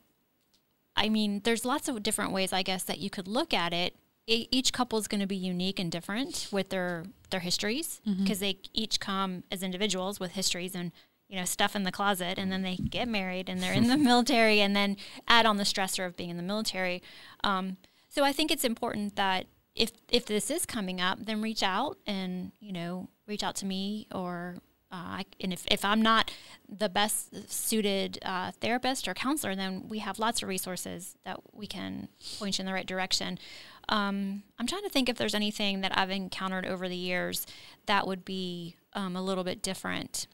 I 0.96 1.10
mean, 1.10 1.42
there's 1.44 1.66
lots 1.66 1.88
of 1.88 2.04
different 2.04 2.32
ways, 2.34 2.52
I 2.54 2.62
guess, 2.62 2.84
that 2.84 3.00
you 3.00 3.10
could 3.10 3.28
look 3.28 3.54
at 3.54 3.74
it. 3.74 3.96
E- 4.28 4.48
Each 4.52 4.74
couple 4.74 5.00
is 5.00 5.08
going 5.08 5.22
to 5.22 5.28
be 5.28 5.36
unique 5.38 5.80
and 5.80 5.92
different 5.92 6.48
with 6.52 6.70
their 6.70 7.06
their 7.30 7.40
histories 7.40 8.02
because 8.24 8.40
they 8.40 8.60
each 8.74 9.00
come 9.00 9.44
as 9.52 9.64
individuals 9.64 10.20
with 10.20 10.32
histories 10.32 10.76
and 10.76 10.92
you 11.28 11.38
know 11.38 11.46
stuff 11.46 11.76
in 11.76 11.84
the 11.84 11.92
closet, 11.92 12.38
and 12.38 12.52
then 12.52 12.62
they 12.64 12.76
get 12.76 13.08
married 13.08 13.50
and 13.50 13.62
they're 13.62 13.74
in 13.74 13.88
the 13.88 13.98
military, 14.12 14.60
and 14.62 14.76
then 14.76 14.98
add 15.28 15.46
on 15.46 15.58
the 15.58 15.64
stressor 15.64 16.06
of 16.06 16.16
being 16.18 16.30
in 16.30 16.38
the 16.38 16.44
military. 16.44 17.02
Um, 17.44 17.78
so 18.08 18.24
I 18.24 18.32
think 18.34 18.52
it's 18.52 18.64
important 18.66 19.16
that 19.16 19.46
if 19.80 19.92
if 20.10 20.26
this 20.26 20.52
is 20.52 20.66
coming 20.66 21.02
up, 21.02 21.26
then 21.26 21.42
reach 21.42 21.64
out 21.64 21.98
and 22.06 22.52
you 22.60 22.72
know 22.72 23.08
reach 23.26 23.44
out 23.44 23.56
to 23.56 23.66
me 23.66 24.08
or 24.14 24.58
uh, 24.92 25.22
and 25.40 25.54
if, 25.54 25.66
if 25.68 25.86
I'm 25.86 26.02
not 26.02 26.32
the 26.68 26.90
best 26.90 27.52
suited 27.52 28.18
uh, 28.24 28.52
therapist 28.60 29.08
or 29.08 29.14
counselor, 29.14 29.56
then 29.56 29.88
we 29.88 30.00
have 30.00 30.18
lots 30.18 30.42
of 30.42 30.50
resources 30.50 31.16
that 31.26 31.40
we 31.54 31.68
can 31.68 32.08
point 32.40 32.58
you 32.58 32.64
in 32.64 32.66
the 32.66 32.74
right 32.74 32.88
direction. 32.88 33.38
Um, 33.88 34.44
I'm 34.58 34.66
trying 34.66 34.84
to 34.84 34.90
think 34.90 35.08
if 35.08 35.16
there's 35.16 35.36
anything 35.36 35.82
that 35.82 35.96
I've 35.96 36.10
encountered 36.10 36.66
over 36.66 36.90
the 36.90 36.96
years 36.96 37.46
that 37.86 38.08
would 38.08 38.26
be 38.26 38.78
um, 38.94 39.16
a 39.16 39.22
little 39.22 39.44
bit 39.44 39.62
different. 39.62 40.26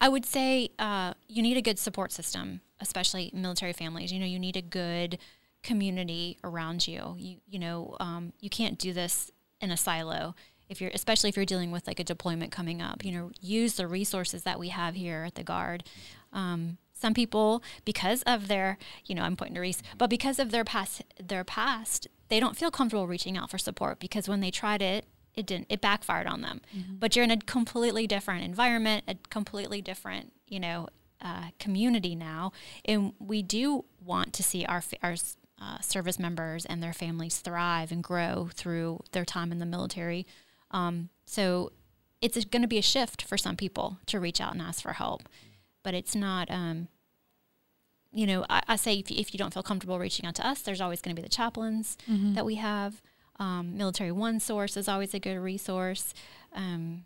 I 0.00 0.08
would 0.08 0.24
say 0.24 0.70
uh, 0.78 1.12
you 1.28 1.42
need 1.42 1.58
a 1.58 1.62
good 1.62 1.78
support 1.78 2.10
system, 2.10 2.62
especially 2.80 3.30
military 3.34 3.72
families. 3.74 4.12
You 4.12 4.18
know, 4.18 4.26
you 4.26 4.38
need 4.38 4.56
a 4.56 4.62
good 4.62 5.18
community 5.62 6.38
around 6.44 6.86
you. 6.86 7.14
You 7.18 7.36
you 7.46 7.58
know, 7.58 7.96
um, 8.00 8.32
you 8.40 8.50
can't 8.50 8.78
do 8.78 8.92
this 8.92 9.30
in 9.60 9.70
a 9.70 9.76
silo. 9.76 10.34
If 10.68 10.80
you're, 10.80 10.90
especially 10.94 11.28
if 11.28 11.36
you're 11.36 11.44
dealing 11.44 11.70
with 11.70 11.86
like 11.86 12.00
a 12.00 12.04
deployment 12.04 12.50
coming 12.50 12.80
up, 12.80 13.04
you 13.04 13.12
know, 13.12 13.30
use 13.40 13.74
the 13.74 13.86
resources 13.86 14.42
that 14.44 14.58
we 14.58 14.68
have 14.70 14.94
here 14.94 15.24
at 15.26 15.34
the 15.34 15.44
Guard. 15.44 15.84
Um, 16.32 16.78
some 16.94 17.12
people, 17.12 17.62
because 17.84 18.22
of 18.22 18.48
their, 18.48 18.78
you 19.04 19.14
know, 19.14 19.22
I'm 19.22 19.36
pointing 19.36 19.56
to 19.56 19.60
Reese, 19.60 19.82
but 19.98 20.08
because 20.08 20.38
of 20.38 20.50
their 20.50 20.64
past, 20.64 21.02
their 21.22 21.44
past, 21.44 22.06
they 22.28 22.40
don't 22.40 22.56
feel 22.56 22.70
comfortable 22.70 23.06
reaching 23.06 23.36
out 23.36 23.50
for 23.50 23.58
support 23.58 23.98
because 23.98 24.28
when 24.28 24.40
they 24.40 24.50
tried 24.50 24.80
it, 24.80 25.04
it 25.34 25.44
didn't, 25.44 25.66
it 25.68 25.80
backfired 25.80 26.26
on 26.26 26.40
them. 26.40 26.60
But 26.98 27.16
you're 27.16 27.24
in 27.24 27.30
a 27.30 27.38
completely 27.38 28.06
different 28.06 28.44
environment, 28.44 29.04
a 29.08 29.16
completely 29.28 29.82
different, 29.82 30.32
you 30.46 30.60
know, 30.60 30.88
uh, 31.20 31.48
community 31.58 32.14
now, 32.14 32.52
and 32.84 33.12
we 33.18 33.42
do 33.42 33.84
want 34.04 34.32
to 34.34 34.42
see 34.42 34.64
our 34.64 34.82
our 35.02 35.14
uh, 35.62 35.80
service 35.80 36.18
members 36.18 36.64
and 36.66 36.82
their 36.82 36.92
families 36.92 37.38
thrive 37.38 37.92
and 37.92 38.02
grow 38.02 38.48
through 38.52 39.00
their 39.12 39.24
time 39.24 39.52
in 39.52 39.58
the 39.58 39.66
military. 39.66 40.26
Um, 40.72 41.08
so 41.24 41.70
it's 42.20 42.44
going 42.46 42.62
to 42.62 42.68
be 42.68 42.78
a 42.78 42.82
shift 42.82 43.22
for 43.22 43.36
some 43.38 43.56
people 43.56 43.98
to 44.06 44.18
reach 44.18 44.40
out 44.40 44.52
and 44.52 44.62
ask 44.62 44.82
for 44.82 44.94
help, 44.94 45.28
but 45.82 45.94
it's 45.94 46.14
not. 46.14 46.50
Um, 46.50 46.88
you 48.12 48.26
know, 48.26 48.44
I, 48.50 48.62
I 48.68 48.76
say 48.76 48.98
if 48.98 49.10
you, 49.10 49.16
if 49.18 49.32
you 49.32 49.38
don't 49.38 49.54
feel 49.54 49.62
comfortable 49.62 49.98
reaching 49.98 50.26
out 50.26 50.34
to 50.36 50.46
us, 50.46 50.62
there's 50.62 50.80
always 50.80 51.00
going 51.00 51.14
to 51.16 51.20
be 51.22 51.24
the 51.24 51.34
chaplains 51.34 51.96
that 52.34 52.44
we 52.44 52.56
have. 52.56 53.00
Um, 53.38 53.76
Military 53.76 54.12
One 54.12 54.38
Source 54.40 54.76
is 54.76 54.88
always 54.88 55.14
a 55.14 55.18
good 55.18 55.38
resource. 55.38 56.12
Um, 56.54 57.04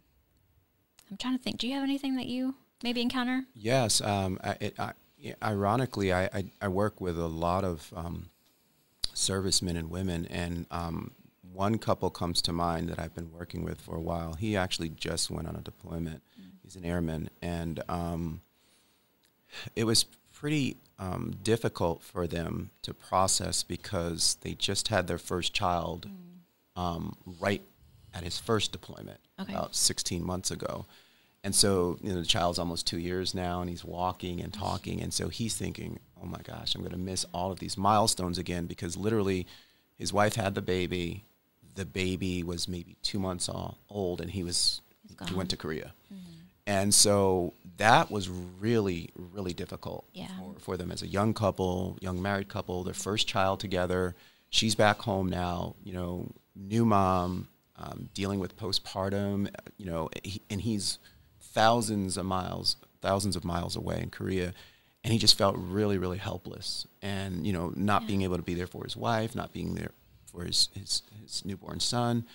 I'm 1.11 1.17
trying 1.17 1.37
to 1.39 1.43
think. 1.43 1.59
Do 1.59 1.69
you 1.69 1.75
have 1.75 1.85
anything 1.85 2.17
that 2.17 2.27
you 2.27 2.57
maybe 2.83 3.01
encounter? 3.01 3.45
Yes. 3.55 4.01
Um, 4.01 4.41
I, 4.43 4.57
it, 4.61 4.81
I, 4.81 4.93
ironically, 5.43 6.13
I, 6.13 6.25
I, 6.25 6.45
I 6.61 6.69
work 6.69 7.01
with 7.01 7.19
a 7.19 7.29
lot 7.29 7.65
of 7.65 7.93
um, 7.97 8.31
servicemen 9.17 9.77
and 9.77 9.91
women, 9.91 10.27
and 10.27 10.67
um, 10.71 11.13
one 11.53 11.79
couple 11.79 12.11
comes 12.11 12.43
to 12.43 12.53
mind 12.53 12.89
that 12.89 12.99
I've 12.99 13.15
been 13.15 13.33
working 13.33 13.65
with 13.65 13.81
for 13.81 13.97
a 13.97 14.01
while. 14.01 14.35
He 14.35 14.57
actually 14.57 14.91
just 14.91 15.31
went 15.31 15.49
on 15.49 15.57
a 15.57 15.61
deployment. 15.61 16.23
He's 16.63 16.77
an 16.77 16.85
airman, 16.85 17.31
and 17.41 17.83
um, 17.89 18.41
it 19.75 19.85
was 19.85 20.05
pretty 20.35 20.77
um, 20.99 21.35
difficult 21.43 22.03
for 22.03 22.27
them 22.27 22.71
to 22.83 22.93
process 22.93 23.63
because 23.63 24.37
they 24.43 24.55
just 24.55 24.89
had 24.89 25.07
their 25.07 25.19
first 25.19 25.53
child 25.55 26.09
um, 26.77 27.17
right 27.41 27.63
at 28.15 28.23
his 28.25 28.39
first 28.39 28.73
deployment 28.73 29.19
Okay. 29.39 29.53
about 29.53 29.75
16 29.77 30.25
months 30.25 30.51
ago. 30.51 30.87
And 31.45 31.55
so, 31.55 31.99
you 32.03 32.13
know, 32.13 32.21
the 32.21 32.27
child's 32.27 32.59
almost 32.59 32.87
two 32.87 32.99
years 32.99 33.35
now 33.35 33.61
and 33.61 33.69
he's 33.71 33.85
walking 33.85 34.41
and 34.41 34.53
talking. 34.53 35.01
And 35.03 35.13
so 35.13 35.29
he's 35.29 35.55
thinking, 35.55 36.01
oh 36.23 36.27
my 36.27 36.41
gosh, 36.43 36.75
I'm 36.75 36.81
going 36.83 36.93
to 36.93 36.99
miss 36.99 37.25
all 37.33 37.53
of 37.53 37.59
these 37.59 37.77
milestones 37.77 38.39
again 38.39 38.67
because 38.67 38.97
literally 38.97 39.47
his 39.97 40.13
wife 40.13 40.35
had 40.35 40.55
the 40.55 40.63
baby. 40.63 41.25
The 41.75 41.85
baby 41.85 42.43
was 42.43 42.69
maybe 42.69 42.97
two 43.03 43.19
months 43.19 43.49
old 43.91 44.21
and 44.21 44.31
he 44.31 44.43
was, 44.43 44.81
he 45.29 45.35
went 45.35 45.51
to 45.51 45.57
Korea. 45.57 45.93
And 46.69 46.93
so 46.93 47.53
that 47.77 48.11
was 48.11 48.29
really, 48.29 49.11
really 49.15 49.53
difficult 49.53 50.05
Yeah. 50.13 50.27
for, 50.39 50.59
for 50.59 50.77
them 50.77 50.91
as 50.91 51.01
a 51.03 51.07
young 51.07 51.33
couple, 51.33 51.97
young 52.01 52.21
married 52.21 52.49
couple, 52.49 52.83
their 52.83 52.93
first 52.95 53.29
child 53.29 53.61
together. 53.61 54.17
She's 54.51 54.75
back 54.75 54.99
home 55.03 55.29
now, 55.29 55.77
you 55.85 55.93
know, 55.93 56.29
new 56.57 56.85
mom, 56.85 57.47
um, 57.77 58.09
dealing 58.15 58.41
with 58.41 58.57
postpartum, 58.57 59.49
you 59.77 59.87
know, 59.87 60.09
he, 60.25 60.43
and 60.51 60.61
he's 60.63 60.99
thousands 61.41 62.17
of 62.17 62.27
miles, 62.27 62.77
thousands 63.01 63.37
of 63.37 63.45
miles 63.45 63.77
away 63.77 64.01
in 64.03 64.11
Korea, 64.11 64.53
and 65.07 65.13
he 65.13 65.21
just 65.21 65.39
felt 65.39 65.55
really, 65.57 65.99
really 65.99 66.19
helpless, 66.19 66.85
and 67.01 67.47
you 67.47 67.53
know, 67.53 67.73
not 67.77 68.03
yeah. 68.03 68.09
being 68.09 68.23
able 68.23 68.37
to 68.37 68.43
be 68.43 68.55
there 68.55 68.67
for 68.67 68.83
his 68.83 68.97
wife, 68.97 69.37
not 69.37 69.53
being 69.53 69.77
there 69.77 69.93
for 70.25 70.43
his, 70.43 70.69
his 70.75 71.03
his 71.23 71.45
newborn 71.45 71.79
son, 71.79 72.27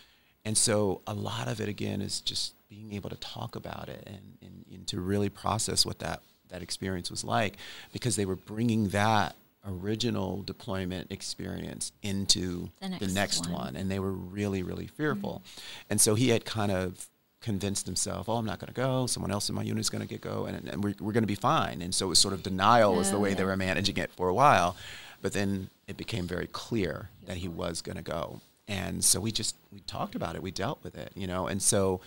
and 0.45 0.57
so 0.57 1.01
a 1.05 1.13
lot 1.13 1.49
of 1.49 1.59
it 1.59 1.67
again 1.67 2.01
is 2.01 2.21
just 2.21 2.53
being 2.69 2.93
able 2.93 3.09
to 3.09 3.17
talk 3.17 3.57
about 3.57 3.89
it 3.89 4.07
and, 4.07 4.37
and, 4.41 4.65
and 4.71 4.87
to 4.87 5.01
really 5.01 5.27
process 5.27 5.85
what 5.85 5.99
that 5.99 6.21
that 6.47 6.61
experience 6.61 7.11
was 7.11 7.25
like, 7.25 7.57
because 7.91 8.15
they 8.15 8.25
were 8.25 8.37
bringing 8.37 8.87
that 8.89 9.35
original 9.67 10.41
deployment 10.41 11.11
experience 11.11 11.91
into 12.03 12.69
the 12.79 12.87
next, 12.87 13.05
the 13.05 13.13
next 13.13 13.41
one. 13.47 13.51
one. 13.51 13.75
and 13.75 13.91
they 13.91 13.99
were 13.99 14.13
really 14.13 14.63
really 14.63 14.87
fearful 14.87 15.43
mm-hmm. 15.45 15.83
and 15.91 16.01
so 16.01 16.15
he 16.15 16.29
had 16.29 16.43
kind 16.45 16.71
of 16.71 17.09
convinced 17.41 17.85
himself 17.85 18.29
oh 18.29 18.37
i'm 18.37 18.45
not 18.45 18.59
going 18.59 18.67
to 18.67 18.73
go 18.73 19.07
someone 19.07 19.31
else 19.31 19.49
in 19.49 19.55
my 19.55 19.63
unit 19.63 19.81
is 19.81 19.89
going 19.89 20.01
to 20.01 20.07
get 20.07 20.21
go 20.21 20.45
and, 20.45 20.67
and 20.69 20.83
we're, 20.83 20.93
we're 20.99 21.11
going 21.11 21.23
to 21.23 21.27
be 21.27 21.35
fine 21.35 21.81
and 21.81 21.93
so 21.93 22.05
it 22.05 22.09
was 22.09 22.19
sort 22.19 22.33
of 22.33 22.43
denial 22.43 22.95
was 22.95 23.11
the 23.11 23.19
way 23.19 23.29
yeah. 23.29 23.35
they 23.35 23.43
were 23.43 23.57
managing 23.57 23.97
it 23.97 24.11
for 24.11 24.29
a 24.29 24.33
while 24.33 24.75
but 25.21 25.33
then 25.33 25.69
it 25.87 25.97
became 25.97 26.27
very 26.27 26.47
clear 26.47 27.09
that 27.25 27.37
he 27.37 27.47
was 27.47 27.81
going 27.81 27.97
to 27.97 28.03
go 28.03 28.39
and 28.67 29.03
so 29.03 29.19
we 29.19 29.31
just 29.31 29.55
we 29.71 29.79
talked 29.81 30.15
about 30.15 30.35
it 30.35 30.43
we 30.43 30.51
dealt 30.51 30.83
with 30.83 30.95
it 30.95 31.11
you 31.15 31.25
know 31.25 31.47
and 31.47 31.61
so 31.61 31.99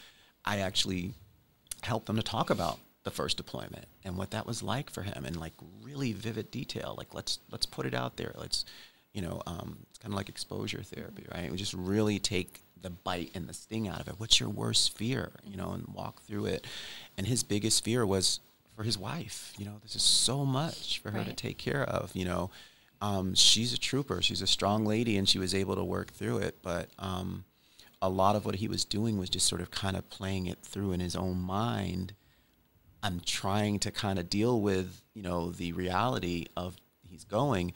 i 0.44 0.58
actually 0.58 1.12
helped 1.82 2.06
them 2.06 2.16
to 2.16 2.22
talk 2.22 2.50
about 2.50 2.78
the 3.04 3.10
first 3.10 3.36
deployment 3.36 3.86
and 4.04 4.16
what 4.16 4.30
that 4.30 4.46
was 4.46 4.62
like 4.62 4.90
for 4.90 5.02
him 5.02 5.24
in 5.24 5.38
like 5.38 5.52
really 5.82 6.12
vivid 6.12 6.50
detail. 6.50 6.94
Like 6.96 7.14
let's 7.14 7.38
let's 7.50 7.66
put 7.66 7.86
it 7.86 7.94
out 7.94 8.16
there. 8.16 8.32
Let's 8.36 8.64
you 9.12 9.22
know 9.22 9.42
um, 9.46 9.78
it's 9.90 9.98
kind 9.98 10.12
of 10.12 10.16
like 10.16 10.28
exposure 10.28 10.82
therapy, 10.82 11.26
right? 11.32 11.50
We 11.50 11.56
just 11.56 11.74
really 11.74 12.18
take 12.18 12.62
the 12.84 12.90
bite 12.90 13.32
and 13.34 13.48
the 13.48 13.54
sting 13.54 13.88
out 13.88 14.00
of 14.00 14.06
it. 14.06 14.14
What's 14.18 14.38
your 14.38 14.48
worst 14.48 14.96
fear? 14.96 15.32
You 15.44 15.56
know, 15.56 15.72
and 15.72 15.88
walk 15.92 16.22
through 16.22 16.46
it. 16.46 16.66
And 17.18 17.26
his 17.26 17.42
biggest 17.42 17.82
fear 17.82 18.06
was 18.06 18.38
for 18.76 18.84
his 18.84 18.96
wife. 18.96 19.52
You 19.58 19.64
know, 19.64 19.78
this 19.82 19.96
is 19.96 20.02
so 20.02 20.44
much 20.44 21.00
for 21.00 21.10
her 21.10 21.18
right. 21.18 21.26
to 21.26 21.32
take 21.32 21.58
care 21.58 21.82
of. 21.82 22.14
You 22.14 22.26
know, 22.26 22.50
um, 23.00 23.34
she's 23.34 23.72
a 23.72 23.78
trooper. 23.78 24.22
She's 24.22 24.42
a 24.42 24.46
strong 24.46 24.86
lady, 24.86 25.16
and 25.16 25.28
she 25.28 25.40
was 25.40 25.54
able 25.54 25.74
to 25.74 25.84
work 25.84 26.12
through 26.12 26.38
it. 26.38 26.58
But 26.62 26.90
um, 27.00 27.44
a 28.00 28.08
lot 28.08 28.36
of 28.36 28.46
what 28.46 28.56
he 28.56 28.68
was 28.68 28.84
doing 28.84 29.18
was 29.18 29.30
just 29.30 29.48
sort 29.48 29.60
of 29.60 29.72
kind 29.72 29.96
of 29.96 30.08
playing 30.08 30.46
it 30.46 30.58
through 30.62 30.92
in 30.92 31.00
his 31.00 31.16
own 31.16 31.40
mind 31.40 32.14
I'm 33.04 33.20
trying 33.20 33.80
to 33.80 33.90
kind 33.90 34.18
of 34.18 34.30
deal 34.30 34.62
with, 34.62 35.02
you 35.12 35.22
know, 35.22 35.50
the 35.50 35.74
reality 35.74 36.46
of 36.56 36.74
he's 37.06 37.24
going, 37.24 37.74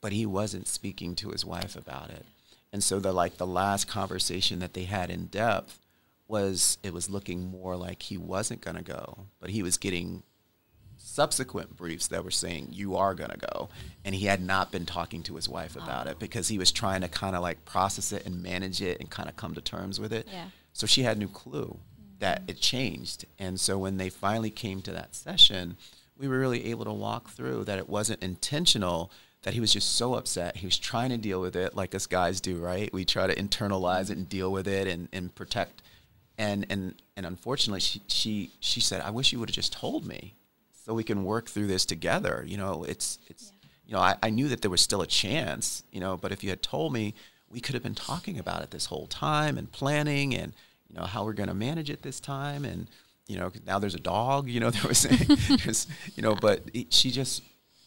but 0.00 0.12
he 0.12 0.24
wasn't 0.24 0.66
speaking 0.66 1.14
to 1.16 1.28
his 1.28 1.44
wife 1.44 1.76
about 1.76 2.08
it. 2.08 2.24
And 2.72 2.82
so 2.82 3.00
the 3.00 3.12
like 3.12 3.36
the 3.36 3.46
last 3.46 3.88
conversation 3.88 4.60
that 4.60 4.74
they 4.74 4.84
had 4.84 5.10
in 5.10 5.26
depth 5.26 5.78
was 6.26 6.78
it 6.82 6.92
was 6.92 7.10
looking 7.10 7.50
more 7.50 7.76
like 7.76 8.02
he 8.02 8.16
wasn't 8.16 8.62
going 8.62 8.76
to 8.76 8.82
go, 8.82 9.26
but 9.40 9.50
he 9.50 9.62
was 9.62 9.76
getting 9.76 10.22
subsequent 10.96 11.76
briefs 11.76 12.06
that 12.06 12.24
were 12.24 12.30
saying 12.30 12.68
you 12.70 12.96
are 12.96 13.12
going 13.12 13.28
to 13.28 13.36
go 13.36 13.68
and 14.04 14.14
he 14.14 14.26
had 14.26 14.40
not 14.40 14.70
been 14.70 14.86
talking 14.86 15.22
to 15.22 15.34
his 15.34 15.48
wife 15.48 15.74
about 15.74 16.06
oh. 16.06 16.10
it 16.10 16.18
because 16.18 16.48
he 16.48 16.58
was 16.58 16.70
trying 16.70 17.00
to 17.00 17.08
kind 17.08 17.34
of 17.34 17.42
like 17.42 17.64
process 17.64 18.12
it 18.12 18.24
and 18.24 18.40
manage 18.40 18.80
it 18.80 18.98
and 19.00 19.10
kind 19.10 19.28
of 19.28 19.36
come 19.36 19.52
to 19.52 19.60
terms 19.60 19.98
with 19.98 20.12
it 20.12 20.28
yeah. 20.32 20.46
so 20.72 20.86
she 20.86 21.02
had 21.02 21.18
no 21.18 21.26
clue 21.26 21.76
that 22.22 22.42
mm-hmm. 22.42 22.50
it 22.50 22.60
changed. 22.60 23.26
And 23.38 23.60
so 23.60 23.76
when 23.76 23.98
they 23.98 24.08
finally 24.08 24.50
came 24.50 24.80
to 24.82 24.92
that 24.92 25.14
session, 25.14 25.76
we 26.16 26.26
were 26.26 26.38
really 26.38 26.66
able 26.70 26.86
to 26.86 26.92
walk 26.92 27.28
through 27.30 27.64
that 27.64 27.78
it 27.78 27.88
wasn't 27.88 28.22
intentional, 28.22 29.12
that 29.42 29.54
he 29.54 29.60
was 29.60 29.72
just 29.72 29.96
so 29.96 30.14
upset. 30.14 30.56
He 30.56 30.66
was 30.66 30.78
trying 30.78 31.10
to 31.10 31.16
deal 31.16 31.40
with 31.40 31.56
it 31.56 31.74
like 31.74 31.94
us 31.94 32.06
guys 32.06 32.40
do, 32.40 32.58
right? 32.58 32.92
We 32.92 33.04
try 33.04 33.26
to 33.26 33.34
internalize 33.34 34.10
it 34.10 34.16
and 34.16 34.28
deal 34.28 34.52
with 34.52 34.68
it 34.68 34.86
and, 34.86 35.08
and 35.12 35.34
protect. 35.34 35.82
And, 36.38 36.66
and, 36.70 36.94
and 37.16 37.26
unfortunately, 37.26 37.80
she, 37.80 38.02
she, 38.06 38.50
she 38.60 38.80
said, 38.80 39.00
I 39.00 39.10
wish 39.10 39.32
you 39.32 39.40
would 39.40 39.48
have 39.48 39.54
just 39.54 39.72
told 39.72 40.06
me 40.06 40.34
so 40.84 40.94
we 40.94 41.04
can 41.04 41.24
work 41.24 41.48
through 41.48 41.66
this 41.66 41.84
together. 41.84 42.44
You 42.46 42.56
know, 42.56 42.84
it's, 42.84 43.18
it's, 43.28 43.52
yeah. 43.62 43.68
you 43.86 43.92
know, 43.94 44.00
I, 44.00 44.16
I 44.22 44.30
knew 44.30 44.48
that 44.48 44.62
there 44.62 44.70
was 44.70 44.80
still 44.80 45.02
a 45.02 45.06
chance, 45.06 45.82
you 45.92 46.00
know, 46.00 46.16
but 46.16 46.32
if 46.32 46.42
you 46.44 46.50
had 46.50 46.62
told 46.62 46.92
me, 46.92 47.14
we 47.50 47.60
could 47.60 47.74
have 47.74 47.82
been 47.82 47.94
talking 47.94 48.38
about 48.38 48.62
it 48.62 48.70
this 48.70 48.86
whole 48.86 49.06
time 49.06 49.58
and 49.58 49.70
planning 49.70 50.34
and, 50.34 50.52
you 50.92 51.00
know 51.00 51.06
how 51.06 51.24
we're 51.24 51.32
going 51.32 51.48
to 51.48 51.54
manage 51.54 51.90
it 51.90 52.02
this 52.02 52.20
time 52.20 52.64
and 52.64 52.88
you 53.26 53.38
know 53.38 53.50
now 53.66 53.78
there's 53.78 53.94
a 53.94 54.00
dog 54.00 54.48
you 54.48 54.60
know 54.60 54.70
there 54.70 54.84
was 54.84 55.86
you 56.14 56.22
know 56.22 56.34
but 56.34 56.62
it, 56.74 56.92
she 56.92 57.10
just 57.10 57.42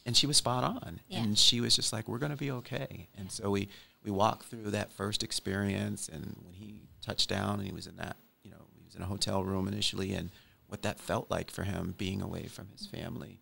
and 0.05 0.15
she 0.15 0.27
was 0.27 0.37
spot 0.37 0.63
on. 0.63 0.99
Yeah. 1.07 1.19
and 1.19 1.37
she 1.37 1.61
was 1.61 1.75
just 1.75 1.91
like 1.91 2.07
we're 2.07 2.19
going 2.19 2.31
to 2.31 2.37
be 2.37 2.51
okay. 2.51 3.07
And 3.17 3.31
so 3.31 3.49
we 3.49 3.69
we 4.03 4.11
walked 4.11 4.47
through 4.47 4.71
that 4.71 4.91
first 4.93 5.23
experience 5.23 6.09
and 6.09 6.35
when 6.43 6.53
he 6.53 6.75
touched 7.01 7.29
down 7.29 7.59
and 7.59 7.67
he 7.67 7.73
was 7.73 7.87
in 7.87 7.95
that 7.97 8.17
you 8.43 8.51
know 8.51 8.67
he 8.75 8.83
was 8.85 8.95
in 8.95 9.01
a 9.01 9.05
hotel 9.05 9.43
room 9.43 9.67
initially 9.67 10.13
and 10.13 10.29
what 10.67 10.81
that 10.83 10.99
felt 10.99 11.29
like 11.29 11.51
for 11.51 11.63
him 11.63 11.93
being 11.97 12.21
away 12.21 12.47
from 12.47 12.67
his 12.69 12.87
family. 12.87 13.39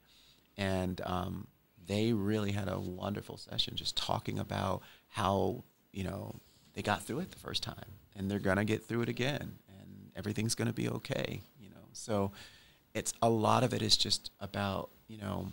And 0.58 1.02
um, 1.06 1.48
they 1.86 2.14
really 2.14 2.52
had 2.52 2.68
a 2.70 2.80
wonderful 2.80 3.38
session 3.38 3.76
just 3.76 3.96
talking 3.98 4.40
about 4.40 4.82
how 5.08 5.64
you 5.92 6.04
know 6.04 6.36
they 6.74 6.82
got 6.82 7.04
through 7.04 7.20
it 7.20 7.32
the 7.32 7.40
first 7.40 7.64
time 7.64 7.76
and 8.16 8.30
they're 8.30 8.40
going 8.40 8.58
to 8.58 8.66
get 8.66 8.86
through 8.86 9.02
it 9.02 9.10
again 9.10 9.54
and 9.68 10.12
everything's 10.16 10.56
going 10.56 10.68
to 10.68 10.74
be 10.74 10.88
okay 10.90 11.42
you 11.60 11.70
know. 11.70 11.76
So 11.94 12.32
it's 12.94 13.14
a 13.22 13.30
lot 13.30 13.64
of 13.64 13.74
it 13.74 13.82
is 13.82 13.98
just 13.98 14.32
about 14.40 14.90
you 15.08 15.18
know 15.18 15.52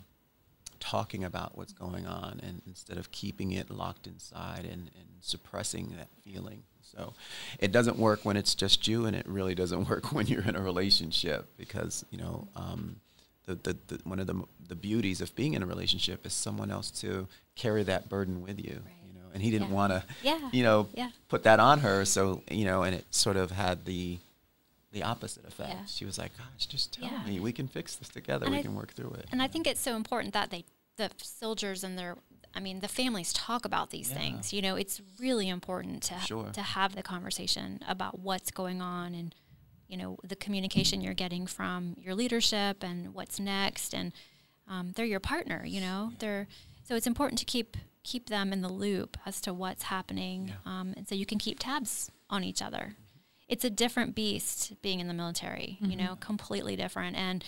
talking 0.80 1.24
about 1.24 1.56
what's 1.56 1.72
going 1.72 2.06
on 2.06 2.40
and 2.42 2.62
instead 2.66 2.96
of 2.98 3.10
keeping 3.12 3.52
it 3.52 3.70
locked 3.70 4.06
inside 4.06 4.64
and, 4.64 4.90
and 4.96 5.08
suppressing 5.20 5.94
that 5.96 6.08
feeling 6.24 6.62
so 6.82 7.12
it 7.58 7.70
doesn't 7.70 7.98
work 7.98 8.24
when 8.24 8.36
it's 8.36 8.54
just 8.54 8.88
you 8.88 9.06
and 9.06 9.14
it 9.14 9.26
really 9.28 9.54
doesn't 9.54 9.88
work 9.88 10.12
when 10.12 10.26
you're 10.26 10.42
in 10.42 10.56
a 10.56 10.62
relationship 10.62 11.46
because 11.56 12.04
you 12.10 12.18
know 12.18 12.48
um, 12.56 12.96
the, 13.46 13.54
the, 13.54 13.76
the, 13.88 14.00
one 14.04 14.18
of 14.18 14.26
the, 14.26 14.42
the 14.68 14.74
beauties 14.74 15.20
of 15.20 15.34
being 15.36 15.54
in 15.54 15.62
a 15.62 15.66
relationship 15.66 16.26
is 16.26 16.32
someone 16.32 16.70
else 16.70 16.90
to 16.90 17.28
carry 17.54 17.82
that 17.82 18.08
burden 18.08 18.42
with 18.42 18.58
you 18.58 18.80
right 18.84 18.94
and 19.32 19.42
he 19.42 19.50
didn't 19.50 19.68
yeah. 19.68 19.74
want 19.74 19.92
to, 19.92 20.02
yeah. 20.22 20.48
you 20.52 20.62
know, 20.62 20.88
yeah. 20.94 21.10
put 21.28 21.44
that 21.44 21.60
on 21.60 21.80
her. 21.80 22.04
So 22.04 22.42
you 22.50 22.64
know, 22.64 22.82
and 22.82 22.94
it 22.94 23.04
sort 23.10 23.36
of 23.36 23.50
had 23.50 23.84
the 23.84 24.18
the 24.92 25.02
opposite 25.02 25.44
effect. 25.46 25.70
Yeah. 25.70 25.84
She 25.86 26.04
was 26.04 26.18
like, 26.18 26.36
"Gosh, 26.36 26.66
just 26.66 26.92
tell 26.92 27.10
me. 27.26 27.40
We 27.40 27.52
can 27.52 27.68
fix 27.68 27.96
this 27.96 28.08
together. 28.08 28.46
And 28.46 28.54
we 28.54 28.60
I, 28.60 28.62
can 28.62 28.74
work 28.74 28.92
through 28.92 29.12
it." 29.12 29.26
And 29.32 29.42
I 29.42 29.46
think 29.48 29.66
it's 29.66 29.80
so 29.80 29.96
important 29.96 30.34
that 30.34 30.50
they, 30.50 30.64
the 30.96 31.10
soldiers 31.22 31.84
and 31.84 31.98
their, 31.98 32.16
I 32.54 32.60
mean, 32.60 32.80
the 32.80 32.88
families 32.88 33.32
talk 33.32 33.64
about 33.64 33.90
these 33.90 34.08
things. 34.10 34.52
You 34.52 34.62
know, 34.62 34.76
it's 34.76 35.00
really 35.18 35.48
important 35.48 36.02
to 36.04 36.18
sure. 36.20 36.50
to 36.52 36.62
have 36.62 36.94
the 36.94 37.02
conversation 37.02 37.80
about 37.88 38.18
what's 38.18 38.50
going 38.50 38.82
on 38.82 39.14
and 39.14 39.34
you 39.88 39.96
know 39.96 40.18
the 40.22 40.36
communication 40.36 41.00
you're 41.00 41.14
getting 41.14 41.46
from 41.46 41.96
your 41.98 42.14
leadership 42.14 42.84
and 42.84 43.12
what's 43.12 43.40
next 43.40 43.92
and 43.92 44.12
um, 44.68 44.92
they're 44.94 45.04
your 45.04 45.18
partner 45.18 45.64
you 45.66 45.80
know 45.80 46.12
they're 46.20 46.46
so 46.84 46.94
it's 46.94 47.08
important 47.08 47.40
to 47.40 47.44
keep 47.44 47.76
keep 48.02 48.28
them 48.28 48.52
in 48.52 48.62
the 48.62 48.68
loop 48.68 49.16
as 49.26 49.40
to 49.42 49.52
what's 49.52 49.84
happening, 49.84 50.48
yeah. 50.48 50.54
um, 50.80 50.94
and 50.96 51.08
so 51.08 51.14
you 51.14 51.26
can 51.26 51.38
keep 51.38 51.58
tabs 51.58 52.10
on 52.28 52.44
each 52.44 52.62
other. 52.62 52.96
It's 53.50 53.64
a 53.64 53.70
different 53.70 54.14
beast 54.14 54.80
being 54.80 55.00
in 55.00 55.08
the 55.08 55.14
military, 55.14 55.78
mm-hmm. 55.82 55.90
you 55.90 55.96
know, 55.96 56.16
completely 56.20 56.76
different. 56.76 57.16
And 57.16 57.44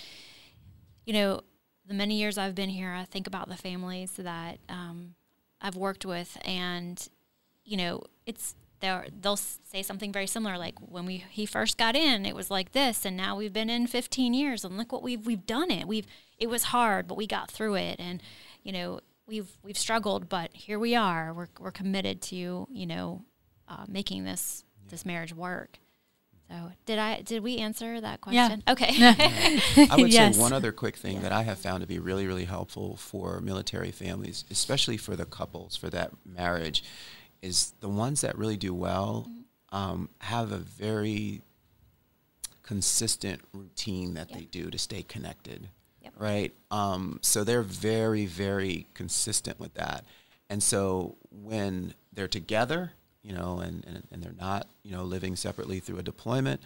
you 1.07 1.13
know, 1.13 1.41
the 1.87 1.95
many 1.95 2.19
years 2.19 2.39
I've 2.39 2.55
been 2.55 2.69
here, 2.69 2.93
I 2.93 3.05
think 3.05 3.27
about 3.27 3.49
the 3.49 3.57
families 3.57 4.13
that 4.13 4.59
um, 4.69 5.15
I've 5.61 5.77
worked 5.77 6.05
with, 6.05 6.37
and 6.45 7.09
you 7.65 7.77
know, 7.77 8.03
it's 8.27 8.55
they 8.81 9.09
they'll 9.21 9.37
say 9.37 9.83
something 9.83 10.13
very 10.13 10.27
similar, 10.27 10.59
like 10.59 10.75
when 10.81 11.07
we 11.07 11.25
he 11.31 11.47
first 11.47 11.79
got 11.79 11.97
in, 11.97 12.27
it 12.27 12.35
was 12.35 12.51
like 12.51 12.73
this, 12.73 13.05
and 13.05 13.17
now 13.17 13.37
we've 13.37 13.53
been 13.53 13.71
in 13.71 13.87
15 13.87 14.35
years, 14.35 14.65
and 14.65 14.77
look 14.77 14.93
what 14.93 15.03
we've 15.03 15.25
we've 15.25 15.47
done 15.47 15.71
it. 15.71 15.87
We've 15.87 16.07
it 16.39 16.49
was 16.49 16.65
hard, 16.65 17.07
but 17.07 17.17
we 17.17 17.27
got 17.27 17.51
through 17.51 17.77
it, 17.77 18.01
and 18.01 18.21
you 18.65 18.73
know, 18.73 19.01
we've 19.27 19.57
we've 19.63 19.79
struggled, 19.79 20.29
but 20.29 20.51
here 20.53 20.79
we 20.79 20.95
are. 20.95 21.33
We're 21.33 21.49
we're 21.59 21.71
committed 21.71 22.21
to 22.23 22.67
you 22.69 22.87
know 22.87 23.25
uh, 23.69 23.85
making 23.89 24.25
this 24.25 24.65
yeah. 24.85 24.91
this 24.91 25.07
marriage 25.07 25.35
work. 25.35 25.79
So 26.53 26.73
did 26.85 26.99
I 26.99 27.23
did 27.23 27.43
we 27.43 27.59
answer 27.59 28.01
that 28.01 28.21
question? 28.21 28.63
Yeah. 28.67 28.73
Okay. 28.73 28.93
Yeah. 28.93 29.15
I 29.91 29.97
would 29.97 30.13
yes. 30.13 30.37
say 30.37 30.41
one 30.41 30.53
other 30.53 30.71
quick 30.71 30.97
thing 30.97 31.17
yeah. 31.17 31.23
that 31.23 31.33
I 31.33 31.43
have 31.45 31.59
found 31.59 31.81
to 31.81 31.87
be 31.87 31.99
really 31.99 32.27
really 32.27 32.45
helpful 32.45 32.97
for 32.97 33.41
military 33.41 33.91
families, 33.91 34.45
especially 34.51 34.99
for 34.99 35.17
the 35.17 35.25
couples 35.25 35.77
for 35.77 35.89
that 35.91 36.13
marriage, 36.27 36.85
is 37.41 37.73
the 37.81 37.89
ones 37.89 38.21
that 38.21 38.37
really 38.37 38.59
do 38.59 38.75
well 38.75 39.27
mm-hmm. 39.29 39.77
um, 39.77 40.09
have 40.19 40.53
a 40.53 40.59
very 40.59 41.41
consistent 42.63 43.41
routine 43.53 44.15
that 44.15 44.31
they 44.33 44.43
do 44.43 44.71
to 44.71 44.79
stay 44.79 45.03
connected 45.03 45.69
yep. 46.03 46.13
right? 46.19 46.53
Um, 46.71 47.19
so 47.23 47.45
they're 47.45 47.63
very, 47.63 48.27
very 48.27 48.87
consistent 48.95 49.59
with 49.59 49.75
that. 49.75 50.05
And 50.49 50.63
so 50.63 51.17
when 51.31 51.95
they're 52.13 52.29
together, 52.29 52.93
you 53.23 53.33
know, 53.33 53.61
and, 53.61 53.85
and, 53.87 54.03
and 54.11 54.23
they're 54.23 54.35
not, 54.39 54.67
you 54.83 54.93
know, 54.93 55.05
living 55.05 55.37
separately 55.37 55.81
through 55.81 55.99
a 55.99 56.03
deployment, 56.03 56.61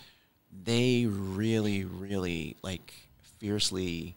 they 0.64 1.06
really, 1.06 1.84
really 1.84 2.56
like 2.62 2.92
fiercely 3.38 4.14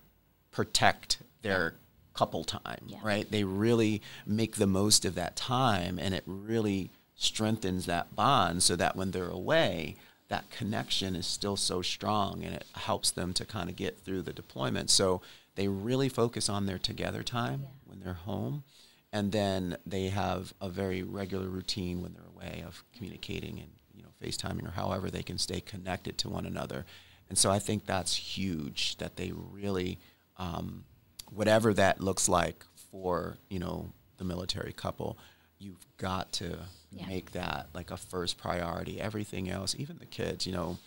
protect 0.52 1.18
their 1.42 1.76
couple 2.14 2.44
time, 2.44 2.82
yeah. 2.88 2.98
right? 3.04 3.30
They 3.30 3.44
really 3.44 4.02
make 4.26 4.56
the 4.56 4.68
most 4.68 5.06
of 5.06 5.16
that 5.16 5.36
time 5.36 6.00
and 6.00 6.14
it 6.14 6.24
really 6.26 6.90
strengthens 7.16 7.86
that 7.86 8.16
bond 8.16 8.64
so 8.64 8.76
that 8.76 8.96
when 8.96 9.12
they're 9.12 9.30
away, 9.30 9.96
that 10.30 10.50
connection 10.52 11.16
is 11.16 11.26
still 11.26 11.58
so 11.58 11.82
strong 11.82 12.44
and 12.44 12.54
it 12.54 12.66
helps 12.76 13.12
them 13.12 13.34
to 13.34 13.46
kind 13.46 13.70
of 13.70 13.76
get 13.76 14.00
through 14.00 14.22
the 14.22 14.34
deployment. 14.34 14.90
So 14.90 15.22
they 15.56 15.68
really 15.68 16.08
focus 16.10 16.50
on 16.50 16.66
their 16.66 16.78
together 16.78 17.24
time 17.24 17.62
yeah. 17.64 17.70
when 17.86 18.00
they're 18.00 18.14
home. 18.14 18.64
And 19.12 19.32
then 19.32 19.78
they 19.86 20.10
have 20.10 20.54
a 20.62 20.70
very 20.70 21.02
regular 21.02 21.48
routine 21.48 22.02
when 22.02 22.14
they're 22.14 22.29
away 22.40 22.64
of 22.66 22.84
communicating 22.96 23.60
and, 23.60 23.70
you 23.94 24.04
know, 24.04 24.10
FaceTiming 24.22 24.68
or 24.68 24.72
however 24.72 25.10
they 25.10 25.24
can 25.24 25.38
stay 25.38 25.60
connected 25.60 26.18
to 26.20 26.30
one 26.30 26.46
another. 26.46 26.86
And 27.30 27.38
so 27.38 27.52
I 27.52 27.60
think 27.60 27.86
that's 27.86 28.16
huge 28.16 28.98
that 28.98 29.16
they 29.16 29.32
really, 29.32 30.00
um, 30.38 30.84
whatever 31.32 31.74
that 31.76 32.02
looks 32.02 32.28
like 32.28 32.66
for, 32.92 33.38
you 33.50 33.60
know, 33.60 33.92
the 34.18 34.24
military 34.24 34.74
couple, 34.74 35.18
you've 35.60 35.86
got 35.98 36.32
to 36.34 36.60
yeah. 36.92 37.06
make 37.08 37.32
that 37.32 37.68
like 37.74 37.92
a 37.92 37.98
first 37.98 38.38
priority. 38.38 39.00
Everything 39.00 39.50
else, 39.50 39.76
even 39.78 40.00
the 40.00 40.06
kids, 40.06 40.48
you 40.48 40.54
know, 40.54 40.78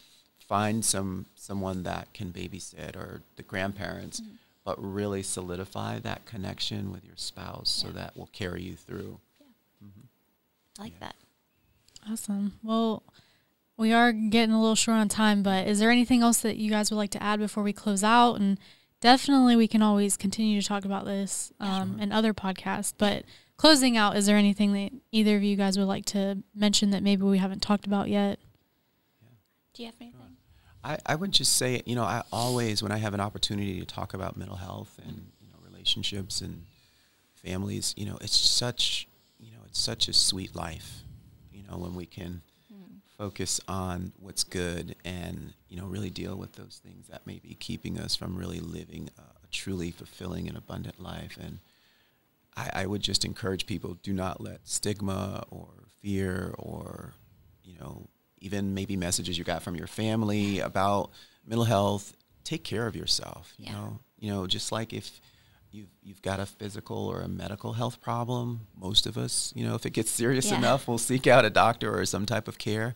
find 0.48 0.84
some 0.84 1.26
someone 1.34 1.84
that 1.84 2.12
can 2.12 2.32
babysit 2.32 2.96
or 2.96 3.22
the 3.36 3.42
grandparents, 3.42 4.20
mm-hmm. 4.20 4.34
but 4.64 4.82
really 4.82 5.22
solidify 5.22 5.98
that 6.00 6.26
connection 6.26 6.90
with 6.90 7.04
your 7.04 7.16
spouse 7.16 7.80
yeah. 7.82 7.88
so 7.88 7.94
that 7.94 8.16
will 8.16 8.28
carry 8.32 8.62
you 8.62 8.74
through. 8.74 9.20
Yeah. 9.40 9.86
Mm-hmm. 9.86 10.80
I 10.80 10.84
like 10.84 11.00
that. 11.00 11.14
Awesome. 12.10 12.58
Well, 12.62 13.02
we 13.76 13.92
are 13.92 14.12
getting 14.12 14.54
a 14.54 14.60
little 14.60 14.74
short 14.74 14.98
on 14.98 15.08
time, 15.08 15.42
but 15.42 15.66
is 15.66 15.78
there 15.78 15.90
anything 15.90 16.22
else 16.22 16.40
that 16.40 16.56
you 16.56 16.70
guys 16.70 16.90
would 16.90 16.96
like 16.96 17.10
to 17.10 17.22
add 17.22 17.38
before 17.38 17.62
we 17.62 17.72
close 17.72 18.04
out? 18.04 18.34
And 18.34 18.58
definitely, 19.00 19.56
we 19.56 19.68
can 19.68 19.82
always 19.82 20.16
continue 20.16 20.60
to 20.60 20.66
talk 20.66 20.84
about 20.84 21.04
this 21.04 21.52
um, 21.60 21.94
sure. 21.94 22.02
in 22.02 22.12
other 22.12 22.34
podcasts. 22.34 22.92
But 22.96 23.24
closing 23.56 23.96
out, 23.96 24.16
is 24.16 24.26
there 24.26 24.36
anything 24.36 24.72
that 24.72 24.92
either 25.10 25.36
of 25.36 25.42
you 25.42 25.56
guys 25.56 25.78
would 25.78 25.88
like 25.88 26.04
to 26.06 26.42
mention 26.54 26.90
that 26.90 27.02
maybe 27.02 27.22
we 27.22 27.38
haven't 27.38 27.62
talked 27.62 27.86
about 27.86 28.08
yet? 28.08 28.38
Do 29.74 29.82
you 29.82 29.86
have 29.86 29.94
anything? 30.00 30.18
I, 30.84 30.98
I 31.06 31.14
would 31.14 31.32
just 31.32 31.56
say, 31.56 31.82
you 31.86 31.94
know, 31.94 32.02
I 32.02 32.22
always, 32.32 32.82
when 32.82 32.92
I 32.92 32.98
have 32.98 33.14
an 33.14 33.20
opportunity 33.20 33.78
to 33.80 33.86
talk 33.86 34.14
about 34.14 34.36
mental 34.36 34.56
health 34.56 34.98
and 35.06 35.30
you 35.40 35.48
know, 35.48 35.58
relationships 35.64 36.40
and 36.40 36.64
families, 37.34 37.94
you 37.96 38.06
know, 38.06 38.18
it's 38.20 38.36
such, 38.36 39.06
you 39.38 39.52
know, 39.52 39.60
it's 39.66 39.80
such 39.80 40.08
a 40.08 40.12
sweet 40.12 40.56
life, 40.56 41.01
you 41.01 41.01
know, 41.72 41.78
when 41.78 41.94
we 41.94 42.06
can 42.06 42.42
mm. 42.72 42.98
focus 43.18 43.60
on 43.66 44.12
what's 44.20 44.44
good 44.44 44.96
and, 45.04 45.54
you 45.68 45.76
know, 45.76 45.86
really 45.86 46.10
deal 46.10 46.36
with 46.36 46.52
those 46.54 46.80
things 46.84 47.08
that 47.08 47.26
may 47.26 47.38
be 47.38 47.54
keeping 47.54 47.98
us 47.98 48.14
from 48.14 48.36
really 48.36 48.60
living 48.60 49.10
a, 49.18 49.22
a 49.22 49.46
truly 49.50 49.90
fulfilling 49.90 50.48
and 50.48 50.56
abundant 50.56 51.00
life. 51.00 51.36
And, 51.40 51.58
I, 52.56 52.70
I 52.74 52.86
would 52.86 53.02
just 53.02 53.24
encourage 53.24 53.66
people 53.66 53.98
do 54.02 54.12
not 54.12 54.40
let 54.40 54.66
stigma 54.68 55.44
or 55.50 55.68
fear 56.00 56.54
or 56.58 57.14
you 57.64 57.78
know 57.78 58.08
even 58.38 58.74
maybe 58.74 58.96
messages 58.96 59.38
you 59.38 59.44
got 59.44 59.62
from 59.62 59.76
your 59.76 59.86
family 59.86 60.60
about 60.60 61.10
mental 61.46 61.64
health 61.64 62.14
take 62.44 62.64
care 62.64 62.86
of 62.86 62.96
yourself 62.96 63.52
you 63.56 63.66
yeah. 63.66 63.72
know 63.72 63.98
you 64.18 64.30
know 64.30 64.46
just 64.46 64.72
like 64.72 64.92
if 64.92 65.20
you've 65.72 65.88
you've 66.02 66.22
got 66.22 66.40
a 66.40 66.46
physical 66.46 67.08
or 67.08 67.20
a 67.20 67.28
medical 67.28 67.72
health 67.72 68.00
problem 68.00 68.60
most 68.76 69.06
of 69.06 69.16
us 69.16 69.52
you 69.56 69.66
know 69.66 69.74
if 69.74 69.86
it 69.86 69.90
gets 69.90 70.10
serious 70.10 70.50
yeah. 70.50 70.58
enough 70.58 70.86
we'll 70.86 70.98
seek 70.98 71.26
out 71.26 71.44
a 71.44 71.50
doctor 71.50 71.96
or 71.98 72.04
some 72.04 72.26
type 72.26 72.46
of 72.46 72.58
care 72.58 72.94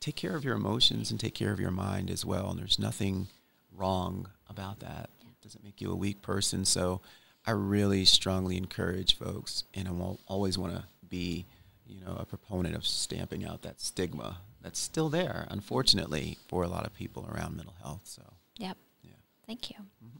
take 0.00 0.16
care 0.16 0.36
of 0.36 0.44
your 0.44 0.56
emotions 0.56 1.10
and 1.10 1.18
take 1.20 1.34
care 1.34 1.52
of 1.52 1.60
your 1.60 1.70
mind 1.70 2.10
as 2.10 2.24
well 2.24 2.50
and 2.50 2.58
there's 2.58 2.78
nothing 2.78 3.28
wrong 3.72 4.28
about 4.48 4.80
that 4.80 5.10
it 5.20 5.42
doesn't 5.42 5.64
make 5.64 5.80
you 5.80 5.90
a 5.90 5.96
weak 5.96 6.20
person 6.22 6.64
so 6.64 7.00
I 7.46 7.52
really 7.52 8.04
strongly 8.04 8.56
encourage 8.56 9.16
folks, 9.16 9.64
and 9.72 9.86
I 9.86 9.92
will 9.92 10.18
always 10.26 10.58
want 10.58 10.74
to 10.74 10.84
be, 11.08 11.46
you 11.86 12.00
know, 12.00 12.16
a 12.18 12.24
proponent 12.24 12.74
of 12.74 12.84
stamping 12.84 13.44
out 13.44 13.62
that 13.62 13.80
stigma 13.80 14.38
that's 14.62 14.80
still 14.80 15.08
there, 15.08 15.46
unfortunately, 15.48 16.38
for 16.48 16.64
a 16.64 16.68
lot 16.68 16.84
of 16.86 16.92
people 16.92 17.28
around 17.32 17.56
mental 17.56 17.76
health. 17.80 18.00
So. 18.02 18.22
Yep. 18.58 18.76
Yeah. 19.02 19.14
Thank 19.46 19.70
you. 19.70 19.76
Like 19.78 20.12
that. 20.12 20.15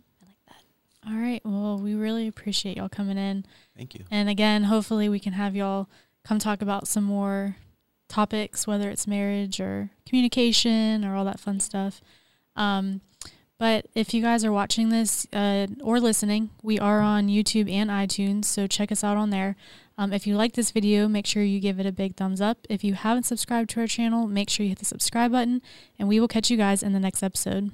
All 1.09 1.17
right. 1.17 1.41
Well, 1.45 1.79
we 1.79 1.95
really 1.95 2.27
appreciate 2.27 2.77
y'all 2.77 2.89
coming 2.89 3.17
in. 3.17 3.45
Thank 3.77 3.95
you. 3.95 4.05
And 4.11 4.29
again, 4.29 4.65
hopefully, 4.65 5.09
we 5.09 5.21
can 5.21 5.35
have 5.35 5.55
y'all 5.55 5.89
come 6.25 6.39
talk 6.39 6.63
about 6.63 6.89
some 6.89 7.05
more 7.05 7.57
topics, 8.09 8.67
whether 8.67 8.91
it's 8.91 9.07
marriage 9.07 9.61
or 9.61 9.91
communication 10.07 11.05
or 11.05 11.15
all 11.15 11.25
that 11.25 11.41
fun 11.41 11.61
stuff. 11.61 12.01
Um, 12.57 13.03
but 13.59 13.87
if 13.95 14.13
you 14.13 14.21
guys 14.21 14.45
are 14.45 14.53
watching 14.53 14.91
this 14.91 15.27
uh, 15.33 15.67
or 15.83 15.99
listening, 15.99 16.51
we 16.63 16.79
are 16.79 17.01
on 17.01 17.29
YouTube 17.29 17.71
and 17.71 17.89
iTunes, 17.89 18.45
so 18.45 18.67
check 18.67 18.93
us 18.93 19.03
out 19.03 19.17
on 19.17 19.31
there. 19.31 19.57
Um, 19.97 20.13
if 20.13 20.27
you 20.27 20.37
like 20.37 20.53
this 20.53 20.73
video, 20.73 21.09
make 21.09 21.25
sure 21.25 21.43
you 21.43 21.59
give 21.59 21.81
it 21.81 21.87
a 21.87 21.93
big 21.93 22.17
thumbs 22.17 22.41
up. 22.41 22.67
If 22.69 22.85
you 22.85 22.95
haven't 22.95 23.23
subscribed 23.23 23.71
to 23.71 23.81
our 23.81 23.87
channel, 23.87 24.27
make 24.27 24.51
sure 24.51 24.65
you 24.65 24.71
hit 24.71 24.81
the 24.81 24.85
subscribe 24.85 25.33
button, 25.33 25.63
and 25.99 26.07
we 26.07 26.21
will 26.21 26.29
catch 26.29 26.51
you 26.51 26.59
guys 26.59 26.83
in 26.83 26.93
the 26.93 27.01
next 27.01 27.23
episode. 27.23 27.71